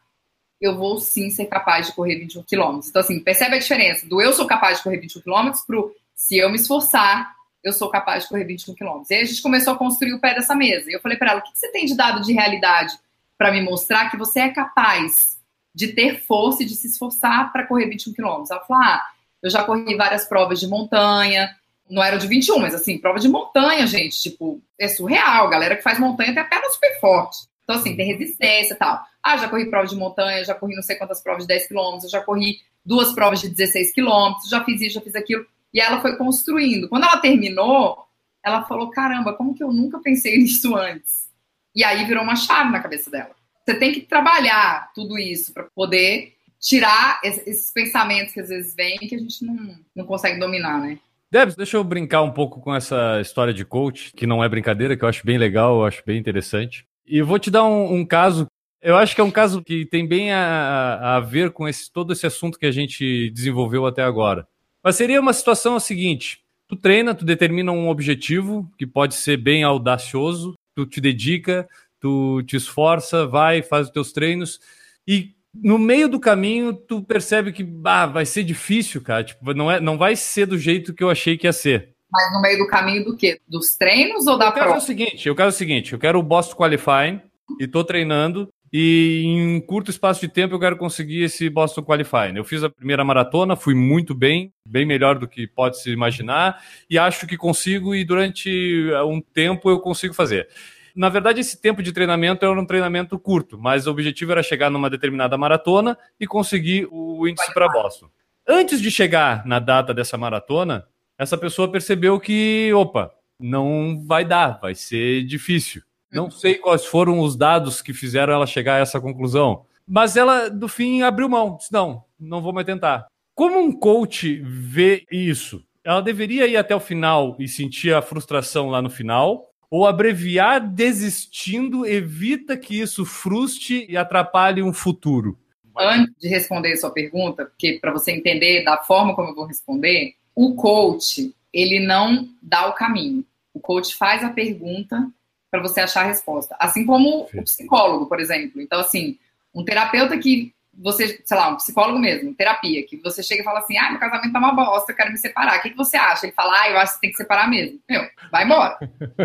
eu 0.60 0.76
vou 0.76 0.98
sim 0.98 1.30
ser 1.30 1.46
capaz 1.46 1.86
de 1.86 1.94
correr 1.94 2.18
21 2.18 2.42
quilômetros. 2.42 2.88
Então, 2.88 3.00
assim, 3.00 3.18
percebe 3.20 3.56
a 3.56 3.58
diferença 3.58 4.06
do 4.06 4.20
eu 4.20 4.32
sou 4.32 4.46
capaz 4.46 4.78
de 4.78 4.84
correr 4.84 4.98
21 4.98 5.22
quilômetros 5.22 5.64
pro 5.64 5.94
se 6.14 6.36
eu 6.36 6.50
me 6.50 6.56
esforçar, 6.56 7.34
eu 7.64 7.72
sou 7.72 7.88
capaz 7.88 8.24
de 8.24 8.28
correr 8.28 8.44
21 8.44 8.74
quilômetros. 8.74 9.10
E 9.10 9.14
aí 9.14 9.22
a 9.22 9.24
gente 9.24 9.40
começou 9.40 9.72
a 9.72 9.78
construir 9.78 10.12
o 10.12 10.20
pé 10.20 10.34
dessa 10.34 10.54
mesa. 10.54 10.90
E 10.90 10.94
eu 10.94 11.00
falei 11.00 11.16
para 11.16 11.30
ela: 11.30 11.40
o 11.40 11.42
que 11.42 11.58
você 11.58 11.70
tem 11.72 11.86
de 11.86 11.96
dado 11.96 12.20
de 12.20 12.32
realidade 12.32 12.92
para 13.38 13.50
me 13.50 13.62
mostrar 13.62 14.10
que 14.10 14.18
você 14.18 14.40
é 14.40 14.50
capaz 14.50 15.38
de 15.74 15.88
ter 15.94 16.20
força 16.20 16.62
e 16.62 16.66
de 16.66 16.74
se 16.74 16.88
esforçar 16.88 17.52
para 17.52 17.66
correr 17.66 17.86
21 17.86 18.12
quilômetros? 18.12 18.50
Ela 18.50 18.60
falou: 18.60 18.82
ah, 18.82 19.02
eu 19.42 19.48
já 19.48 19.64
corri 19.64 19.96
várias 19.96 20.26
provas 20.26 20.60
de 20.60 20.66
montanha, 20.66 21.56
não 21.88 22.02
eram 22.02 22.18
de 22.18 22.26
21, 22.26 22.58
mas 22.58 22.74
assim, 22.74 22.98
prova 22.98 23.18
de 23.18 23.28
montanha, 23.28 23.86
gente, 23.86 24.20
tipo, 24.20 24.62
é 24.78 24.88
surreal. 24.88 25.48
Galera 25.48 25.76
que 25.76 25.82
faz 25.82 25.98
montanha 25.98 26.34
tem 26.34 26.42
a 26.42 26.46
perna 26.46 26.70
super 26.70 27.00
forte. 27.00 27.49
Então, 27.70 27.80
assim, 27.80 27.94
tem 27.94 28.04
resistência 28.04 28.74
e 28.74 28.76
tal. 28.76 29.00
Ah, 29.22 29.36
já 29.36 29.48
corri 29.48 29.70
prova 29.70 29.86
de 29.86 29.94
montanha, 29.94 30.44
já 30.44 30.56
corri 30.56 30.74
não 30.74 30.82
sei 30.82 30.96
quantas 30.96 31.22
provas 31.22 31.44
de 31.44 31.48
10 31.48 31.68
quilômetros, 31.68 32.10
já 32.10 32.20
corri 32.20 32.58
duas 32.84 33.12
provas 33.12 33.40
de 33.40 33.48
16 33.48 33.92
quilômetros, 33.92 34.48
já 34.48 34.64
fiz 34.64 34.80
isso, 34.80 34.94
já 34.94 35.00
fiz 35.00 35.14
aquilo. 35.14 35.46
E 35.72 35.80
ela 35.80 36.00
foi 36.00 36.16
construindo. 36.16 36.88
Quando 36.88 37.04
ela 37.04 37.18
terminou, 37.18 38.06
ela 38.44 38.64
falou: 38.64 38.90
caramba, 38.90 39.34
como 39.34 39.54
que 39.54 39.62
eu 39.62 39.72
nunca 39.72 40.00
pensei 40.00 40.36
nisso 40.42 40.74
antes? 40.74 41.30
E 41.72 41.84
aí 41.84 42.04
virou 42.06 42.24
uma 42.24 42.34
chave 42.34 42.72
na 42.72 42.80
cabeça 42.80 43.08
dela. 43.08 43.30
Você 43.64 43.78
tem 43.78 43.92
que 43.92 44.00
trabalhar 44.00 44.90
tudo 44.92 45.16
isso 45.16 45.54
para 45.54 45.62
poder 45.72 46.34
tirar 46.58 47.20
esses 47.22 47.72
pensamentos 47.72 48.34
que 48.34 48.40
às 48.40 48.48
vezes 48.48 48.74
vêm 48.74 48.98
que 48.98 49.14
a 49.14 49.18
gente 49.18 49.44
não, 49.44 49.76
não 49.94 50.04
consegue 50.04 50.40
dominar, 50.40 50.80
né? 50.80 50.98
Debs, 51.30 51.54
deixa 51.54 51.76
eu 51.76 51.84
brincar 51.84 52.22
um 52.22 52.32
pouco 52.32 52.60
com 52.60 52.74
essa 52.74 53.20
história 53.20 53.54
de 53.54 53.64
coach, 53.64 54.12
que 54.12 54.26
não 54.26 54.42
é 54.42 54.48
brincadeira, 54.48 54.96
que 54.96 55.04
eu 55.04 55.08
acho 55.08 55.24
bem 55.24 55.38
legal, 55.38 55.76
eu 55.76 55.84
acho 55.84 56.02
bem 56.04 56.18
interessante. 56.18 56.89
E 57.10 57.20
vou 57.22 57.40
te 57.40 57.50
dar 57.50 57.64
um, 57.64 57.92
um 57.92 58.04
caso, 58.04 58.46
eu 58.80 58.96
acho 58.96 59.16
que 59.16 59.20
é 59.20 59.24
um 59.24 59.32
caso 59.32 59.64
que 59.64 59.84
tem 59.84 60.06
bem 60.06 60.32
a, 60.32 61.16
a 61.16 61.20
ver 61.20 61.50
com 61.50 61.66
esse, 61.66 61.92
todo 61.92 62.12
esse 62.12 62.24
assunto 62.24 62.56
que 62.56 62.66
a 62.66 62.70
gente 62.70 63.30
desenvolveu 63.30 63.84
até 63.84 64.00
agora. 64.00 64.46
Mas 64.80 64.94
seria 64.94 65.20
uma 65.20 65.32
situação 65.32 65.74
a 65.74 65.80
seguinte: 65.80 66.40
tu 66.68 66.76
treina, 66.76 67.12
tu 67.12 67.24
determina 67.24 67.72
um 67.72 67.88
objetivo 67.88 68.70
que 68.78 68.86
pode 68.86 69.16
ser 69.16 69.36
bem 69.36 69.64
audacioso, 69.64 70.54
tu 70.72 70.86
te 70.86 71.00
dedica, 71.00 71.68
tu 71.98 72.44
te 72.44 72.56
esforça, 72.56 73.26
vai, 73.26 73.60
faz 73.60 73.88
os 73.88 73.92
teus 73.92 74.12
treinos 74.12 74.60
e 75.06 75.34
no 75.52 75.78
meio 75.78 76.08
do 76.08 76.20
caminho 76.20 76.72
tu 76.72 77.02
percebe 77.02 77.52
que 77.52 77.64
vai 77.64 78.24
ser 78.24 78.44
difícil, 78.44 79.02
cara. 79.02 79.24
Tipo, 79.24 79.52
não, 79.52 79.68
é, 79.68 79.80
não 79.80 79.98
vai 79.98 80.14
ser 80.14 80.46
do 80.46 80.56
jeito 80.56 80.94
que 80.94 81.02
eu 81.02 81.10
achei 81.10 81.36
que 81.36 81.48
ia 81.48 81.52
ser. 81.52 81.92
Mas 82.12 82.32
no 82.32 82.40
meio 82.40 82.58
do 82.58 82.66
caminho 82.66 83.04
do 83.04 83.16
quê? 83.16 83.40
Dos 83.48 83.76
treinos 83.76 84.26
ou 84.26 84.38
da 84.38 84.46
eu 84.46 84.52
prova? 84.52 84.74
É 84.74 84.78
o 84.78 84.80
seguinte, 84.80 85.28
eu 85.28 85.34
quero 85.34 85.48
o 85.48 85.52
seguinte, 85.52 85.92
eu 85.92 85.98
quero 85.98 86.18
o 86.18 86.22
Boston 86.22 86.56
Qualifying 86.56 87.20
e 87.58 87.66
tô 87.66 87.84
treinando 87.84 88.48
e 88.72 89.22
em 89.24 89.56
um 89.56 89.60
curto 89.60 89.90
espaço 89.90 90.20
de 90.20 90.28
tempo 90.28 90.54
eu 90.54 90.60
quero 90.60 90.76
conseguir 90.76 91.24
esse 91.24 91.50
Boston 91.50 91.82
Qualifying. 91.82 92.36
Eu 92.36 92.44
fiz 92.44 92.62
a 92.62 92.70
primeira 92.70 93.04
maratona, 93.04 93.56
fui 93.56 93.74
muito 93.74 94.14
bem, 94.14 94.52
bem 94.66 94.86
melhor 94.86 95.18
do 95.18 95.26
que 95.26 95.46
pode 95.46 95.80
se 95.80 95.90
imaginar 95.90 96.62
e 96.88 96.96
acho 96.98 97.26
que 97.26 97.36
consigo 97.36 97.94
e 97.94 98.04
durante 98.04 98.90
um 99.06 99.20
tempo 99.20 99.70
eu 99.70 99.80
consigo 99.80 100.14
fazer. 100.14 100.48
Na 100.94 101.08
verdade, 101.08 101.40
esse 101.40 101.60
tempo 101.60 101.82
de 101.82 101.92
treinamento 101.92 102.44
era 102.44 102.60
um 102.60 102.66
treinamento 102.66 103.18
curto, 103.18 103.58
mas 103.58 103.86
o 103.86 103.90
objetivo 103.90 104.32
era 104.32 104.42
chegar 104.42 104.70
numa 104.70 104.90
determinada 104.90 105.38
maratona 105.38 105.96
e 106.18 106.26
conseguir 106.26 106.88
o 106.90 107.26
índice 107.28 107.52
para 107.54 107.68
Boston. 107.68 108.08
Antes 108.46 108.80
de 108.80 108.90
chegar 108.90 109.46
na 109.46 109.58
data 109.58 109.94
dessa 109.94 110.18
maratona, 110.18 110.86
essa 111.20 111.36
pessoa 111.36 111.70
percebeu 111.70 112.18
que, 112.18 112.72
opa, 112.72 113.12
não 113.38 114.02
vai 114.06 114.24
dar, 114.24 114.58
vai 114.58 114.74
ser 114.74 115.22
difícil. 115.24 115.82
Não 116.10 116.24
uhum. 116.24 116.30
sei 116.30 116.54
quais 116.54 116.86
foram 116.86 117.20
os 117.20 117.36
dados 117.36 117.82
que 117.82 117.92
fizeram 117.92 118.32
ela 118.32 118.46
chegar 118.46 118.76
a 118.76 118.78
essa 118.78 118.98
conclusão, 118.98 119.66
mas 119.86 120.16
ela, 120.16 120.48
do 120.48 120.66
fim, 120.66 121.02
abriu 121.02 121.28
mão. 121.28 121.58
Disse, 121.58 121.70
não, 121.70 122.04
não 122.18 122.40
vou 122.40 122.54
mais 122.54 122.64
tentar. 122.64 123.06
Como 123.34 123.58
um 123.58 123.70
coach 123.70 124.40
vê 124.42 125.04
isso? 125.12 125.62
Ela 125.84 126.00
deveria 126.00 126.46
ir 126.46 126.56
até 126.56 126.74
o 126.74 126.80
final 126.80 127.36
e 127.38 127.46
sentir 127.46 127.92
a 127.92 128.00
frustração 128.00 128.70
lá 128.70 128.80
no 128.80 128.88
final, 128.88 129.50
ou 129.70 129.86
abreviar 129.86 130.58
desistindo 130.58 131.86
evita 131.86 132.56
que 132.56 132.80
isso 132.80 133.04
frustre 133.04 133.84
e 133.90 133.94
atrapalhe 133.94 134.62
um 134.62 134.72
futuro? 134.72 135.38
Antes 135.76 136.14
de 136.18 136.28
responder 136.28 136.72
a 136.72 136.76
sua 136.78 136.90
pergunta, 136.90 137.44
porque 137.44 137.78
para 137.78 137.92
você 137.92 138.10
entender 138.10 138.64
da 138.64 138.78
forma 138.78 139.14
como 139.14 139.28
eu 139.28 139.34
vou 139.34 139.44
responder, 139.44 140.14
o 140.34 140.54
coach, 140.54 141.34
ele 141.52 141.84
não 141.84 142.28
dá 142.42 142.66
o 142.68 142.74
caminho. 142.74 143.24
O 143.52 143.60
coach 143.60 143.94
faz 143.96 144.22
a 144.22 144.30
pergunta 144.30 145.10
para 145.50 145.60
você 145.60 145.80
achar 145.80 146.02
a 146.02 146.08
resposta. 146.08 146.56
Assim 146.58 146.86
como 146.86 147.28
o 147.34 147.42
psicólogo, 147.42 148.06
por 148.06 148.20
exemplo. 148.20 148.60
Então, 148.60 148.80
assim, 148.80 149.18
um 149.54 149.64
terapeuta 149.64 150.16
que 150.16 150.54
você, 150.72 151.20
sei 151.24 151.36
lá, 151.36 151.48
um 151.50 151.56
psicólogo 151.56 151.98
mesmo, 151.98 152.34
terapia, 152.34 152.86
que 152.86 152.96
você 152.98 153.22
chega 153.22 153.42
e 153.42 153.44
fala 153.44 153.58
assim, 153.58 153.76
ah, 153.76 153.90
meu 153.90 154.00
casamento 154.00 154.32
tá 154.32 154.38
uma 154.38 154.54
bosta, 154.54 154.92
eu 154.92 154.96
quero 154.96 155.10
me 155.10 155.18
separar. 155.18 155.58
O 155.58 155.62
que, 155.62 155.70
que 155.70 155.76
você 155.76 155.96
acha? 155.96 156.26
Ele 156.26 156.32
fala, 156.32 156.62
ah, 156.62 156.70
eu 156.70 156.78
acho 156.78 156.92
que 156.92 156.94
você 156.94 157.00
tem 157.00 157.10
que 157.10 157.16
separar 157.16 157.50
mesmo. 157.50 157.80
Meu, 157.88 158.02
vai 158.30 158.44
embora. 158.44 158.78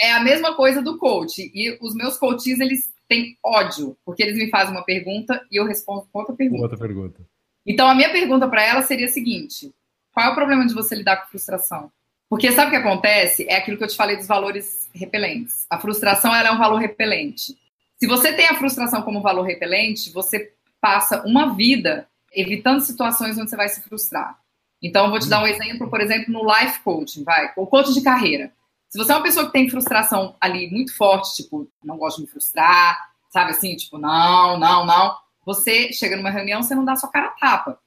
é, 0.00 0.08
é 0.08 0.12
a 0.12 0.20
mesma 0.20 0.54
coisa 0.54 0.82
do 0.82 0.98
coach. 0.98 1.50
E 1.54 1.78
os 1.80 1.94
meus 1.94 2.18
coaches, 2.18 2.58
eles 2.58 2.92
têm 3.08 3.38
ódio, 3.42 3.96
porque 4.04 4.22
eles 4.22 4.36
me 4.36 4.50
fazem 4.50 4.74
uma 4.74 4.84
pergunta 4.84 5.40
e 5.50 5.56
eu 5.58 5.64
respondo 5.64 6.06
com 6.12 6.18
outra 6.18 6.34
pergunta. 6.34 6.62
Outra 6.62 6.78
pergunta. 6.78 7.20
Então, 7.66 7.88
a 7.88 7.94
minha 7.94 8.10
pergunta 8.10 8.48
para 8.48 8.62
ela 8.62 8.82
seria 8.82 9.06
a 9.06 9.10
seguinte: 9.10 9.72
qual 10.14 10.26
é 10.26 10.30
o 10.30 10.34
problema 10.34 10.64
de 10.64 10.72
você 10.72 10.94
lidar 10.94 11.16
com 11.16 11.28
frustração? 11.28 11.90
Porque 12.30 12.52
sabe 12.52 12.68
o 12.68 12.70
que 12.70 12.76
acontece? 12.76 13.46
É 13.48 13.56
aquilo 13.56 13.76
que 13.76 13.84
eu 13.84 13.88
te 13.88 13.96
falei 13.96 14.16
dos 14.16 14.26
valores 14.26 14.88
repelentes. 14.94 15.66
A 15.68 15.78
frustração 15.78 16.34
ela 16.34 16.48
é 16.48 16.52
um 16.52 16.58
valor 16.58 16.78
repelente. 16.78 17.58
Se 17.96 18.06
você 18.06 18.32
tem 18.32 18.46
a 18.46 18.54
frustração 18.54 19.02
como 19.02 19.20
valor 19.20 19.42
repelente, 19.42 20.10
você 20.12 20.52
passa 20.80 21.22
uma 21.26 21.54
vida 21.54 22.08
evitando 22.32 22.80
situações 22.80 23.36
onde 23.36 23.50
você 23.50 23.56
vai 23.56 23.68
se 23.68 23.82
frustrar. 23.82 24.38
Então, 24.82 25.04
eu 25.04 25.10
vou 25.10 25.18
te 25.18 25.28
dar 25.28 25.42
um 25.42 25.46
exemplo, 25.46 25.88
por 25.88 26.00
exemplo, 26.00 26.32
no 26.32 26.44
life 26.46 26.80
coaching, 26.80 27.24
vai, 27.24 27.52
o 27.56 27.66
coach 27.66 27.92
de 27.92 28.02
carreira. 28.02 28.52
Se 28.88 28.98
você 28.98 29.12
é 29.12 29.16
uma 29.16 29.22
pessoa 29.22 29.46
que 29.46 29.52
tem 29.52 29.68
frustração 29.68 30.36
ali 30.40 30.70
muito 30.70 30.94
forte, 30.96 31.42
tipo, 31.42 31.68
não 31.82 31.96
gosto 31.96 32.18
de 32.18 32.22
me 32.22 32.28
frustrar, 32.28 32.98
sabe 33.30 33.50
assim, 33.50 33.74
tipo, 33.76 33.98
não, 33.98 34.58
não, 34.58 34.84
não, 34.84 35.16
você 35.44 35.92
chega 35.92 36.16
numa 36.16 36.30
reunião, 36.30 36.62
você 36.62 36.74
não 36.74 36.84
dá 36.84 36.94
sua 36.96 37.10
cara 37.10 37.26
a 37.26 37.30
tapa, 37.30 37.78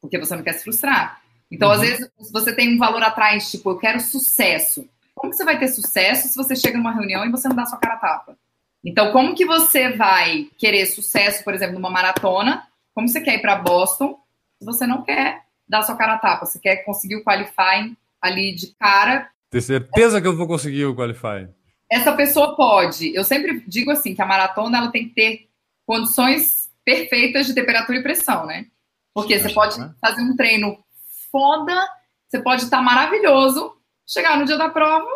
porque 0.00 0.18
você 0.18 0.34
não 0.34 0.42
quer 0.42 0.54
se 0.54 0.64
frustrar. 0.64 1.20
Então, 1.50 1.68
uhum. 1.68 1.74
às 1.74 1.80
vezes, 1.80 2.10
você 2.32 2.54
tem 2.54 2.74
um 2.74 2.78
valor 2.78 3.02
atrás, 3.02 3.50
tipo, 3.50 3.70
eu 3.70 3.78
quero 3.78 4.00
sucesso. 4.00 4.88
Como 5.14 5.30
que 5.30 5.36
você 5.36 5.44
vai 5.44 5.58
ter 5.58 5.68
sucesso 5.68 6.28
se 6.28 6.36
você 6.36 6.54
chega 6.54 6.76
numa 6.76 6.92
reunião 6.92 7.24
e 7.24 7.30
você 7.30 7.48
não 7.48 7.56
dá 7.56 7.64
sua 7.64 7.78
cara 7.78 7.94
a 7.94 7.98
tapa? 7.98 8.38
Então, 8.84 9.10
como 9.12 9.34
que 9.34 9.44
você 9.44 9.90
vai 9.90 10.48
querer 10.58 10.86
sucesso, 10.86 11.42
por 11.42 11.54
exemplo, 11.54 11.74
numa 11.74 11.90
maratona? 11.90 12.66
Como 12.94 13.08
você 13.08 13.20
quer 13.20 13.36
ir 13.36 13.40
para 13.40 13.56
Boston 13.56 14.18
se 14.58 14.64
você 14.64 14.86
não 14.86 15.02
quer 15.02 15.42
dar 15.68 15.82
sua 15.82 15.96
cara 15.96 16.14
a 16.14 16.18
tapa? 16.18 16.46
Você 16.46 16.58
quer 16.58 16.76
conseguir 16.84 17.16
o 17.16 17.24
qualifying 17.24 17.96
ali 18.20 18.54
de 18.54 18.68
cara? 18.78 19.28
Ter 19.50 19.60
certeza 19.60 20.20
que 20.20 20.26
eu 20.26 20.36
vou 20.36 20.46
conseguir 20.46 20.84
o 20.84 20.94
qualifying. 20.94 21.48
Essa 21.90 22.12
pessoa 22.12 22.56
pode. 22.56 23.14
Eu 23.14 23.24
sempre 23.24 23.62
digo 23.66 23.90
assim 23.90 24.14
que 24.14 24.22
a 24.22 24.26
maratona 24.26 24.78
ela 24.78 24.90
tem 24.90 25.08
que 25.08 25.14
ter 25.14 25.48
condições 25.86 26.68
perfeitas 26.84 27.46
de 27.46 27.54
temperatura 27.54 27.98
e 27.98 28.02
pressão, 28.02 28.46
né? 28.46 28.66
Porque 29.14 29.38
você 29.38 29.52
pode 29.52 29.78
né? 29.80 29.94
fazer 30.00 30.22
um 30.22 30.36
treino 30.36 30.78
foda, 31.30 31.74
você 32.28 32.40
pode 32.40 32.64
estar 32.64 32.82
maravilhoso, 32.82 33.76
chegar 34.06 34.38
no 34.38 34.44
dia 34.44 34.56
da 34.56 34.68
prova, 34.68 35.08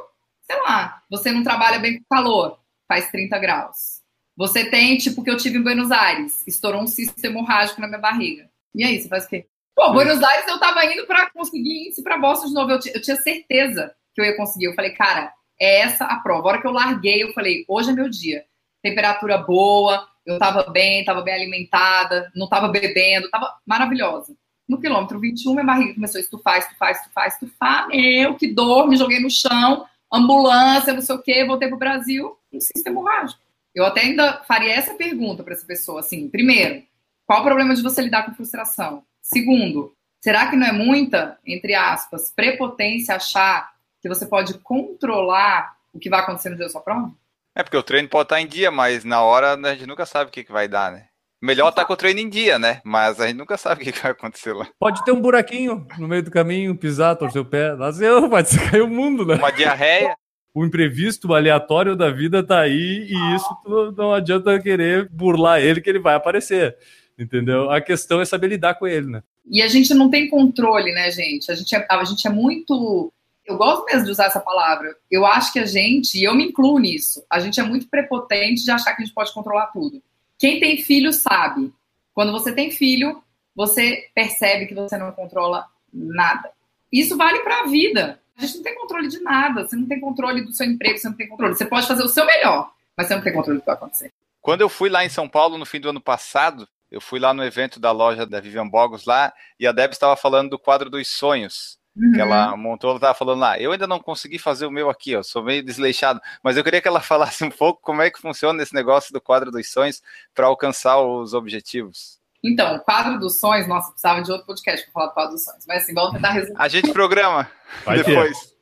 sei 0.42 0.60
lá, 0.62 1.02
você 1.10 1.30
não 1.32 1.42
trabalha 1.42 1.78
bem 1.78 1.98
com 1.98 2.04
calor 2.08 2.60
faz 2.90 3.08
30 3.12 3.38
graus. 3.38 4.00
Você 4.36 4.68
tem, 4.68 4.98
tipo, 4.98 5.22
que 5.22 5.30
eu 5.30 5.36
tive 5.36 5.58
em 5.58 5.62
Buenos 5.62 5.92
Aires, 5.92 6.44
estourou 6.44 6.82
um 6.82 6.88
cisto 6.88 7.24
hemorrágico 7.24 7.80
na 7.80 7.86
minha 7.86 8.00
barriga. 8.00 8.50
E 8.74 8.82
aí, 8.82 9.00
você 9.00 9.08
faz 9.08 9.26
o 9.26 9.28
quê? 9.28 9.46
Pô, 9.76 9.92
Buenos 9.92 10.20
Aires 10.20 10.48
eu 10.48 10.58
tava 10.58 10.84
indo 10.86 11.06
para 11.06 11.30
conseguir 11.30 11.86
índice 11.86 12.02
para 12.02 12.18
Boston 12.18 12.48
de 12.48 12.54
novo. 12.54 12.72
Eu, 12.72 12.80
eu, 12.92 13.00
tinha 13.00 13.16
certeza 13.16 13.94
que 14.12 14.20
eu 14.20 14.24
ia 14.24 14.36
conseguir. 14.36 14.64
Eu 14.64 14.74
falei, 14.74 14.90
cara, 14.90 15.32
é 15.60 15.82
essa 15.82 16.04
a 16.04 16.16
prova. 16.16 16.48
A 16.48 16.52
hora 16.52 16.60
que 16.60 16.66
eu 16.66 16.72
larguei, 16.72 17.22
eu 17.22 17.32
falei, 17.32 17.64
hoje 17.68 17.90
é 17.90 17.92
meu 17.92 18.08
dia. 18.08 18.44
Temperatura 18.82 19.38
boa, 19.38 20.08
eu 20.26 20.38
tava 20.38 20.68
bem, 20.70 21.04
tava 21.04 21.22
bem 21.22 21.34
alimentada, 21.34 22.30
não 22.34 22.48
tava 22.48 22.68
bebendo, 22.68 23.30
tava 23.30 23.54
maravilhosa. 23.64 24.34
No 24.70 24.80
quilômetro 24.80 25.18
21, 25.18 25.52
minha 25.52 25.66
barriga 25.66 25.94
começou 25.94 26.20
a 26.20 26.22
estufar, 26.22 26.58
estufar, 26.58 26.92
estufar, 26.92 27.26
estufar. 27.26 27.88
Meu, 27.88 28.36
que 28.36 28.46
dor, 28.46 28.86
me 28.86 28.96
joguei 28.96 29.18
no 29.18 29.28
chão 29.28 29.84
ambulância, 30.12 30.92
não 30.92 31.00
sei 31.00 31.16
o 31.16 31.20
quê, 31.20 31.44
voltei 31.44 31.66
para 31.66 31.74
o 31.74 31.78
Brasil, 31.78 32.38
um 32.52 32.60
sistema 32.60 33.00
hemorrágico. 33.00 33.40
Eu 33.74 33.84
até 33.84 34.02
ainda 34.02 34.44
faria 34.44 34.72
essa 34.72 34.94
pergunta 34.94 35.42
para 35.42 35.54
essa 35.54 35.66
pessoa, 35.66 35.98
assim, 35.98 36.28
primeiro, 36.28 36.84
qual 37.26 37.40
o 37.40 37.44
problema 37.44 37.74
de 37.74 37.82
você 37.82 38.00
lidar 38.00 38.24
com 38.24 38.34
frustração? 38.34 39.02
Segundo, 39.20 39.92
será 40.20 40.48
que 40.48 40.54
não 40.54 40.68
é 40.68 40.72
muita, 40.72 41.36
entre 41.44 41.74
aspas, 41.74 42.30
prepotência 42.30 43.16
achar 43.16 43.72
que 44.00 44.08
você 44.08 44.24
pode 44.24 44.54
controlar 44.58 45.76
o 45.92 45.98
que 45.98 46.08
vai 46.08 46.20
acontecer 46.20 46.50
no 46.50 46.56
dia 46.56 46.66
da 46.66 46.70
sua 46.70 46.80
prova? 46.80 47.10
É 47.56 47.64
porque 47.64 47.76
o 47.76 47.82
treino 47.82 48.08
pode 48.08 48.26
estar 48.26 48.40
em 48.40 48.46
dia, 48.46 48.70
mas 48.70 49.04
na 49.04 49.20
hora 49.20 49.54
a 49.54 49.74
gente 49.74 49.86
nunca 49.86 50.06
sabe 50.06 50.30
o 50.30 50.32
que, 50.32 50.44
que 50.44 50.52
vai 50.52 50.68
dar, 50.68 50.92
né? 50.92 51.09
Melhor 51.42 51.70
estar 51.70 51.82
tá 51.82 51.86
com 51.86 51.94
o 51.94 51.96
treino 51.96 52.20
em 52.20 52.28
dia, 52.28 52.58
né? 52.58 52.82
Mas 52.84 53.18
a 53.18 53.26
gente 53.26 53.38
nunca 53.38 53.56
sabe 53.56 53.82
o 53.82 53.84
que 53.92 53.98
vai 53.98 54.12
acontecer 54.12 54.52
lá. 54.52 54.68
Pode 54.78 55.02
ter 55.04 55.12
um 55.12 55.20
buraquinho 55.20 55.86
no 55.98 56.06
meio 56.06 56.22
do 56.22 56.30
caminho, 56.30 56.76
pisar, 56.76 57.16
torcer 57.16 57.40
o 57.40 57.44
pé. 57.44 57.74
Nasceu, 57.74 58.28
pode 58.28 58.58
cair 58.70 58.82
o 58.82 58.88
mundo, 58.88 59.24
né? 59.24 59.36
Uma 59.36 59.50
diarreia. 59.50 60.14
o 60.54 60.66
imprevisto, 60.66 61.28
o 61.28 61.34
aleatório 61.34 61.96
da 61.96 62.10
vida 62.10 62.42
tá 62.42 62.60
aí 62.60 63.06
e 63.08 63.34
isso 63.34 63.48
não 63.96 64.12
adianta 64.12 64.60
querer 64.60 65.08
burlar 65.08 65.60
ele 65.60 65.80
que 65.80 65.88
ele 65.88 65.98
vai 65.98 66.14
aparecer. 66.14 66.76
Entendeu? 67.18 67.70
A 67.70 67.80
questão 67.80 68.20
é 68.20 68.24
saber 68.24 68.48
lidar 68.48 68.74
com 68.74 68.86
ele, 68.86 69.06
né? 69.06 69.22
E 69.50 69.62
a 69.62 69.68
gente 69.68 69.94
não 69.94 70.10
tem 70.10 70.28
controle, 70.28 70.92
né, 70.92 71.10
gente? 71.10 71.50
A 71.50 71.54
gente 71.54 71.74
é, 71.74 71.86
a 71.88 72.04
gente 72.04 72.26
é 72.26 72.30
muito. 72.30 73.12
Eu 73.46 73.56
gosto 73.56 73.84
mesmo 73.86 74.04
de 74.04 74.10
usar 74.10 74.26
essa 74.26 74.40
palavra. 74.40 74.94
Eu 75.10 75.26
acho 75.26 75.52
que 75.52 75.58
a 75.58 75.66
gente, 75.66 76.18
e 76.18 76.24
eu 76.24 76.34
me 76.34 76.44
incluo 76.44 76.78
nisso, 76.78 77.24
a 77.30 77.40
gente 77.40 77.58
é 77.58 77.62
muito 77.62 77.88
prepotente 77.88 78.62
de 78.62 78.70
achar 78.70 78.94
que 78.94 79.02
a 79.02 79.04
gente 79.04 79.14
pode 79.14 79.32
controlar 79.32 79.66
tudo. 79.68 80.02
Quem 80.40 80.58
tem 80.58 80.78
filho 80.78 81.12
sabe. 81.12 81.70
Quando 82.14 82.32
você 82.32 82.50
tem 82.52 82.70
filho, 82.70 83.22
você 83.54 84.08
percebe 84.14 84.64
que 84.64 84.74
você 84.74 84.96
não 84.96 85.12
controla 85.12 85.66
nada. 85.92 86.50
Isso 86.90 87.14
vale 87.14 87.40
para 87.40 87.60
a 87.60 87.66
vida. 87.66 88.18
A 88.38 88.40
gente 88.40 88.56
não 88.56 88.62
tem 88.64 88.74
controle 88.74 89.06
de 89.06 89.20
nada. 89.20 89.66
Você 89.66 89.76
não 89.76 89.86
tem 89.86 90.00
controle 90.00 90.40
do 90.40 90.50
seu 90.50 90.66
emprego, 90.66 90.96
você 90.96 91.08
não 91.10 91.16
tem 91.16 91.28
controle. 91.28 91.54
Você 91.54 91.66
pode 91.66 91.86
fazer 91.86 92.02
o 92.02 92.08
seu 92.08 92.24
melhor, 92.24 92.72
mas 92.96 93.06
você 93.06 93.14
não 93.14 93.22
tem 93.22 93.34
controle 93.34 93.58
do 93.58 93.60
que 93.60 93.66
vai 93.66 93.74
acontecer. 93.74 94.10
Quando 94.40 94.62
eu 94.62 94.70
fui 94.70 94.88
lá 94.88 95.04
em 95.04 95.10
São 95.10 95.28
Paulo 95.28 95.58
no 95.58 95.66
fim 95.66 95.78
do 95.78 95.90
ano 95.90 96.00
passado, 96.00 96.66
eu 96.90 97.02
fui 97.02 97.20
lá 97.20 97.34
no 97.34 97.44
evento 97.44 97.78
da 97.78 97.92
loja 97.92 98.24
da 98.24 98.40
Vivian 98.40 98.66
Bogos 98.66 99.04
lá 99.04 99.30
e 99.58 99.66
a 99.66 99.72
Deb 99.72 99.92
estava 99.92 100.16
falando 100.16 100.48
do 100.48 100.58
quadro 100.58 100.88
dos 100.88 101.06
sonhos. 101.08 101.78
Uhum. 101.96 102.12
Que 102.12 102.20
ela 102.20 102.56
montou, 102.56 102.90
ela 102.90 102.98
estava 102.98 103.14
falando 103.14 103.40
lá. 103.40 103.58
Eu 103.58 103.72
ainda 103.72 103.86
não 103.86 103.98
consegui 103.98 104.38
fazer 104.38 104.66
o 104.66 104.70
meu 104.70 104.88
aqui, 104.88 105.16
ó, 105.16 105.22
sou 105.22 105.42
meio 105.42 105.62
desleixado, 105.64 106.20
mas 106.42 106.56
eu 106.56 106.64
queria 106.64 106.80
que 106.80 106.88
ela 106.88 107.00
falasse 107.02 107.44
um 107.44 107.50
pouco 107.50 107.80
como 107.82 108.02
é 108.02 108.10
que 108.10 108.20
funciona 108.20 108.62
esse 108.62 108.74
negócio 108.74 109.12
do 109.12 109.20
quadro 109.20 109.50
dos 109.50 109.70
sonhos 109.70 110.00
para 110.34 110.46
alcançar 110.46 111.00
os 111.00 111.34
objetivos. 111.34 112.20
Então, 112.42 112.76
o 112.76 112.80
quadro 112.80 113.18
dos 113.18 113.38
sonhos, 113.38 113.66
nossa, 113.68 113.90
precisava 113.90 114.22
de 114.22 114.32
outro 114.32 114.46
podcast 114.46 114.84
para 114.86 114.92
falar 114.92 115.06
do 115.08 115.14
quadro 115.14 115.32
dos 115.32 115.44
sonhos, 115.44 115.64
mas 115.66 115.82
assim, 115.82 115.92
vamos 115.92 116.12
tentar 116.12 116.30
resumir. 116.30 116.56
A 116.58 116.68
gente 116.68 116.92
programa 116.92 117.50
Vai 117.84 118.02
depois. 118.02 118.54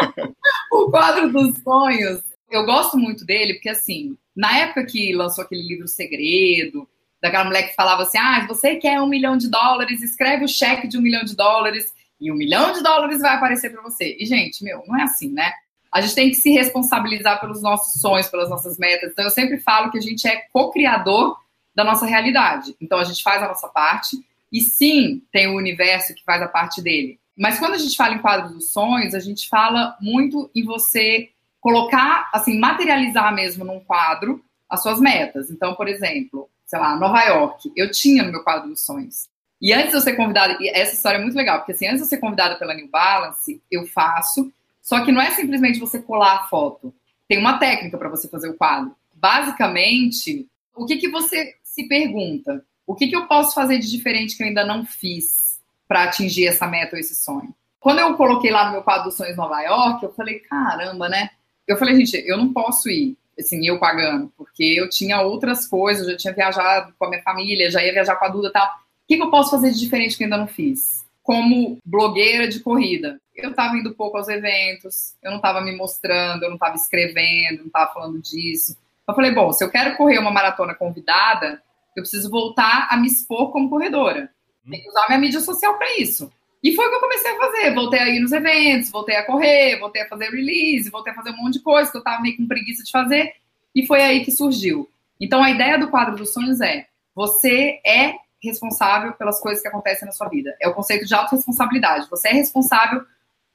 o 0.70 0.90
quadro 0.90 1.32
dos 1.32 1.58
sonhos, 1.62 2.22
eu 2.48 2.64
gosto 2.64 2.96
muito 2.96 3.24
dele, 3.24 3.54
porque 3.54 3.70
assim, 3.70 4.16
na 4.36 4.56
época 4.58 4.86
que 4.86 5.12
lançou 5.12 5.42
aquele 5.42 5.66
livro 5.66 5.88
Segredo, 5.88 6.88
daquela 7.20 7.44
mulher 7.44 7.68
que 7.68 7.74
falava 7.74 8.02
assim: 8.02 8.18
ah, 8.18 8.44
você 8.46 8.76
quer 8.76 9.00
um 9.00 9.08
milhão 9.08 9.36
de 9.36 9.48
dólares, 9.48 10.02
escreve 10.02 10.44
o 10.44 10.48
cheque 10.48 10.86
de 10.86 10.98
um 10.98 11.02
milhão 11.02 11.24
de 11.24 11.34
dólares 11.34 11.92
e 12.20 12.30
um 12.30 12.36
milhão 12.36 12.72
de 12.72 12.82
dólares 12.82 13.20
vai 13.20 13.34
aparecer 13.34 13.70
para 13.70 13.82
você. 13.82 14.16
E, 14.18 14.24
gente, 14.24 14.62
meu, 14.62 14.82
não 14.86 14.98
é 14.98 15.02
assim, 15.02 15.32
né? 15.32 15.52
A 15.92 16.00
gente 16.00 16.14
tem 16.14 16.30
que 16.30 16.36
se 16.36 16.50
responsabilizar 16.50 17.40
pelos 17.40 17.62
nossos 17.62 18.00
sonhos, 18.00 18.28
pelas 18.28 18.50
nossas 18.50 18.78
metas. 18.78 19.12
Então, 19.12 19.24
eu 19.24 19.30
sempre 19.30 19.58
falo 19.58 19.90
que 19.90 19.98
a 19.98 20.00
gente 20.02 20.26
é 20.26 20.44
co-criador 20.52 21.36
da 21.74 21.84
nossa 21.84 22.06
realidade. 22.06 22.74
Então 22.80 22.98
a 22.98 23.04
gente 23.04 23.22
faz 23.22 23.42
a 23.42 23.48
nossa 23.48 23.68
parte 23.68 24.16
e 24.52 24.60
sim 24.60 25.22
tem 25.32 25.48
o 25.48 25.56
universo 25.56 26.14
que 26.14 26.22
faz 26.24 26.40
a 26.40 26.48
parte 26.48 26.80
dele. 26.80 27.18
Mas 27.36 27.58
quando 27.58 27.74
a 27.74 27.78
gente 27.78 27.96
fala 27.96 28.14
em 28.14 28.20
quadro 28.20 28.54
dos 28.54 28.70
sonhos, 28.70 29.14
a 29.14 29.18
gente 29.18 29.48
fala 29.48 29.96
muito 30.00 30.48
em 30.54 30.64
você 30.64 31.30
colocar, 31.60 32.30
assim, 32.32 32.58
materializar 32.58 33.34
mesmo 33.34 33.64
num 33.64 33.80
quadro 33.80 34.44
as 34.70 34.82
suas 34.82 35.00
metas. 35.00 35.50
Então, 35.50 35.74
por 35.74 35.88
exemplo, 35.88 36.48
sei 36.64 36.78
lá, 36.78 36.94
Nova 36.96 37.20
York, 37.22 37.72
eu 37.74 37.90
tinha 37.90 38.22
no 38.22 38.30
meu 38.30 38.44
quadro 38.44 38.68
dos 38.68 38.84
sonhos. 38.84 39.28
E 39.64 39.72
antes 39.72 39.92
de 39.92 39.96
eu 39.96 40.00
ser 40.02 40.14
convidada, 40.14 40.58
e 40.60 40.68
essa 40.68 40.94
história 40.94 41.16
é 41.16 41.20
muito 41.22 41.34
legal, 41.34 41.60
porque 41.60 41.72
assim, 41.72 41.86
antes 41.86 42.00
de 42.00 42.02
eu 42.02 42.08
ser 42.08 42.18
convidada 42.18 42.56
pela 42.56 42.74
New 42.74 42.86
Balance, 42.86 43.62
eu 43.70 43.86
faço, 43.86 44.52
só 44.82 45.02
que 45.02 45.10
não 45.10 45.22
é 45.22 45.30
simplesmente 45.30 45.78
você 45.78 46.02
colar 46.02 46.34
a 46.34 46.42
foto. 46.48 46.94
Tem 47.26 47.38
uma 47.38 47.56
técnica 47.56 47.96
para 47.96 48.10
você 48.10 48.28
fazer 48.28 48.50
o 48.50 48.58
quadro. 48.58 48.94
Basicamente, 49.14 50.46
o 50.76 50.84
que, 50.84 50.98
que 50.98 51.08
você 51.08 51.54
se 51.62 51.88
pergunta: 51.88 52.62
o 52.86 52.94
que, 52.94 53.08
que 53.08 53.16
eu 53.16 53.26
posso 53.26 53.54
fazer 53.54 53.78
de 53.78 53.90
diferente 53.90 54.36
que 54.36 54.42
eu 54.42 54.48
ainda 54.48 54.66
não 54.66 54.84
fiz 54.84 55.58
para 55.88 56.04
atingir 56.04 56.46
essa 56.46 56.66
meta 56.66 56.96
ou 56.96 57.00
esse 57.00 57.14
sonho? 57.14 57.54
Quando 57.80 58.00
eu 58.00 58.14
coloquei 58.16 58.50
lá 58.50 58.66
no 58.66 58.72
meu 58.72 58.82
quadro 58.82 59.04
dos 59.04 59.16
sonhos 59.16 59.34
Nova 59.34 59.62
York, 59.62 60.04
eu 60.04 60.12
falei: 60.12 60.40
caramba, 60.40 61.08
né? 61.08 61.30
Eu 61.66 61.78
falei, 61.78 61.96
gente, 61.96 62.22
eu 62.28 62.36
não 62.36 62.52
posso 62.52 62.90
ir, 62.90 63.16
assim, 63.38 63.66
eu 63.66 63.78
pagando, 63.78 64.30
porque 64.36 64.62
eu 64.78 64.90
tinha 64.90 65.22
outras 65.22 65.66
coisas, 65.66 66.06
eu 66.06 66.12
já 66.12 66.18
tinha 66.18 66.34
viajado 66.34 66.92
com 66.98 67.06
a 67.06 67.08
minha 67.08 67.22
família, 67.22 67.70
já 67.70 67.82
ia 67.82 67.94
viajar 67.94 68.16
com 68.16 68.26
a 68.26 68.28
Duda 68.28 68.48
e 68.48 68.52
tal. 68.52 68.83
O 69.04 69.06
que, 69.06 69.16
que 69.16 69.22
eu 69.22 69.30
posso 69.30 69.50
fazer 69.50 69.70
de 69.70 69.78
diferente 69.78 70.16
que 70.16 70.24
ainda 70.24 70.38
não 70.38 70.46
fiz? 70.46 71.04
Como 71.22 71.78
blogueira 71.84 72.48
de 72.48 72.60
corrida, 72.60 73.20
eu 73.36 73.50
estava 73.50 73.76
indo 73.76 73.94
pouco 73.94 74.16
aos 74.16 74.28
eventos, 74.28 75.14
eu 75.22 75.30
não 75.30 75.36
estava 75.36 75.60
me 75.60 75.76
mostrando, 75.76 76.42
eu 76.42 76.48
não 76.48 76.56
estava 76.56 76.74
escrevendo, 76.74 77.58
não 77.58 77.66
estava 77.66 77.92
falando 77.92 78.20
disso. 78.20 78.76
Eu 79.06 79.14
falei, 79.14 79.32
bom, 79.32 79.52
se 79.52 79.62
eu 79.62 79.70
quero 79.70 79.94
correr 79.96 80.18
uma 80.18 80.30
maratona 80.30 80.74
convidada, 80.74 81.62
eu 81.94 82.02
preciso 82.02 82.30
voltar 82.30 82.88
a 82.90 82.96
me 82.96 83.06
expor 83.06 83.52
como 83.52 83.68
corredora. 83.68 84.30
Tem 84.68 84.80
que 84.80 84.88
usar 84.88 85.06
minha 85.08 85.20
mídia 85.20 85.40
social 85.40 85.76
para 85.76 85.98
isso. 85.98 86.32
E 86.62 86.74
foi 86.74 86.86
o 86.86 86.88
que 86.88 86.96
eu 86.96 87.00
comecei 87.00 87.30
a 87.30 87.36
fazer. 87.36 87.74
Voltei 87.74 88.00
a 88.00 88.08
ir 88.08 88.20
nos 88.20 88.32
eventos, 88.32 88.90
voltei 88.90 89.16
a 89.16 89.26
correr, 89.26 89.78
voltei 89.78 90.00
a 90.00 90.08
fazer 90.08 90.30
release, 90.30 90.88
voltei 90.88 91.12
a 91.12 91.16
fazer 91.16 91.30
um 91.30 91.36
monte 91.36 91.58
de 91.58 91.62
coisa 91.62 91.90
que 91.90 91.98
eu 91.98 92.02
tava 92.02 92.22
meio 92.22 92.38
com 92.38 92.48
preguiça 92.48 92.82
de 92.82 92.90
fazer. 92.90 93.34
E 93.74 93.86
foi 93.86 94.00
aí 94.00 94.24
que 94.24 94.30
surgiu. 94.30 94.88
Então 95.20 95.42
a 95.42 95.50
ideia 95.50 95.78
do 95.78 95.90
quadro 95.90 96.16
dos 96.16 96.32
sonhos 96.32 96.62
é: 96.62 96.86
você 97.14 97.80
é 97.84 98.14
responsável 98.44 99.12
pelas 99.14 99.40
coisas 99.40 99.62
que 99.62 99.68
acontecem 99.68 100.06
na 100.06 100.12
sua 100.12 100.28
vida. 100.28 100.54
É 100.60 100.68
o 100.68 100.74
conceito 100.74 101.06
de 101.06 101.14
autorresponsabilidade. 101.14 102.08
Você 102.10 102.28
é 102.28 102.32
responsável 102.32 103.02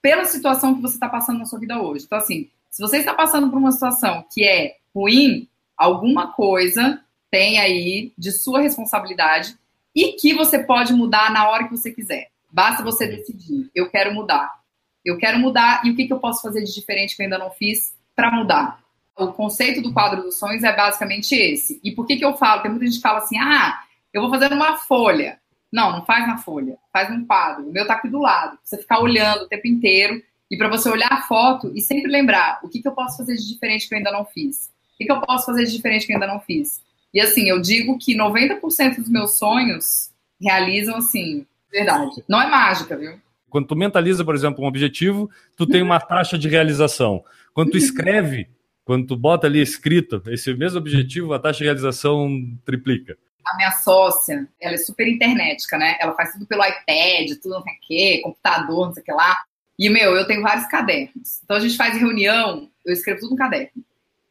pela 0.01 0.25
situação 0.25 0.75
que 0.75 0.81
você 0.81 0.95
está 0.95 1.07
passando 1.09 1.39
na 1.39 1.45
sua 1.45 1.59
vida 1.59 1.81
hoje. 1.81 2.05
Então, 2.05 2.17
assim, 2.17 2.49
se 2.69 2.81
você 2.81 2.97
está 2.97 3.13
passando 3.13 3.49
por 3.49 3.57
uma 3.57 3.71
situação 3.71 4.25
que 4.33 4.45
é 4.45 4.75
ruim, 4.95 5.47
alguma 5.77 6.33
coisa 6.33 7.01
tem 7.31 7.59
aí 7.59 8.11
de 8.17 8.31
sua 8.31 8.61
responsabilidade 8.61 9.57
e 9.95 10.13
que 10.13 10.33
você 10.33 10.59
pode 10.59 10.93
mudar 10.93 11.31
na 11.31 11.49
hora 11.49 11.65
que 11.65 11.71
você 11.75 11.91
quiser. 11.91 12.29
Basta 12.51 12.83
você 12.83 13.07
decidir, 13.07 13.69
eu 13.75 13.89
quero 13.89 14.13
mudar. 14.13 14.59
Eu 15.05 15.17
quero 15.17 15.39
mudar 15.39 15.81
e 15.85 15.91
o 15.91 15.95
que, 15.95 16.07
que 16.07 16.13
eu 16.13 16.19
posso 16.19 16.41
fazer 16.41 16.63
de 16.63 16.73
diferente 16.73 17.15
que 17.15 17.21
eu 17.21 17.25
ainda 17.25 17.37
não 17.37 17.51
fiz 17.51 17.93
para 18.15 18.31
mudar? 18.31 18.79
O 19.15 19.33
conceito 19.33 19.81
do 19.81 19.93
quadro 19.93 20.23
dos 20.23 20.37
sonhos 20.37 20.63
é 20.63 20.75
basicamente 20.75 21.35
esse. 21.35 21.79
E 21.83 21.91
por 21.91 22.05
que, 22.05 22.17
que 22.17 22.25
eu 22.25 22.35
falo? 22.35 22.61
Tem 22.61 22.71
muita 22.71 22.85
gente 22.85 22.97
que 22.97 23.01
fala 23.01 23.19
assim, 23.19 23.37
ah, 23.37 23.81
eu 24.13 24.21
vou 24.21 24.29
fazer 24.29 24.49
numa 24.49 24.77
folha. 24.77 25.39
Não, 25.71 25.91
não 25.91 26.05
faz 26.05 26.27
na 26.27 26.37
folha, 26.37 26.77
faz 26.91 27.09
num 27.09 27.25
quadro. 27.25 27.67
O 27.67 27.71
meu 27.71 27.85
tá 27.85 27.93
aqui 27.93 28.09
do 28.09 28.19
lado. 28.19 28.57
Você 28.63 28.77
ficar 28.77 28.99
olhando 28.99 29.43
o 29.43 29.47
tempo 29.47 29.67
inteiro 29.67 30.21
e 30.49 30.57
para 30.57 30.67
você 30.67 30.89
olhar 30.89 31.11
a 31.11 31.21
foto 31.21 31.71
e 31.75 31.81
sempre 31.81 32.11
lembrar 32.11 32.59
o 32.63 32.69
que, 32.69 32.81
que 32.81 32.87
eu 32.87 32.93
posso 32.93 33.17
fazer 33.17 33.35
de 33.35 33.47
diferente 33.47 33.87
que 33.87 33.93
eu 33.93 33.97
ainda 33.97 34.11
não 34.11 34.25
fiz 34.25 34.71
que, 34.99 35.05
que 35.05 35.11
eu 35.11 35.21
posso 35.21 35.45
fazer 35.45 35.65
de 35.65 35.71
diferente 35.71 36.05
que 36.05 36.13
ainda 36.13 36.27
não 36.27 36.41
fiz? 36.41 36.81
E 37.13 37.21
assim, 37.21 37.49
eu 37.49 37.61
digo 37.61 37.97
que 37.97 38.15
90% 38.15 38.97
dos 38.97 39.09
meus 39.09 39.37
sonhos 39.39 40.11
realizam 40.39 40.97
assim, 40.97 41.45
verdade. 41.71 42.23
Não 42.27 42.41
é 42.41 42.49
mágica, 42.49 42.97
viu? 42.97 43.13
Quando 43.49 43.67
tu 43.67 43.75
mentaliza, 43.75 44.23
por 44.25 44.35
exemplo, 44.35 44.63
um 44.63 44.67
objetivo, 44.67 45.29
tu 45.55 45.65
tem 45.65 45.81
uma 45.81 45.99
taxa 45.99 46.37
de 46.37 46.47
realização. 46.47 47.23
Quando 47.53 47.71
tu 47.71 47.77
escreve, 47.77 48.47
quando 48.83 49.07
tu 49.07 49.15
bota 49.15 49.47
ali 49.47 49.59
escrito 49.59 50.21
esse 50.27 50.53
mesmo 50.53 50.77
objetivo, 50.77 51.33
a 51.33 51.39
taxa 51.39 51.59
de 51.59 51.63
realização 51.63 52.29
triplica. 52.63 53.17
A 53.45 53.55
minha 53.55 53.71
sócia, 53.71 54.47
ela 54.59 54.75
é 54.75 54.77
super 54.77 55.07
internetica, 55.07 55.77
né? 55.77 55.97
Ela 55.99 56.13
faz 56.13 56.33
tudo 56.33 56.45
pelo 56.45 56.63
iPad, 56.63 57.37
tudo 57.41 57.55
não 57.55 57.63
sei 57.63 57.73
o 57.73 57.77
quê, 57.81 58.21
computador, 58.23 58.87
não 58.87 58.93
sei 58.93 59.01
o 59.01 59.05
que 59.05 59.11
lá. 59.11 59.43
E, 59.77 59.89
meu, 59.89 60.15
eu 60.15 60.27
tenho 60.27 60.41
vários 60.41 60.67
cadernos. 60.67 61.41
Então 61.43 61.57
a 61.57 61.59
gente 61.59 61.77
faz 61.77 61.97
reunião, 61.97 62.69
eu 62.85 62.93
escrevo 62.93 63.21
tudo 63.21 63.31
no 63.31 63.37
caderno. 63.37 63.71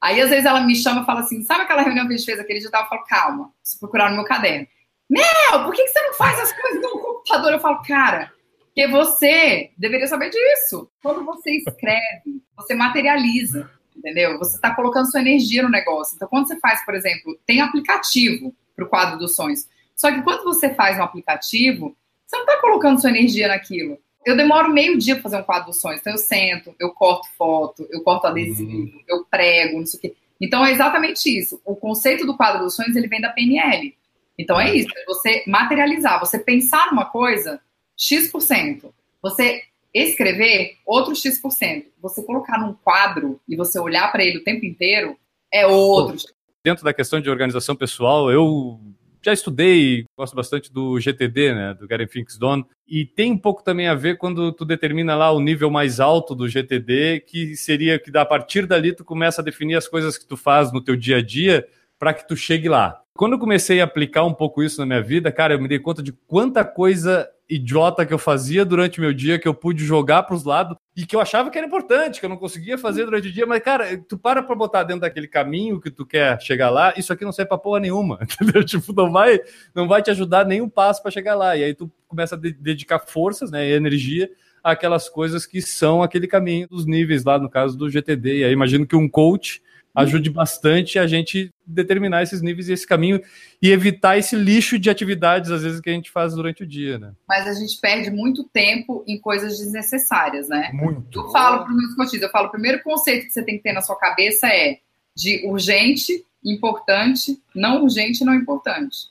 Aí, 0.00 0.20
às 0.20 0.30
vezes, 0.30 0.44
ela 0.44 0.60
me 0.60 0.76
chama 0.76 1.02
e 1.02 1.06
fala 1.06 1.20
assim: 1.20 1.42
sabe 1.42 1.62
aquela 1.62 1.82
reunião 1.82 2.06
que 2.06 2.14
a 2.14 2.16
gente 2.16 2.26
fez 2.26 2.38
aquele 2.38 2.60
dia? 2.60 2.70
Eu 2.72 2.86
falo, 2.86 3.04
calma, 3.04 3.52
preciso 3.60 3.80
procurar 3.80 4.10
no 4.10 4.16
meu 4.16 4.24
caderno. 4.24 4.66
Mel, 5.08 5.64
por 5.64 5.72
que, 5.74 5.88
você 5.88 6.00
não 6.02 6.14
faz 6.14 6.38
as 6.38 6.52
coisas 6.52 6.82
no 6.82 7.00
computador? 7.00 7.52
Eu 7.52 7.60
falo, 7.60 7.82
cara, 7.82 8.30
porque 8.66 8.86
você 8.86 9.70
deveria 9.76 10.06
saber 10.06 10.30
disso. 10.30 10.88
Quando 11.02 11.24
você 11.24 11.50
escreve, 11.50 12.42
você 12.56 12.74
materializa, 12.74 13.68
entendeu? 13.96 14.38
Você 14.38 14.54
está 14.54 14.74
colocando 14.74 15.10
sua 15.10 15.20
energia 15.20 15.62
no 15.62 15.70
negócio. 15.70 16.14
Então, 16.14 16.28
quando 16.28 16.46
você 16.46 16.60
faz, 16.60 16.84
por 16.84 16.94
exemplo, 16.94 17.36
tem 17.46 17.60
aplicativo 17.60 18.54
para 18.78 18.86
o 18.86 18.88
quadro 18.88 19.18
dos 19.18 19.34
sonhos. 19.34 19.66
Só 19.96 20.12
que 20.12 20.22
quando 20.22 20.44
você 20.44 20.72
faz 20.74 20.96
um 20.98 21.02
aplicativo, 21.02 21.96
você 22.24 22.36
não 22.36 22.44
está 22.44 22.60
colocando 22.60 23.00
sua 23.00 23.10
energia 23.10 23.48
naquilo 23.48 23.98
eu 24.28 24.36
demoro 24.36 24.70
meio 24.70 24.98
dia 24.98 25.14
pra 25.14 25.22
fazer 25.22 25.36
um 25.38 25.42
quadro 25.42 25.68
dos 25.68 25.80
sonhos. 25.80 26.00
Então 26.00 26.12
eu 26.12 26.18
sento, 26.18 26.74
eu 26.78 26.90
corto 26.90 27.28
foto, 27.38 27.88
eu 27.90 28.02
corto 28.02 28.26
adesivo, 28.26 28.70
uhum. 28.70 29.00
eu 29.08 29.24
prego, 29.24 29.78
não 29.78 29.86
sei 29.86 29.98
o 29.98 30.00
quê. 30.02 30.14
Então 30.38 30.64
é 30.64 30.70
exatamente 30.70 31.26
isso. 31.26 31.58
O 31.64 31.74
conceito 31.74 32.26
do 32.26 32.36
quadro 32.36 32.62
dos 32.62 32.76
sonhos, 32.76 32.94
ele 32.94 33.08
vem 33.08 33.22
da 33.22 33.30
PNL. 33.30 33.96
Então 34.38 34.60
é 34.60 34.74
isso, 34.74 34.88
é 34.94 35.04
você 35.06 35.42
materializar, 35.46 36.20
você 36.20 36.38
pensar 36.38 36.90
numa 36.90 37.06
coisa, 37.06 37.60
X%. 37.96 38.92
Você 39.22 39.62
escrever, 39.94 40.76
outro 40.84 41.16
X%. 41.16 41.86
Você 42.00 42.22
colocar 42.22 42.58
num 42.58 42.74
quadro 42.74 43.40
e 43.48 43.56
você 43.56 43.80
olhar 43.80 44.12
para 44.12 44.22
ele 44.22 44.38
o 44.38 44.44
tempo 44.44 44.66
inteiro, 44.66 45.16
é 45.50 45.66
outro. 45.66 46.18
Dentro 46.64 46.84
da 46.84 46.92
questão 46.92 47.20
de 47.20 47.30
organização 47.30 47.76
pessoal, 47.76 48.30
eu 48.30 48.80
já 49.22 49.32
estudei, 49.32 50.04
gosto 50.16 50.34
bastante 50.34 50.72
do 50.72 50.98
GTD, 50.98 51.54
né, 51.54 51.74
do 51.74 51.86
Getting 51.86 52.06
Things 52.06 52.38
Done, 52.38 52.64
e 52.86 53.04
tem 53.04 53.32
um 53.32 53.38
pouco 53.38 53.62
também 53.62 53.88
a 53.88 53.94
ver 53.94 54.16
quando 54.16 54.52
tu 54.52 54.64
determina 54.64 55.14
lá 55.14 55.30
o 55.30 55.40
nível 55.40 55.70
mais 55.70 56.00
alto 56.00 56.34
do 56.34 56.48
GTD, 56.48 57.20
que 57.20 57.56
seria 57.56 57.98
que 57.98 58.16
a 58.16 58.24
partir 58.24 58.66
dali 58.66 58.92
tu 58.92 59.04
começa 59.04 59.40
a 59.40 59.44
definir 59.44 59.76
as 59.76 59.86
coisas 59.88 60.16
que 60.16 60.26
tu 60.26 60.36
faz 60.36 60.72
no 60.72 60.80
teu 60.80 60.96
dia 60.96 61.18
a 61.18 61.22
dia 61.22 61.66
para 61.98 62.14
que 62.14 62.26
tu 62.26 62.36
chegue 62.36 62.68
lá. 62.68 63.00
Quando 63.14 63.32
eu 63.32 63.38
comecei 63.38 63.80
a 63.80 63.84
aplicar 63.84 64.24
um 64.24 64.32
pouco 64.32 64.62
isso 64.62 64.80
na 64.80 64.86
minha 64.86 65.02
vida, 65.02 65.32
cara, 65.32 65.54
eu 65.54 65.60
me 65.60 65.68
dei 65.68 65.78
conta 65.78 66.02
de 66.02 66.12
quanta 66.12 66.64
coisa 66.64 67.28
idiota 67.48 68.06
que 68.06 68.14
eu 68.14 68.18
fazia 68.18 68.64
durante 68.64 69.00
meu 69.00 69.12
dia 69.12 69.38
que 69.38 69.48
eu 69.48 69.54
pude 69.54 69.84
jogar 69.84 70.22
para 70.22 70.36
os 70.36 70.44
lados 70.44 70.76
e 70.98 71.06
que 71.06 71.14
eu 71.14 71.20
achava 71.20 71.48
que 71.48 71.56
era 71.56 71.64
importante, 71.64 72.18
que 72.18 72.26
eu 72.26 72.28
não 72.28 72.36
conseguia 72.36 72.76
fazer 72.76 73.04
durante 73.04 73.28
o 73.28 73.32
dia, 73.32 73.46
mas, 73.46 73.62
cara, 73.62 73.96
tu 74.08 74.18
para 74.18 74.42
pra 74.42 74.56
botar 74.56 74.82
dentro 74.82 75.02
daquele 75.02 75.28
caminho 75.28 75.80
que 75.80 75.92
tu 75.92 76.04
quer 76.04 76.40
chegar 76.42 76.70
lá, 76.70 76.92
isso 76.96 77.12
aqui 77.12 77.24
não 77.24 77.30
serve 77.30 77.50
pra 77.50 77.56
porra 77.56 77.78
nenhuma, 77.78 78.18
entendeu? 78.42 78.64
Tipo, 78.64 78.92
não 78.92 79.12
vai, 79.12 79.38
não 79.72 79.86
vai 79.86 80.02
te 80.02 80.10
ajudar 80.10 80.44
nenhum 80.44 80.68
passo 80.68 81.00
para 81.00 81.12
chegar 81.12 81.36
lá. 81.36 81.56
E 81.56 81.62
aí 81.62 81.72
tu 81.72 81.88
começa 82.08 82.34
a 82.34 82.38
de 82.38 82.50
dedicar 82.50 82.98
forças, 82.98 83.48
né, 83.48 83.64
e 83.68 83.74
energia 83.74 84.28
àquelas 84.60 85.08
coisas 85.08 85.46
que 85.46 85.62
são 85.62 86.02
aquele 86.02 86.26
caminho 86.26 86.66
dos 86.66 86.84
níveis 86.84 87.22
lá, 87.22 87.38
no 87.38 87.48
caso 87.48 87.78
do 87.78 87.88
GTD. 87.88 88.38
E 88.38 88.44
aí 88.44 88.52
imagino 88.52 88.84
que 88.84 88.96
um 88.96 89.08
coach 89.08 89.62
ajude 89.94 90.30
bastante 90.30 90.98
a 90.98 91.06
gente 91.06 91.52
determinar 91.66 92.22
esses 92.22 92.40
níveis 92.40 92.68
e 92.68 92.72
esse 92.72 92.86
caminho 92.86 93.20
e 93.60 93.70
evitar 93.70 94.16
esse 94.16 94.36
lixo 94.36 94.78
de 94.78 94.88
atividades, 94.88 95.50
às 95.50 95.62
vezes, 95.62 95.80
que 95.80 95.90
a 95.90 95.92
gente 95.92 96.10
faz 96.10 96.34
durante 96.34 96.62
o 96.62 96.66
dia, 96.66 96.98
né? 96.98 97.12
Mas 97.28 97.46
a 97.46 97.54
gente 97.54 97.78
perde 97.80 98.10
muito 98.10 98.44
tempo 98.44 99.04
em 99.06 99.18
coisas 99.18 99.58
desnecessárias, 99.58 100.48
né? 100.48 100.70
Muito. 100.72 101.20
Eu 101.20 101.30
falo 101.30 101.64
para 101.64 101.72
os 101.72 101.76
meus 101.76 101.94
coaches, 101.94 102.22
eu 102.22 102.30
falo, 102.30 102.48
o 102.48 102.52
primeiro 102.52 102.82
conceito 102.82 103.26
que 103.26 103.32
você 103.32 103.42
tem 103.42 103.56
que 103.56 103.62
ter 103.62 103.72
na 103.72 103.82
sua 103.82 103.96
cabeça 103.96 104.46
é 104.46 104.78
de 105.16 105.44
urgente, 105.46 106.24
importante, 106.44 107.40
não 107.54 107.82
urgente 107.82 108.22
e 108.22 108.26
não 108.26 108.34
importante. 108.34 109.08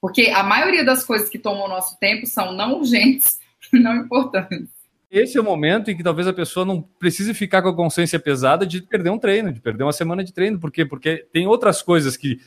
Porque 0.00 0.28
a 0.28 0.42
maioria 0.42 0.84
das 0.84 1.04
coisas 1.04 1.28
que 1.28 1.38
tomam 1.38 1.66
o 1.66 1.68
nosso 1.68 1.98
tempo 1.98 2.26
são 2.26 2.52
não 2.54 2.78
urgentes 2.78 3.38
e 3.72 3.78
não 3.78 3.96
importantes. 3.96 4.79
Esse 5.10 5.36
é 5.36 5.40
o 5.40 5.44
momento 5.44 5.90
em 5.90 5.96
que 5.96 6.04
talvez 6.04 6.28
a 6.28 6.32
pessoa 6.32 6.64
não 6.64 6.80
precise 6.80 7.34
ficar 7.34 7.62
com 7.62 7.68
a 7.68 7.76
consciência 7.76 8.18
pesada 8.18 8.64
de 8.64 8.80
perder 8.80 9.10
um 9.10 9.18
treino, 9.18 9.52
de 9.52 9.60
perder 9.60 9.82
uma 9.82 9.92
semana 9.92 10.22
de 10.22 10.32
treino. 10.32 10.60
Por 10.60 10.70
quê? 10.70 10.84
Porque 10.86 11.26
tem 11.32 11.48
outras 11.48 11.82
coisas 11.82 12.16
que 12.16 12.38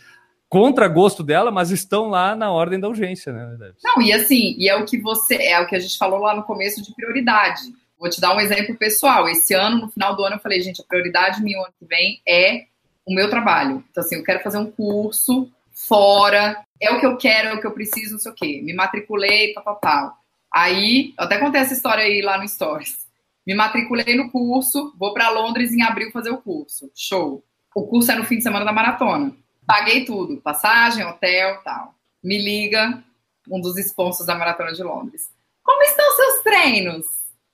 contra 0.47 0.87
gosto 0.87 1.23
dela, 1.23 1.51
mas 1.51 1.71
estão 1.71 2.09
lá 2.09 2.35
na 2.35 2.51
ordem 2.51 2.79
da 2.79 2.87
urgência, 2.87 3.33
né? 3.33 3.73
Não, 3.83 4.01
e 4.01 4.13
assim, 4.13 4.55
e 4.57 4.69
é 4.69 4.75
o 4.75 4.85
que 4.85 4.97
você, 5.01 5.35
é 5.35 5.59
o 5.59 5.67
que 5.67 5.75
a 5.75 5.79
gente 5.79 5.97
falou 5.97 6.19
lá 6.19 6.35
no 6.35 6.43
começo 6.43 6.81
de 6.81 6.93
prioridade. 6.95 7.61
Vou 7.99 8.09
te 8.09 8.21
dar 8.21 8.35
um 8.35 8.39
exemplo 8.39 8.77
pessoal. 8.77 9.27
Esse 9.27 9.53
ano, 9.53 9.81
no 9.81 9.89
final 9.89 10.15
do 10.15 10.23
ano, 10.23 10.35
eu 10.35 10.39
falei, 10.39 10.61
gente, 10.61 10.81
a 10.81 10.85
prioridade 10.85 11.41
minha 11.41 11.57
ano 11.57 11.73
que 11.77 11.85
vem 11.85 12.21
é 12.27 12.65
o 13.05 13.13
meu 13.13 13.29
trabalho. 13.29 13.83
Então, 13.89 14.03
assim, 14.03 14.15
eu 14.15 14.23
quero 14.23 14.41
fazer 14.41 14.57
um 14.57 14.71
curso 14.71 15.49
fora, 15.71 16.63
é 16.79 16.91
o 16.91 16.99
que 16.99 17.05
eu 17.05 17.17
quero, 17.17 17.49
é 17.49 17.53
o 17.55 17.59
que 17.59 17.67
eu 17.67 17.71
preciso, 17.71 18.13
não 18.13 18.19
sei 18.19 18.31
o 18.31 18.35
quê. 18.35 18.61
Me 18.63 18.73
matriculei, 18.73 19.53
tal. 19.81 20.17
Aí, 20.53 21.13
eu 21.17 21.25
até 21.25 21.39
contei 21.39 21.61
essa 21.61 21.73
história 21.73 22.03
aí 22.03 22.21
lá 22.21 22.37
no 22.37 22.47
Stories. 22.47 23.07
Me 23.45 23.55
matriculei 23.55 24.15
no 24.15 24.31
curso, 24.31 24.93
vou 24.97 25.13
para 25.13 25.29
Londres 25.29 25.73
em 25.73 25.81
abril 25.81 26.11
fazer 26.11 26.29
o 26.29 26.37
curso. 26.37 26.91
Show. 26.95 27.43
O 27.75 27.87
curso 27.87 28.11
é 28.11 28.15
no 28.15 28.23
fim 28.23 28.37
de 28.37 28.43
semana 28.43 28.63
da 28.63 28.71
maratona. 28.71 29.35
Paguei 29.65 30.05
tudo, 30.05 30.41
passagem, 30.41 31.03
hotel, 31.03 31.59
tal. 31.63 31.95
Me 32.23 32.37
liga 32.37 33.03
um 33.49 33.59
dos 33.59 33.77
sponsors 33.77 34.27
da 34.27 34.35
maratona 34.35 34.73
de 34.73 34.83
Londres. 34.83 35.29
Como 35.63 35.81
estão 35.83 36.15
seus 36.15 36.43
treinos? 36.43 37.05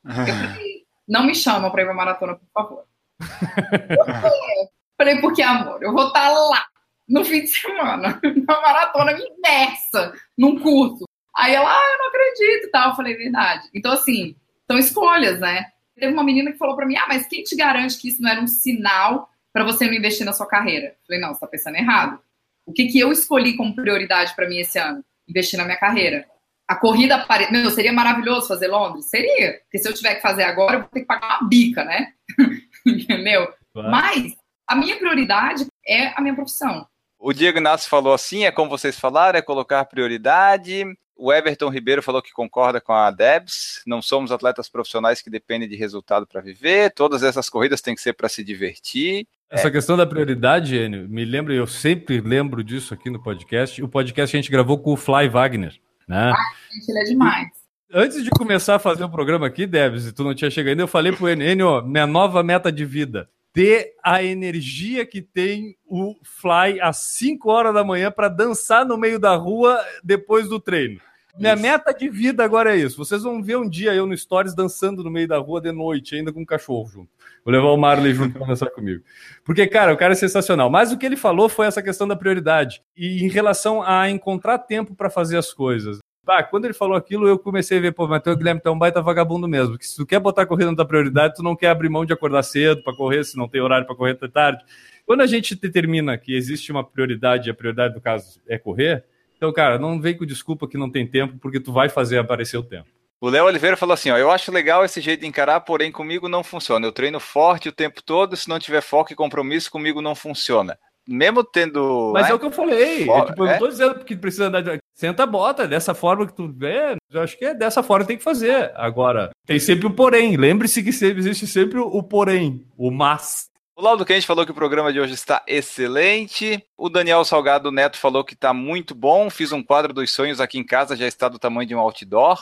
Eu 0.03 0.13
falei, 0.13 0.85
não 1.07 1.23
me 1.23 1.33
chamam 1.33 1.71
para 1.71 1.81
ir 1.81 1.85
pra 1.85 1.93
maratona, 1.93 2.35
por 2.35 2.47
favor. 2.53 2.83
Por 3.19 4.05
quê? 4.05 4.69
Falei, 4.97 5.21
porque, 5.21 5.41
amor, 5.41 5.81
eu 5.81 5.93
vou 5.93 6.07
estar 6.07 6.27
tá 6.27 6.29
lá 6.29 6.65
no 7.07 7.25
fim 7.25 7.41
de 7.41 7.47
semana, 7.47 8.19
na 8.47 8.61
maratona 8.61 9.11
imersa, 9.13 10.13
num 10.37 10.59
curso. 10.59 11.08
Aí 11.39 11.55
ela, 11.55 11.71
ah, 11.71 11.91
eu 11.93 11.97
não 11.99 12.07
acredito 12.09 12.67
e 12.67 12.69
tal. 12.69 12.89
Eu 12.89 12.95
falei, 12.95 13.15
verdade. 13.15 13.69
Então, 13.73 13.93
assim, 13.93 14.35
são 14.69 14.77
escolhas, 14.77 15.39
né? 15.39 15.67
Teve 15.95 16.11
uma 16.11 16.23
menina 16.23 16.51
que 16.51 16.57
falou 16.57 16.75
para 16.75 16.85
mim, 16.85 16.97
ah, 16.97 17.05
mas 17.07 17.27
quem 17.27 17.43
te 17.43 17.55
garante 17.55 17.97
que 17.97 18.09
isso 18.09 18.21
não 18.21 18.29
era 18.29 18.41
um 18.41 18.47
sinal 18.47 19.29
para 19.53 19.63
você 19.63 19.85
não 19.85 19.93
investir 19.93 20.25
na 20.25 20.33
sua 20.33 20.47
carreira? 20.47 20.87
Eu 20.87 20.95
falei, 21.07 21.21
não, 21.21 21.33
você 21.33 21.39
tá 21.39 21.47
pensando 21.47 21.77
errado. 21.77 22.19
O 22.65 22.73
que, 22.73 22.87
que 22.87 22.99
eu 22.99 23.11
escolhi 23.11 23.55
como 23.55 23.73
prioridade 23.73 24.35
para 24.35 24.47
mim 24.49 24.59
esse 24.59 24.77
ano? 24.77 25.03
Investir 25.27 25.57
na 25.57 25.65
minha 25.65 25.79
carreira. 25.79 26.25
A 26.67 26.75
corrida, 26.75 27.25
pare... 27.25 27.49
meu, 27.51 27.71
seria 27.71 27.93
maravilhoso 27.93 28.47
fazer 28.47 28.67
Londres? 28.67 29.09
Seria. 29.09 29.59
Porque 29.63 29.79
se 29.79 29.87
eu 29.87 29.93
tiver 29.93 30.15
que 30.15 30.21
fazer 30.21 30.43
agora, 30.43 30.75
eu 30.75 30.79
vou 30.81 30.89
ter 30.89 30.99
que 30.99 31.07
pagar 31.07 31.39
uma 31.39 31.49
bica, 31.49 31.83
né? 31.85 32.13
Entendeu? 32.85 33.47
Claro. 33.73 33.89
Mas 33.89 34.35
a 34.67 34.75
minha 34.75 34.97
prioridade 34.97 35.65
é 35.87 36.13
a 36.15 36.21
minha 36.21 36.35
profissão. 36.35 36.85
O 37.17 37.33
Diego 37.33 37.57
Inácio 37.57 37.89
falou 37.89 38.13
assim, 38.13 38.45
é 38.45 38.51
como 38.51 38.69
vocês 38.69 38.99
falaram, 38.99 39.39
é 39.39 39.41
colocar 39.41 39.83
prioridade, 39.85 40.85
o 41.19 41.33
Everton 41.33 41.69
Ribeiro 41.69 42.01
falou 42.01 42.21
que 42.21 42.31
concorda 42.31 42.79
com 42.79 42.93
a 42.93 43.11
Debs. 43.11 43.81
Não 43.85 44.01
somos 44.01 44.31
atletas 44.31 44.69
profissionais 44.69 45.21
que 45.21 45.29
dependem 45.29 45.67
de 45.67 45.75
resultado 45.75 46.25
para 46.25 46.39
viver. 46.39 46.91
Todas 46.91 47.21
essas 47.23 47.49
corridas 47.49 47.81
têm 47.81 47.93
que 47.93 48.01
ser 48.01 48.13
para 48.13 48.29
se 48.29 48.41
divertir. 48.41 49.27
Essa 49.49 49.67
é. 49.67 49.71
questão 49.71 49.97
da 49.97 50.05
prioridade, 50.05 50.77
Enio, 50.77 51.09
me 51.09 51.25
lembra, 51.25 51.53
eu 51.53 51.67
sempre 51.67 52.21
lembro 52.21 52.63
disso 52.63 52.93
aqui 52.93 53.09
no 53.09 53.21
podcast. 53.21 53.83
O 53.83 53.87
podcast 53.87 54.35
a 54.35 54.39
gente 54.39 54.51
gravou 54.51 54.79
com 54.79 54.93
o 54.93 54.97
Fly 54.97 55.27
Wagner. 55.27 55.75
Né? 56.07 56.31
Ah, 56.31 56.73
gente, 56.73 56.89
ele 56.89 56.99
é 56.99 57.03
demais. 57.03 57.47
Antes 57.91 58.23
de 58.23 58.29
começar 58.29 58.75
a 58.75 58.79
fazer 58.79 59.03
o 59.03 59.09
programa 59.09 59.47
aqui, 59.47 59.67
Debs, 59.67 60.05
e 60.05 60.13
tu 60.13 60.23
não 60.23 60.33
tinha 60.33 60.49
chegado 60.49 60.69
ainda, 60.69 60.83
eu 60.83 60.87
falei 60.87 61.11
pro 61.11 61.27
Enio, 61.27 61.83
minha 61.83 62.07
nova 62.07 62.41
meta 62.41 62.71
de 62.71 62.85
vida. 62.85 63.29
Ter 63.51 63.95
a 64.03 64.23
energia 64.23 65.05
que 65.05 65.21
tem 65.21 65.75
o 65.85 66.15
Fly 66.23 66.79
às 66.79 66.97
5 66.97 67.49
horas 67.49 67.73
da 67.73 67.83
manhã 67.83 68.11
para 68.11 68.29
dançar 68.29 68.85
no 68.85 68.95
meio 68.95 69.19
da 69.19 69.35
rua 69.35 69.83
depois 70.03 70.47
do 70.47 70.59
treino. 70.59 71.01
Minha 71.37 71.53
isso. 71.53 71.61
meta 71.61 71.93
de 71.93 72.09
vida 72.09 72.43
agora 72.43 72.75
é 72.75 72.79
isso. 72.79 72.97
Vocês 72.97 73.23
vão 73.23 73.41
ver 73.41 73.57
um 73.57 73.69
dia 73.69 73.93
eu 73.93 74.05
no 74.05 74.17
Stories 74.17 74.55
dançando 74.55 75.03
no 75.03 75.11
meio 75.11 75.27
da 75.27 75.37
rua 75.37 75.61
de 75.61 75.71
noite, 75.71 76.15
ainda 76.15 76.33
com 76.33 76.41
um 76.41 76.45
cachorro 76.45 76.87
junto. 76.87 77.09
Vou 77.43 77.53
levar 77.53 77.69
o 77.69 77.77
Marley 77.77 78.13
junto 78.13 78.37
para 78.37 78.47
dançar 78.47 78.69
comigo. 78.69 79.03
Porque, 79.43 79.65
cara, 79.67 79.93
o 79.93 79.97
cara 79.97 80.13
é 80.13 80.15
sensacional. 80.15 80.69
Mas 80.69 80.91
o 80.91 80.97
que 80.97 81.05
ele 81.05 81.15
falou 81.15 81.47
foi 81.47 81.67
essa 81.67 81.81
questão 81.81 82.07
da 82.07 82.15
prioridade. 82.15 82.81
E 82.95 83.23
em 83.23 83.29
relação 83.29 83.81
a 83.81 84.09
encontrar 84.09 84.59
tempo 84.59 84.95
para 84.95 85.09
fazer 85.09 85.37
as 85.37 85.53
coisas. 85.53 85.99
Ah, 86.27 86.43
quando 86.43 86.65
ele 86.65 86.75
falou 86.75 86.95
aquilo, 86.95 87.27
eu 87.27 87.39
comecei 87.39 87.79
a 87.79 87.81
ver, 87.81 87.91
pô, 87.91 88.07
mas 88.07 88.21
o 88.23 88.35
Guilherme 88.35 88.61
tá 88.61 88.71
um 88.71 88.77
baita 88.77 89.01
vagabundo 89.01 89.47
mesmo. 89.47 89.71
Porque 89.71 89.85
se 89.85 89.95
tu 89.95 90.05
quer 90.05 90.19
botar 90.19 90.45
corrida 90.45 90.69
na 90.69 90.75
tua 90.75 90.85
prioridade, 90.85 91.35
tu 91.35 91.41
não 91.41 91.55
quer 91.55 91.69
abrir 91.69 91.89
mão 91.89 92.05
de 92.05 92.13
acordar 92.13 92.43
cedo 92.43 92.83
para 92.83 92.95
correr, 92.95 93.23
se 93.23 93.35
não 93.35 93.47
tem 93.47 93.61
horário 93.61 93.87
para 93.87 93.95
correr 93.95 94.11
até 94.11 94.27
tarde. 94.27 94.63
Quando 95.07 95.21
a 95.21 95.25
gente 95.25 95.55
determina 95.55 96.17
que 96.19 96.35
existe 96.35 96.71
uma 96.71 96.83
prioridade, 96.83 97.47
e 97.47 97.51
a 97.51 97.53
prioridade 97.55 97.95
do 97.95 98.01
caso 98.01 98.39
é 98.47 98.59
correr, 98.59 99.03
então, 99.39 99.53
cara, 99.53 99.79
não 99.79 100.01
vem 100.01 100.17
com 100.17 100.25
desculpa 100.25 100.67
que 100.67 100.77
não 100.77 100.91
tem 100.91 101.07
tempo, 101.07 101.37
porque 101.39 101.61
tu 101.61 101.71
vai 101.71 101.87
fazer 101.87 102.17
aparecer 102.17 102.57
o 102.57 102.63
tempo. 102.63 102.89
O 103.21 103.29
Léo 103.29 103.45
Oliveira 103.45 103.77
falou 103.77 103.93
assim: 103.93 104.11
ó, 104.11 104.17
eu 104.17 104.29
acho 104.29 104.51
legal 104.51 104.83
esse 104.83 104.99
jeito 104.99 105.21
de 105.21 105.27
encarar, 105.27 105.61
porém 105.61 105.93
comigo 105.93 106.27
não 106.27 106.43
funciona. 106.43 106.85
Eu 106.85 106.91
treino 106.91 107.21
forte 107.21 107.69
o 107.69 107.71
tempo 107.71 108.03
todo, 108.03 108.35
se 108.35 108.49
não 108.49 108.59
tiver 108.59 108.81
foco 108.81 109.13
e 109.13 109.15
compromisso, 109.15 109.71
comigo 109.71 110.01
não 110.01 110.13
funciona. 110.13 110.77
Mesmo 111.07 111.41
tendo. 111.41 112.11
Mas 112.13 112.25
né? 112.25 112.31
é 112.31 112.33
o 112.33 112.39
que 112.39 112.45
eu 112.47 112.51
falei. 112.51 113.09
É, 113.09 113.25
tipo, 113.25 113.43
eu 113.43 113.45
não 113.45 113.53
é? 113.53 113.57
tô 113.57 113.67
dizendo 113.69 114.03
que 114.03 114.15
precisa 114.15 114.47
andar. 114.47 114.61
De... 114.61 114.77
Senta 114.93 115.23
a 115.23 115.25
bota, 115.25 115.65
dessa 115.65 115.93
forma 115.93 116.27
que 116.27 116.35
tu 116.35 116.49
vê. 116.49 116.97
Eu 117.09 117.21
acho 117.21 117.37
que 117.37 117.45
é 117.45 117.53
dessa 117.53 117.81
forma 117.81 118.03
que 118.03 118.09
tem 118.09 118.17
que 118.17 118.23
fazer. 118.23 118.73
Agora, 118.75 119.31
tem 119.45 119.57
sempre 119.57 119.87
o 119.87 119.93
porém. 119.93 120.35
Lembre-se 120.35 120.83
que 120.83 120.91
sempre, 120.91 121.19
existe 121.19 121.47
sempre 121.47 121.79
o 121.79 122.03
porém, 122.03 122.65
o 122.77 122.91
mas. 122.91 123.49
O 123.79 123.81
Laudo 123.81 124.05
Quente 124.05 124.27
falou 124.27 124.45
que 124.45 124.51
o 124.51 124.53
programa 124.53 124.91
de 124.91 124.99
hoje 124.99 125.13
está 125.13 125.41
excelente. 125.47 126.61
O 126.77 126.89
Daniel 126.89 127.23
Salgado 127.23 127.71
Neto 127.71 127.97
falou 127.97 128.25
que 128.25 128.33
está 128.33 128.53
muito 128.53 128.93
bom. 128.93 129.29
Fiz 129.29 129.53
um 129.53 129.63
quadro 129.63 129.93
dos 129.93 130.11
sonhos 130.11 130.41
aqui 130.41 130.59
em 130.59 130.65
casa, 130.65 130.97
já 130.97 131.07
está 131.07 131.29
do 131.29 131.39
tamanho 131.39 131.65
de 131.65 131.73
um 131.73 131.79
outdoor. 131.79 132.37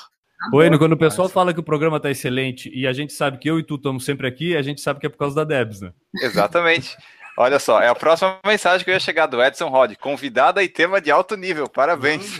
Bueno, 0.49 0.79
quando 0.79 0.93
o 0.93 0.97
pessoal 0.97 1.29
fala 1.29 1.53
que 1.53 1.59
o 1.59 1.63
programa 1.63 1.97
está 1.97 2.09
excelente 2.09 2.71
e 2.73 2.87
a 2.87 2.91
gente 2.91 3.13
sabe 3.13 3.37
que 3.37 3.47
eu 3.47 3.59
e 3.59 3.63
tu 3.63 3.75
estamos 3.75 4.03
sempre 4.03 4.25
aqui, 4.25 4.57
a 4.57 4.63
gente 4.63 4.81
sabe 4.81 4.99
que 4.99 5.05
é 5.05 5.09
por 5.09 5.19
causa 5.19 5.35
da 5.35 5.43
Debs, 5.43 5.79
né? 5.79 5.93
Exatamente. 6.23 6.97
Olha 7.37 7.59
só, 7.59 7.79
é 7.83 7.87
a 7.87 7.93
próxima 7.93 8.39
mensagem 8.43 8.83
que 8.83 8.89
eu 8.89 8.95
ia 8.95 8.99
chegar 8.99 9.27
do 9.27 9.39
Edson 9.39 9.67
Rod. 9.67 9.93
Convidada 9.97 10.63
e 10.63 10.67
tema 10.67 10.99
de 10.99 11.11
alto 11.11 11.37
nível. 11.37 11.69
Parabéns. 11.69 12.39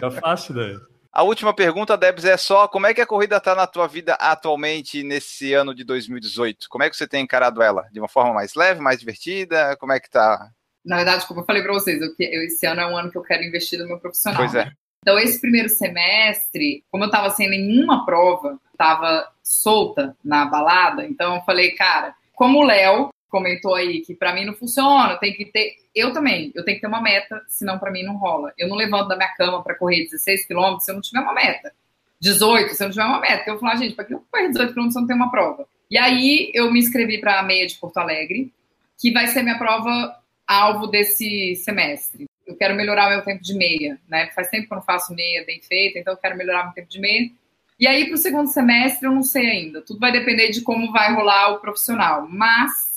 Tá 0.00 0.08
fácil, 0.08 0.54
né? 0.54 0.78
A 1.16 1.22
última 1.22 1.54
pergunta, 1.54 1.96
Debs, 1.96 2.26
é 2.26 2.36
só 2.36 2.68
como 2.68 2.86
é 2.86 2.92
que 2.92 3.00
a 3.00 3.06
corrida 3.06 3.38
está 3.38 3.54
na 3.54 3.66
tua 3.66 3.88
vida 3.88 4.12
atualmente 4.20 5.02
nesse 5.02 5.54
ano 5.54 5.74
de 5.74 5.82
2018? 5.82 6.68
Como 6.68 6.84
é 6.84 6.90
que 6.90 6.96
você 6.96 7.08
tem 7.08 7.24
encarado 7.24 7.62
ela? 7.62 7.88
De 7.90 7.98
uma 7.98 8.06
forma 8.06 8.34
mais 8.34 8.54
leve, 8.54 8.82
mais 8.82 9.00
divertida? 9.00 9.74
Como 9.78 9.94
é 9.94 9.98
que 9.98 10.10
tá? 10.10 10.50
Na 10.84 10.96
verdade, 10.96 11.26
como 11.26 11.40
eu 11.40 11.44
falei 11.46 11.62
para 11.62 11.72
vocês, 11.72 12.02
eu, 12.02 12.10
eu, 12.18 12.42
esse 12.42 12.66
ano 12.66 12.82
é 12.82 12.86
um 12.86 12.98
ano 12.98 13.10
que 13.10 13.16
eu 13.16 13.22
quero 13.22 13.42
investir 13.44 13.78
no 13.78 13.88
meu 13.88 13.98
profissional. 13.98 14.42
Pois 14.42 14.54
é. 14.54 14.70
Então, 15.00 15.18
esse 15.18 15.40
primeiro 15.40 15.70
semestre, 15.70 16.84
como 16.90 17.04
eu 17.04 17.08
estava 17.08 17.30
sem 17.30 17.48
nenhuma 17.48 18.04
prova, 18.04 18.58
estava 18.70 19.26
solta 19.42 20.14
na 20.22 20.44
balada, 20.44 21.06
então 21.06 21.36
eu 21.36 21.40
falei, 21.44 21.70
cara, 21.70 22.14
como 22.34 22.58
o 22.58 22.64
Léo, 22.64 23.08
comentou 23.28 23.74
aí 23.74 24.00
que 24.00 24.14
para 24.14 24.34
mim 24.34 24.44
não 24.44 24.54
funciona, 24.54 25.16
tem 25.16 25.32
que 25.32 25.46
ter. 25.46 25.74
Eu 25.94 26.12
também, 26.12 26.52
eu 26.54 26.64
tenho 26.64 26.76
que 26.76 26.80
ter 26.80 26.86
uma 26.86 27.00
meta, 27.00 27.42
senão 27.48 27.78
para 27.78 27.90
mim 27.90 28.02
não 28.02 28.16
rola. 28.16 28.52
Eu 28.56 28.68
não 28.68 28.76
levanto 28.76 29.08
da 29.08 29.16
minha 29.16 29.34
cama 29.34 29.62
para 29.62 29.74
correr 29.74 30.04
16 30.04 30.46
quilômetros 30.46 30.84
se 30.84 30.90
eu 30.90 30.94
não 30.94 31.02
tiver 31.02 31.20
uma 31.20 31.34
meta. 31.34 31.72
18, 32.20 32.74
se 32.74 32.82
eu 32.82 32.86
não 32.86 32.92
tiver 32.92 33.04
uma 33.04 33.20
meta. 33.20 33.50
Eu 33.50 33.58
falar, 33.58 33.76
gente, 33.76 33.94
para 33.94 34.04
que 34.04 34.14
eu 34.14 34.24
correr 34.30 34.48
18 34.48 34.72
quilômetros 34.72 34.92
se 34.92 34.98
eu 34.98 35.00
não 35.02 35.08
tenho 35.08 35.20
uma 35.20 35.30
prova? 35.30 35.66
E 35.90 35.98
aí 35.98 36.50
eu 36.54 36.70
me 36.72 36.80
inscrevi 36.80 37.18
para 37.18 37.40
a 37.40 37.42
meia 37.42 37.66
de 37.66 37.76
Porto 37.76 37.98
Alegre, 37.98 38.52
que 38.98 39.12
vai 39.12 39.26
ser 39.26 39.42
minha 39.42 39.58
prova 39.58 40.16
alvo 40.46 40.86
desse 40.86 41.56
semestre. 41.56 42.26
Eu 42.46 42.56
quero 42.56 42.74
melhorar 42.74 43.10
meu 43.10 43.22
tempo 43.22 43.42
de 43.42 43.54
meia, 43.54 43.98
né? 44.08 44.30
Faz 44.34 44.48
tempo 44.48 44.68
que 44.68 44.72
eu 44.72 44.76
não 44.76 44.84
faço 44.84 45.14
meia 45.14 45.44
bem 45.44 45.60
feita, 45.60 45.98
então 45.98 46.14
eu 46.14 46.18
quero 46.18 46.36
melhorar 46.36 46.64
meu 46.64 46.72
tempo 46.72 46.88
de 46.88 47.00
meia. 47.00 47.30
E 47.78 47.86
aí, 47.86 48.06
para 48.06 48.14
o 48.14 48.18
segundo 48.18 48.48
semestre, 48.48 49.06
eu 49.06 49.12
não 49.12 49.22
sei 49.22 49.46
ainda. 49.46 49.82
Tudo 49.82 50.00
vai 50.00 50.10
depender 50.10 50.48
de 50.50 50.62
como 50.62 50.90
vai 50.92 51.12
rolar 51.12 51.52
o 51.52 51.60
profissional. 51.60 52.26
Mas 52.28 52.95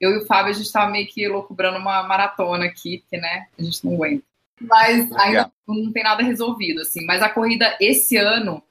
eu 0.00 0.12
e 0.12 0.18
o 0.18 0.26
Fábio, 0.26 0.50
a 0.50 0.54
gente 0.54 0.66
estava 0.66 0.90
meio 0.90 1.06
que 1.06 1.26
loucubrando 1.28 1.78
uma 1.78 2.02
maratona 2.02 2.66
aqui, 2.66 2.98
porque, 2.98 3.16
né, 3.16 3.46
a 3.58 3.62
gente 3.62 3.84
não 3.84 3.94
aguenta. 3.94 4.24
Mas 4.60 5.12
ainda 5.12 5.52
não 5.66 5.92
tem 5.92 6.02
nada 6.02 6.22
resolvido, 6.22 6.80
assim. 6.80 7.04
Mas 7.04 7.22
a 7.22 7.28
corrida 7.28 7.76
esse 7.80 8.16
ano, 8.16 8.62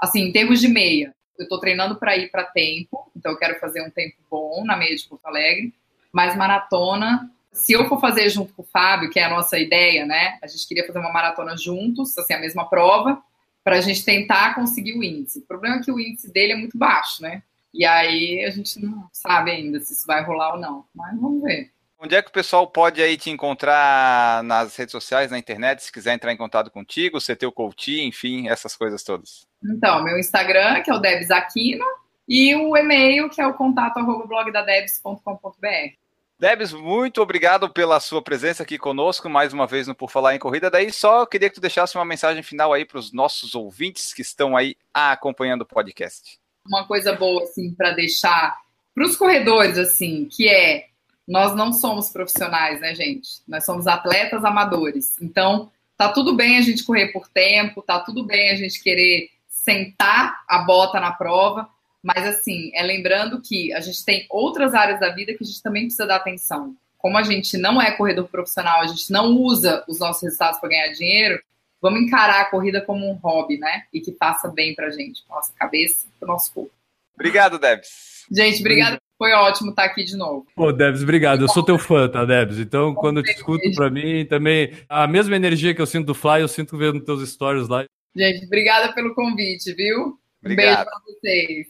assim, 0.00 0.22
em 0.22 0.32
termos 0.32 0.60
de 0.60 0.68
meia, 0.68 1.14
Eu 1.38 1.46
tô 1.46 1.60
treinando 1.60 1.96
para 1.96 2.16
ir 2.16 2.30
para 2.30 2.44
tempo, 2.44 3.10
então 3.14 3.32
eu 3.32 3.38
quero 3.38 3.60
fazer 3.60 3.82
um 3.82 3.90
tempo 3.90 4.16
bom 4.30 4.64
na 4.64 4.74
meia 4.74 4.96
de 4.96 5.04
Porto 5.06 5.26
Alegre, 5.26 5.74
mas 6.10 6.34
maratona 6.34 7.30
se 7.56 7.72
eu 7.72 7.88
for 7.88 7.98
fazer 7.98 8.28
junto 8.28 8.52
com 8.52 8.62
o 8.62 8.66
Fábio, 8.66 9.08
que 9.10 9.18
é 9.18 9.24
a 9.24 9.30
nossa 9.30 9.58
ideia, 9.58 10.04
né? 10.04 10.38
A 10.42 10.46
gente 10.46 10.68
queria 10.68 10.86
fazer 10.86 10.98
uma 10.98 11.12
maratona 11.12 11.56
juntos, 11.56 12.16
assim, 12.18 12.34
a 12.34 12.38
mesma 12.38 12.68
prova, 12.68 13.22
para 13.64 13.78
a 13.78 13.80
gente 13.80 14.04
tentar 14.04 14.54
conseguir 14.54 14.92
o 14.92 15.02
índice. 15.02 15.38
O 15.38 15.46
problema 15.46 15.76
é 15.76 15.80
que 15.80 15.90
o 15.90 15.98
índice 15.98 16.30
dele 16.30 16.52
é 16.52 16.56
muito 16.56 16.76
baixo, 16.76 17.22
né? 17.22 17.42
E 17.76 17.84
aí 17.84 18.44
a 18.44 18.50
gente 18.50 18.80
não 18.80 19.08
sabe 19.12 19.50
ainda 19.50 19.78
se 19.80 19.92
isso 19.92 20.06
vai 20.06 20.24
rolar 20.24 20.54
ou 20.54 20.60
não. 20.60 20.84
Mas 20.94 21.20
vamos 21.20 21.42
ver. 21.42 21.70
Onde 21.98 22.14
é 22.14 22.22
que 22.22 22.28
o 22.28 22.32
pessoal 22.32 22.66
pode 22.66 23.02
aí 23.02 23.16
te 23.16 23.30
encontrar 23.30 24.42
nas 24.44 24.76
redes 24.76 24.92
sociais, 24.92 25.30
na 25.30 25.38
internet, 25.38 25.82
se 25.82 25.92
quiser 25.92 26.14
entrar 26.14 26.32
em 26.32 26.36
contato 26.36 26.70
contigo, 26.70 27.20
ser 27.20 27.36
teu 27.36 27.50
coach, 27.50 28.00
enfim, 28.02 28.48
essas 28.48 28.76
coisas 28.76 29.02
todas? 29.02 29.46
Então, 29.64 30.02
meu 30.04 30.18
Instagram, 30.18 30.82
que 30.82 30.90
é 30.90 30.94
o 30.94 30.98
Debs 30.98 31.30
Aquino, 31.30 31.84
e 32.28 32.54
o 32.54 32.76
e-mail, 32.76 33.30
que 33.30 33.40
é 33.40 33.46
o 33.46 33.54
contato 33.54 33.98
arroba 33.98 34.26
blogdadebs.com.br. 34.26 35.94
Debs, 36.38 36.74
muito 36.74 37.22
obrigado 37.22 37.70
pela 37.70 37.98
sua 37.98 38.20
presença 38.20 38.62
aqui 38.62 38.76
conosco, 38.76 39.26
mais 39.26 39.54
uma 39.54 39.66
vez 39.66 39.86
no 39.86 39.94
Por 39.94 40.10
Falar 40.10 40.34
em 40.34 40.38
Corrida. 40.38 40.70
Daí 40.70 40.92
só 40.92 41.24
queria 41.24 41.48
que 41.48 41.54
tu 41.54 41.62
deixasse 41.62 41.96
uma 41.96 42.04
mensagem 42.04 42.42
final 42.42 42.74
aí 42.74 42.84
para 42.84 42.98
os 42.98 43.10
nossos 43.10 43.54
ouvintes 43.54 44.12
que 44.12 44.20
estão 44.20 44.54
aí 44.54 44.76
acompanhando 44.92 45.62
o 45.62 45.66
podcast. 45.66 46.38
Uma 46.68 46.86
coisa 46.86 47.12
boa, 47.14 47.42
assim, 47.42 47.72
para 47.72 47.92
deixar 47.92 48.56
para 48.94 49.04
os 49.04 49.16
corredores, 49.16 49.76
assim, 49.76 50.24
que 50.24 50.48
é 50.48 50.86
nós 51.28 51.54
não 51.54 51.72
somos 51.72 52.08
profissionais, 52.08 52.80
né, 52.80 52.94
gente? 52.94 53.28
Nós 53.46 53.64
somos 53.64 53.86
atletas 53.86 54.44
amadores. 54.44 55.20
Então, 55.20 55.70
tá 55.96 56.08
tudo 56.10 56.34
bem 56.34 56.56
a 56.56 56.62
gente 56.62 56.84
correr 56.84 57.08
por 57.08 57.28
tempo, 57.28 57.82
tá 57.82 58.00
tudo 58.00 58.24
bem 58.24 58.50
a 58.50 58.54
gente 58.54 58.82
querer 58.82 59.28
sentar 59.48 60.44
a 60.48 60.58
bota 60.58 61.00
na 61.00 61.10
prova, 61.10 61.68
mas, 62.02 62.24
assim, 62.24 62.70
é 62.72 62.82
lembrando 62.84 63.40
que 63.40 63.72
a 63.72 63.80
gente 63.80 64.04
tem 64.04 64.24
outras 64.30 64.74
áreas 64.74 65.00
da 65.00 65.10
vida 65.10 65.34
que 65.34 65.42
a 65.42 65.46
gente 65.46 65.60
também 65.60 65.82
precisa 65.82 66.06
dar 66.06 66.16
atenção. 66.16 66.76
Como 66.96 67.18
a 67.18 67.22
gente 67.24 67.58
não 67.58 67.82
é 67.82 67.90
corredor 67.90 68.28
profissional, 68.28 68.80
a 68.80 68.86
gente 68.86 69.10
não 69.10 69.32
usa 69.32 69.84
os 69.88 69.98
nossos 69.98 70.22
resultados 70.22 70.60
para 70.60 70.68
ganhar 70.68 70.92
dinheiro, 70.92 71.42
vamos 71.86 72.02
encarar 72.02 72.40
a 72.40 72.50
corrida 72.50 72.80
como 72.80 73.08
um 73.08 73.14
hobby, 73.14 73.58
né? 73.58 73.84
E 73.92 74.00
que 74.00 74.12
faça 74.12 74.48
bem 74.48 74.74
pra 74.74 74.90
gente, 74.90 75.22
pra 75.24 75.36
nossa 75.36 75.52
cabeça, 75.54 76.06
pro 76.18 76.28
nosso 76.28 76.52
corpo. 76.52 76.72
Obrigado, 77.14 77.58
Debs. 77.58 78.24
Gente, 78.30 78.60
obrigado. 78.60 78.98
Foi 79.16 79.32
ótimo 79.32 79.70
estar 79.70 79.84
aqui 79.84 80.04
de 80.04 80.16
novo. 80.16 80.46
Pô, 80.54 80.72
Debs, 80.72 81.02
obrigado. 81.02 81.42
Eu 81.42 81.48
sou 81.48 81.64
teu 81.64 81.78
fã, 81.78 82.08
tá, 82.08 82.24
Debs? 82.24 82.58
Então, 82.58 82.94
quando 82.94 83.20
eu 83.20 83.22
te 83.22 83.30
escuto 83.30 83.70
pra 83.74 83.88
mim, 83.88 84.26
também 84.26 84.72
a 84.88 85.06
mesma 85.06 85.36
energia 85.36 85.74
que 85.74 85.80
eu 85.80 85.86
sinto 85.86 86.06
do 86.06 86.14
Fly, 86.14 86.42
eu 86.42 86.48
sinto 86.48 86.76
vendo 86.76 87.00
teus 87.00 87.26
stories 87.30 87.68
lá. 87.68 87.84
Gente, 88.14 88.44
obrigada 88.44 88.92
pelo 88.92 89.14
convite, 89.14 89.72
viu? 89.74 90.18
Um 90.44 90.54
beijo 90.54 90.74
pra 90.74 91.00
vocês. 91.06 91.66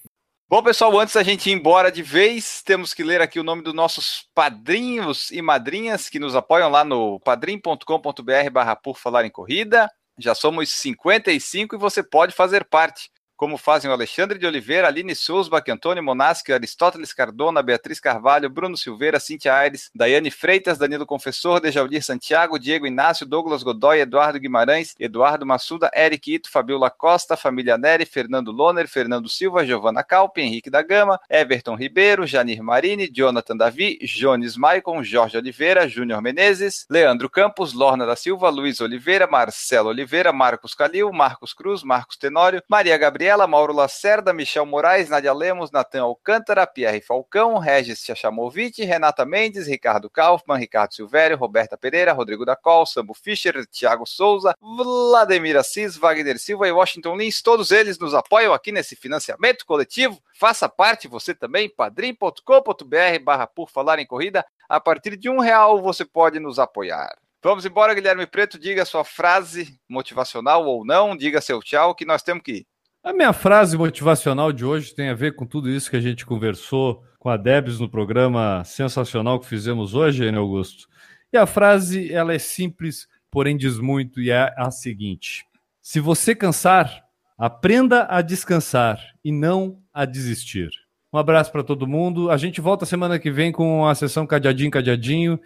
Bom, 0.48 0.62
pessoal, 0.62 0.96
antes 1.00 1.14
da 1.14 1.24
gente 1.24 1.50
ir 1.50 1.54
embora 1.54 1.90
de 1.90 2.04
vez, 2.04 2.62
temos 2.62 2.94
que 2.94 3.02
ler 3.02 3.20
aqui 3.20 3.40
o 3.40 3.42
nome 3.42 3.62
dos 3.62 3.74
nossos 3.74 4.28
padrinhos 4.32 5.32
e 5.32 5.42
madrinhas 5.42 6.08
que 6.08 6.20
nos 6.20 6.36
apoiam 6.36 6.70
lá 6.70 6.84
no 6.84 7.18
padrim.com.br 7.18 8.50
barra 8.52 8.76
por 8.76 8.96
falar 8.96 9.24
em 9.24 9.30
corrida. 9.30 9.90
Já 10.18 10.34
somos 10.34 10.72
55 10.72 11.74
e 11.74 11.78
você 11.78 12.02
pode 12.02 12.34
fazer 12.34 12.64
parte 12.64 13.10
como 13.36 13.58
fazem 13.58 13.90
o 13.90 13.92
Alexandre 13.94 14.38
de 14.38 14.46
Oliveira, 14.46 14.88
Aline 14.88 15.14
Sousbach, 15.14 15.70
Antônio 15.70 16.02
Monaschi, 16.02 16.52
Aristóteles 16.52 17.12
Cardona, 17.12 17.62
Beatriz 17.62 18.00
Carvalho, 18.00 18.48
Bruno 18.48 18.76
Silveira, 18.76 19.20
Cintia 19.20 19.54
Aires, 19.54 19.90
Daiane 19.94 20.30
Freitas, 20.30 20.78
Danilo 20.78 21.04
Confessor, 21.04 21.60
Dejaldir 21.60 22.02
Santiago, 22.02 22.58
Diego 22.58 22.86
Inácio, 22.86 23.26
Douglas 23.26 23.62
Godoy, 23.62 24.00
Eduardo 24.00 24.40
Guimarães, 24.40 24.94
Eduardo 24.98 25.44
Massuda, 25.44 25.90
Eric 25.94 26.34
Ito, 26.34 26.50
Fabiola 26.50 26.88
Costa, 26.90 27.36
Família 27.36 27.76
Neri, 27.76 28.06
Fernando 28.06 28.50
Loner, 28.50 28.88
Fernando 28.88 29.28
Silva, 29.28 29.64
Giovana 29.64 30.02
Calpe, 30.02 30.40
Henrique 30.40 30.70
da 30.70 30.82
Gama, 30.82 31.20
Everton 31.28 31.76
Ribeiro, 31.76 32.26
Janir 32.26 32.62
Marini, 32.62 33.08
Jonathan 33.08 33.56
Davi, 33.56 33.98
Jones 34.02 34.56
Maicon, 34.56 35.02
Jorge 35.04 35.36
Oliveira, 35.36 35.86
Júnior 35.86 36.22
Menezes, 36.22 36.86
Leandro 36.88 37.28
Campos, 37.28 37.74
Lorna 37.74 38.06
da 38.06 38.16
Silva, 38.16 38.48
Luiz 38.48 38.80
Oliveira, 38.80 39.26
Marcelo 39.26 39.90
Oliveira, 39.90 40.32
Marcos 40.32 40.74
Calil, 40.74 41.12
Marcos 41.12 41.52
Cruz, 41.52 41.82
Marcos 41.82 42.16
Tenório, 42.16 42.62
Maria 42.66 42.96
Gabriela, 42.96 43.25
Gabriela, 43.26 43.48
Mauro 43.48 43.72
Lacerda, 43.72 44.32
Michel 44.32 44.64
Moraes, 44.64 45.08
Nadia 45.08 45.32
Lemos, 45.32 45.72
Natan 45.72 46.02
Alcântara, 46.02 46.64
Pierre 46.64 47.00
Falcão, 47.00 47.58
Regis 47.58 48.04
Chachamovic, 48.04 48.84
Renata 48.84 49.24
Mendes, 49.24 49.66
Ricardo 49.66 50.08
Kaufmann, 50.08 50.60
Ricardo 50.60 50.94
Silvério, 50.94 51.36
Roberta 51.36 51.76
Pereira, 51.76 52.12
Rodrigo 52.12 52.44
da 52.44 52.54
Col, 52.54 52.86
Sambo 52.86 53.14
Fischer, 53.14 53.66
Thiago 53.66 54.06
Souza, 54.06 54.54
Vladimir 54.60 55.56
Assis, 55.56 55.96
Wagner 55.96 56.38
Silva 56.38 56.68
e 56.68 56.70
Washington 56.70 57.16
Lins, 57.16 57.42
todos 57.42 57.72
eles 57.72 57.98
nos 57.98 58.14
apoiam 58.14 58.54
aqui 58.54 58.70
nesse 58.70 58.94
financiamento 58.94 59.66
coletivo. 59.66 60.22
Faça 60.38 60.68
parte 60.68 61.08
você 61.08 61.34
também, 61.34 61.68
padrim.com.br 61.68 63.24
barra 63.24 63.48
por 63.48 63.68
falar 63.68 63.98
em 63.98 64.06
corrida. 64.06 64.46
A 64.68 64.78
partir 64.78 65.16
de 65.16 65.28
um 65.28 65.40
real 65.40 65.82
você 65.82 66.04
pode 66.04 66.38
nos 66.38 66.60
apoiar. 66.60 67.12
Vamos 67.42 67.66
embora, 67.66 67.92
Guilherme 67.92 68.24
Preto. 68.24 68.56
Diga 68.56 68.84
sua 68.84 69.02
frase 69.02 69.80
motivacional 69.88 70.64
ou 70.64 70.84
não, 70.84 71.16
diga 71.16 71.40
seu 71.40 71.60
tchau, 71.60 71.92
que 71.92 72.04
nós 72.04 72.22
temos 72.22 72.44
que 72.44 72.52
ir. 72.52 72.66
A 73.06 73.12
minha 73.12 73.32
frase 73.32 73.78
motivacional 73.78 74.52
de 74.52 74.64
hoje 74.64 74.92
tem 74.92 75.10
a 75.10 75.14
ver 75.14 75.36
com 75.36 75.46
tudo 75.46 75.70
isso 75.70 75.88
que 75.88 75.96
a 75.96 76.00
gente 76.00 76.26
conversou 76.26 77.04
com 77.20 77.28
a 77.28 77.36
Debs 77.36 77.78
no 77.78 77.88
programa 77.88 78.64
sensacional 78.64 79.38
que 79.38 79.46
fizemos 79.46 79.94
hoje, 79.94 80.24
Enio 80.24 80.40
Augusto. 80.40 80.88
E 81.32 81.36
a 81.36 81.46
frase, 81.46 82.12
ela 82.12 82.34
é 82.34 82.38
simples, 82.40 83.06
porém 83.30 83.56
diz 83.56 83.78
muito, 83.78 84.20
e 84.20 84.32
é 84.32 84.52
a 84.56 84.72
seguinte: 84.72 85.46
Se 85.80 86.00
você 86.00 86.34
cansar, 86.34 87.04
aprenda 87.38 88.08
a 88.10 88.20
descansar 88.20 88.98
e 89.24 89.30
não 89.30 89.78
a 89.94 90.04
desistir. 90.04 90.70
Um 91.12 91.18
abraço 91.18 91.52
para 91.52 91.62
todo 91.62 91.86
mundo. 91.86 92.28
A 92.28 92.36
gente 92.36 92.60
volta 92.60 92.84
semana 92.84 93.20
que 93.20 93.30
vem 93.30 93.52
com 93.52 93.86
a 93.86 93.94
sessão 93.94 94.26
cadeadinho, 94.26 94.68
cadeadinho. 94.72 95.38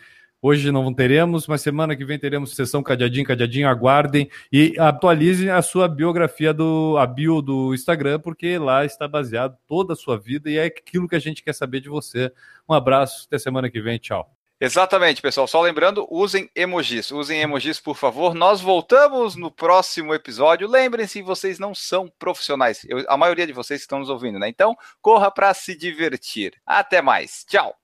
Hoje 0.43 0.73
não 0.73 0.93
teremos, 0.95 1.47
mas 1.47 1.61
semana 1.61 1.95
que 1.95 2.05
vem 2.05 2.19
teremos 2.19 2.55
sessão 2.55 2.83
cadeadinho, 2.83 3.27
cadeadinho. 3.27 3.69
Aguardem 3.69 4.31
e 4.51 4.75
atualizem 4.79 5.51
a 5.51 5.61
sua 5.61 5.87
biografia 5.87 6.55
do 6.55 6.97
a 6.99 7.07
bio 7.07 7.43
do 7.43 7.75
Instagram, 7.75 8.21
porque 8.21 8.57
lá 8.57 8.85
está 8.85 9.07
baseado 9.07 9.57
toda 9.67 9.93
a 9.93 9.97
sua 9.97 10.19
vida 10.19 10.51
e 10.51 10.57
é 10.57 10.65
aquilo 10.65 11.07
que 11.07 11.17
a 11.17 11.21
gente 11.21 11.43
quer 11.43 11.53
saber 11.53 11.81
de 11.81 11.91
você. 11.91 12.33
Um 12.69 12.73
abraço, 12.73 13.27
até 13.27 13.39
semana 13.39 13.71
que 13.71 13.83
vem, 13.83 13.99
tchau. 13.99 14.35
Exatamente, 14.63 15.23
pessoal. 15.23 15.47
Só 15.47 15.61
lembrando, 15.63 16.07
usem 16.11 16.51
emojis. 16.55 17.11
Usem 17.11 17.41
emojis, 17.41 17.81
por 17.81 17.97
favor. 17.97 18.35
Nós 18.35 18.61
voltamos 18.61 19.35
no 19.35 19.51
próximo 19.51 20.15
episódio. 20.15 20.69
Lembrem-se, 20.69 21.23
vocês 21.23 21.59
não 21.59 21.75
são 21.75 22.13
profissionais. 22.19 22.85
Eu, 22.87 23.03
a 23.09 23.17
maioria 23.17 23.47
de 23.47 23.55
vocês 23.55 23.81
estão 23.81 23.99
nos 23.99 24.11
ouvindo, 24.11 24.39
né? 24.39 24.49
Então, 24.49 24.77
corra 25.01 25.31
para 25.31 25.55
se 25.55 25.75
divertir. 25.75 26.61
Até 26.67 27.01
mais. 27.01 27.43
Tchau. 27.49 27.80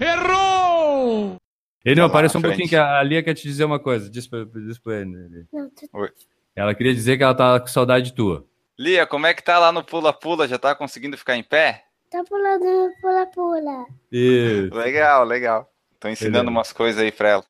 Errou! 0.00 1.36
Ele 1.84 2.00
não, 2.00 2.06
aparece 2.06 2.36
um 2.36 2.42
pouquinho 2.42 2.68
que 2.68 2.76
a 2.76 3.02
Lia 3.02 3.22
quer 3.22 3.34
te 3.34 3.42
dizer 3.42 3.64
uma 3.64 3.78
coisa. 3.78 4.10
Diz 4.10 4.26
pra, 4.26 4.44
diz 4.44 4.78
pra 4.78 5.00
ele. 5.00 5.46
Oi. 5.92 6.10
Ela 6.54 6.74
queria 6.74 6.94
dizer 6.94 7.16
que 7.16 7.22
ela 7.22 7.34
tá 7.34 7.58
com 7.60 7.66
saudade 7.66 8.12
tua. 8.12 8.46
Lia, 8.78 9.06
como 9.06 9.26
é 9.26 9.34
que 9.34 9.42
tá 9.42 9.58
lá 9.58 9.72
no 9.72 9.82
pula-pula? 9.82 10.46
Já 10.46 10.58
tá 10.58 10.74
conseguindo 10.74 11.16
ficar 11.16 11.36
em 11.36 11.42
pé? 11.42 11.84
Tá 12.10 12.22
pulando 12.24 12.90
pula-pula. 13.00 13.86
Isso. 14.10 14.74
Legal, 14.74 15.24
legal. 15.24 15.70
Tô 15.98 16.08
ensinando 16.08 16.34
Beleza. 16.34 16.50
umas 16.50 16.72
coisas 16.72 17.00
aí 17.02 17.10
pra 17.10 17.28
ela. 17.28 17.44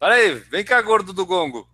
Olha 0.00 0.14
aí, 0.14 0.34
vem 0.34 0.64
cá, 0.64 0.80
gordo 0.80 1.12
do 1.12 1.26
gongo. 1.26 1.68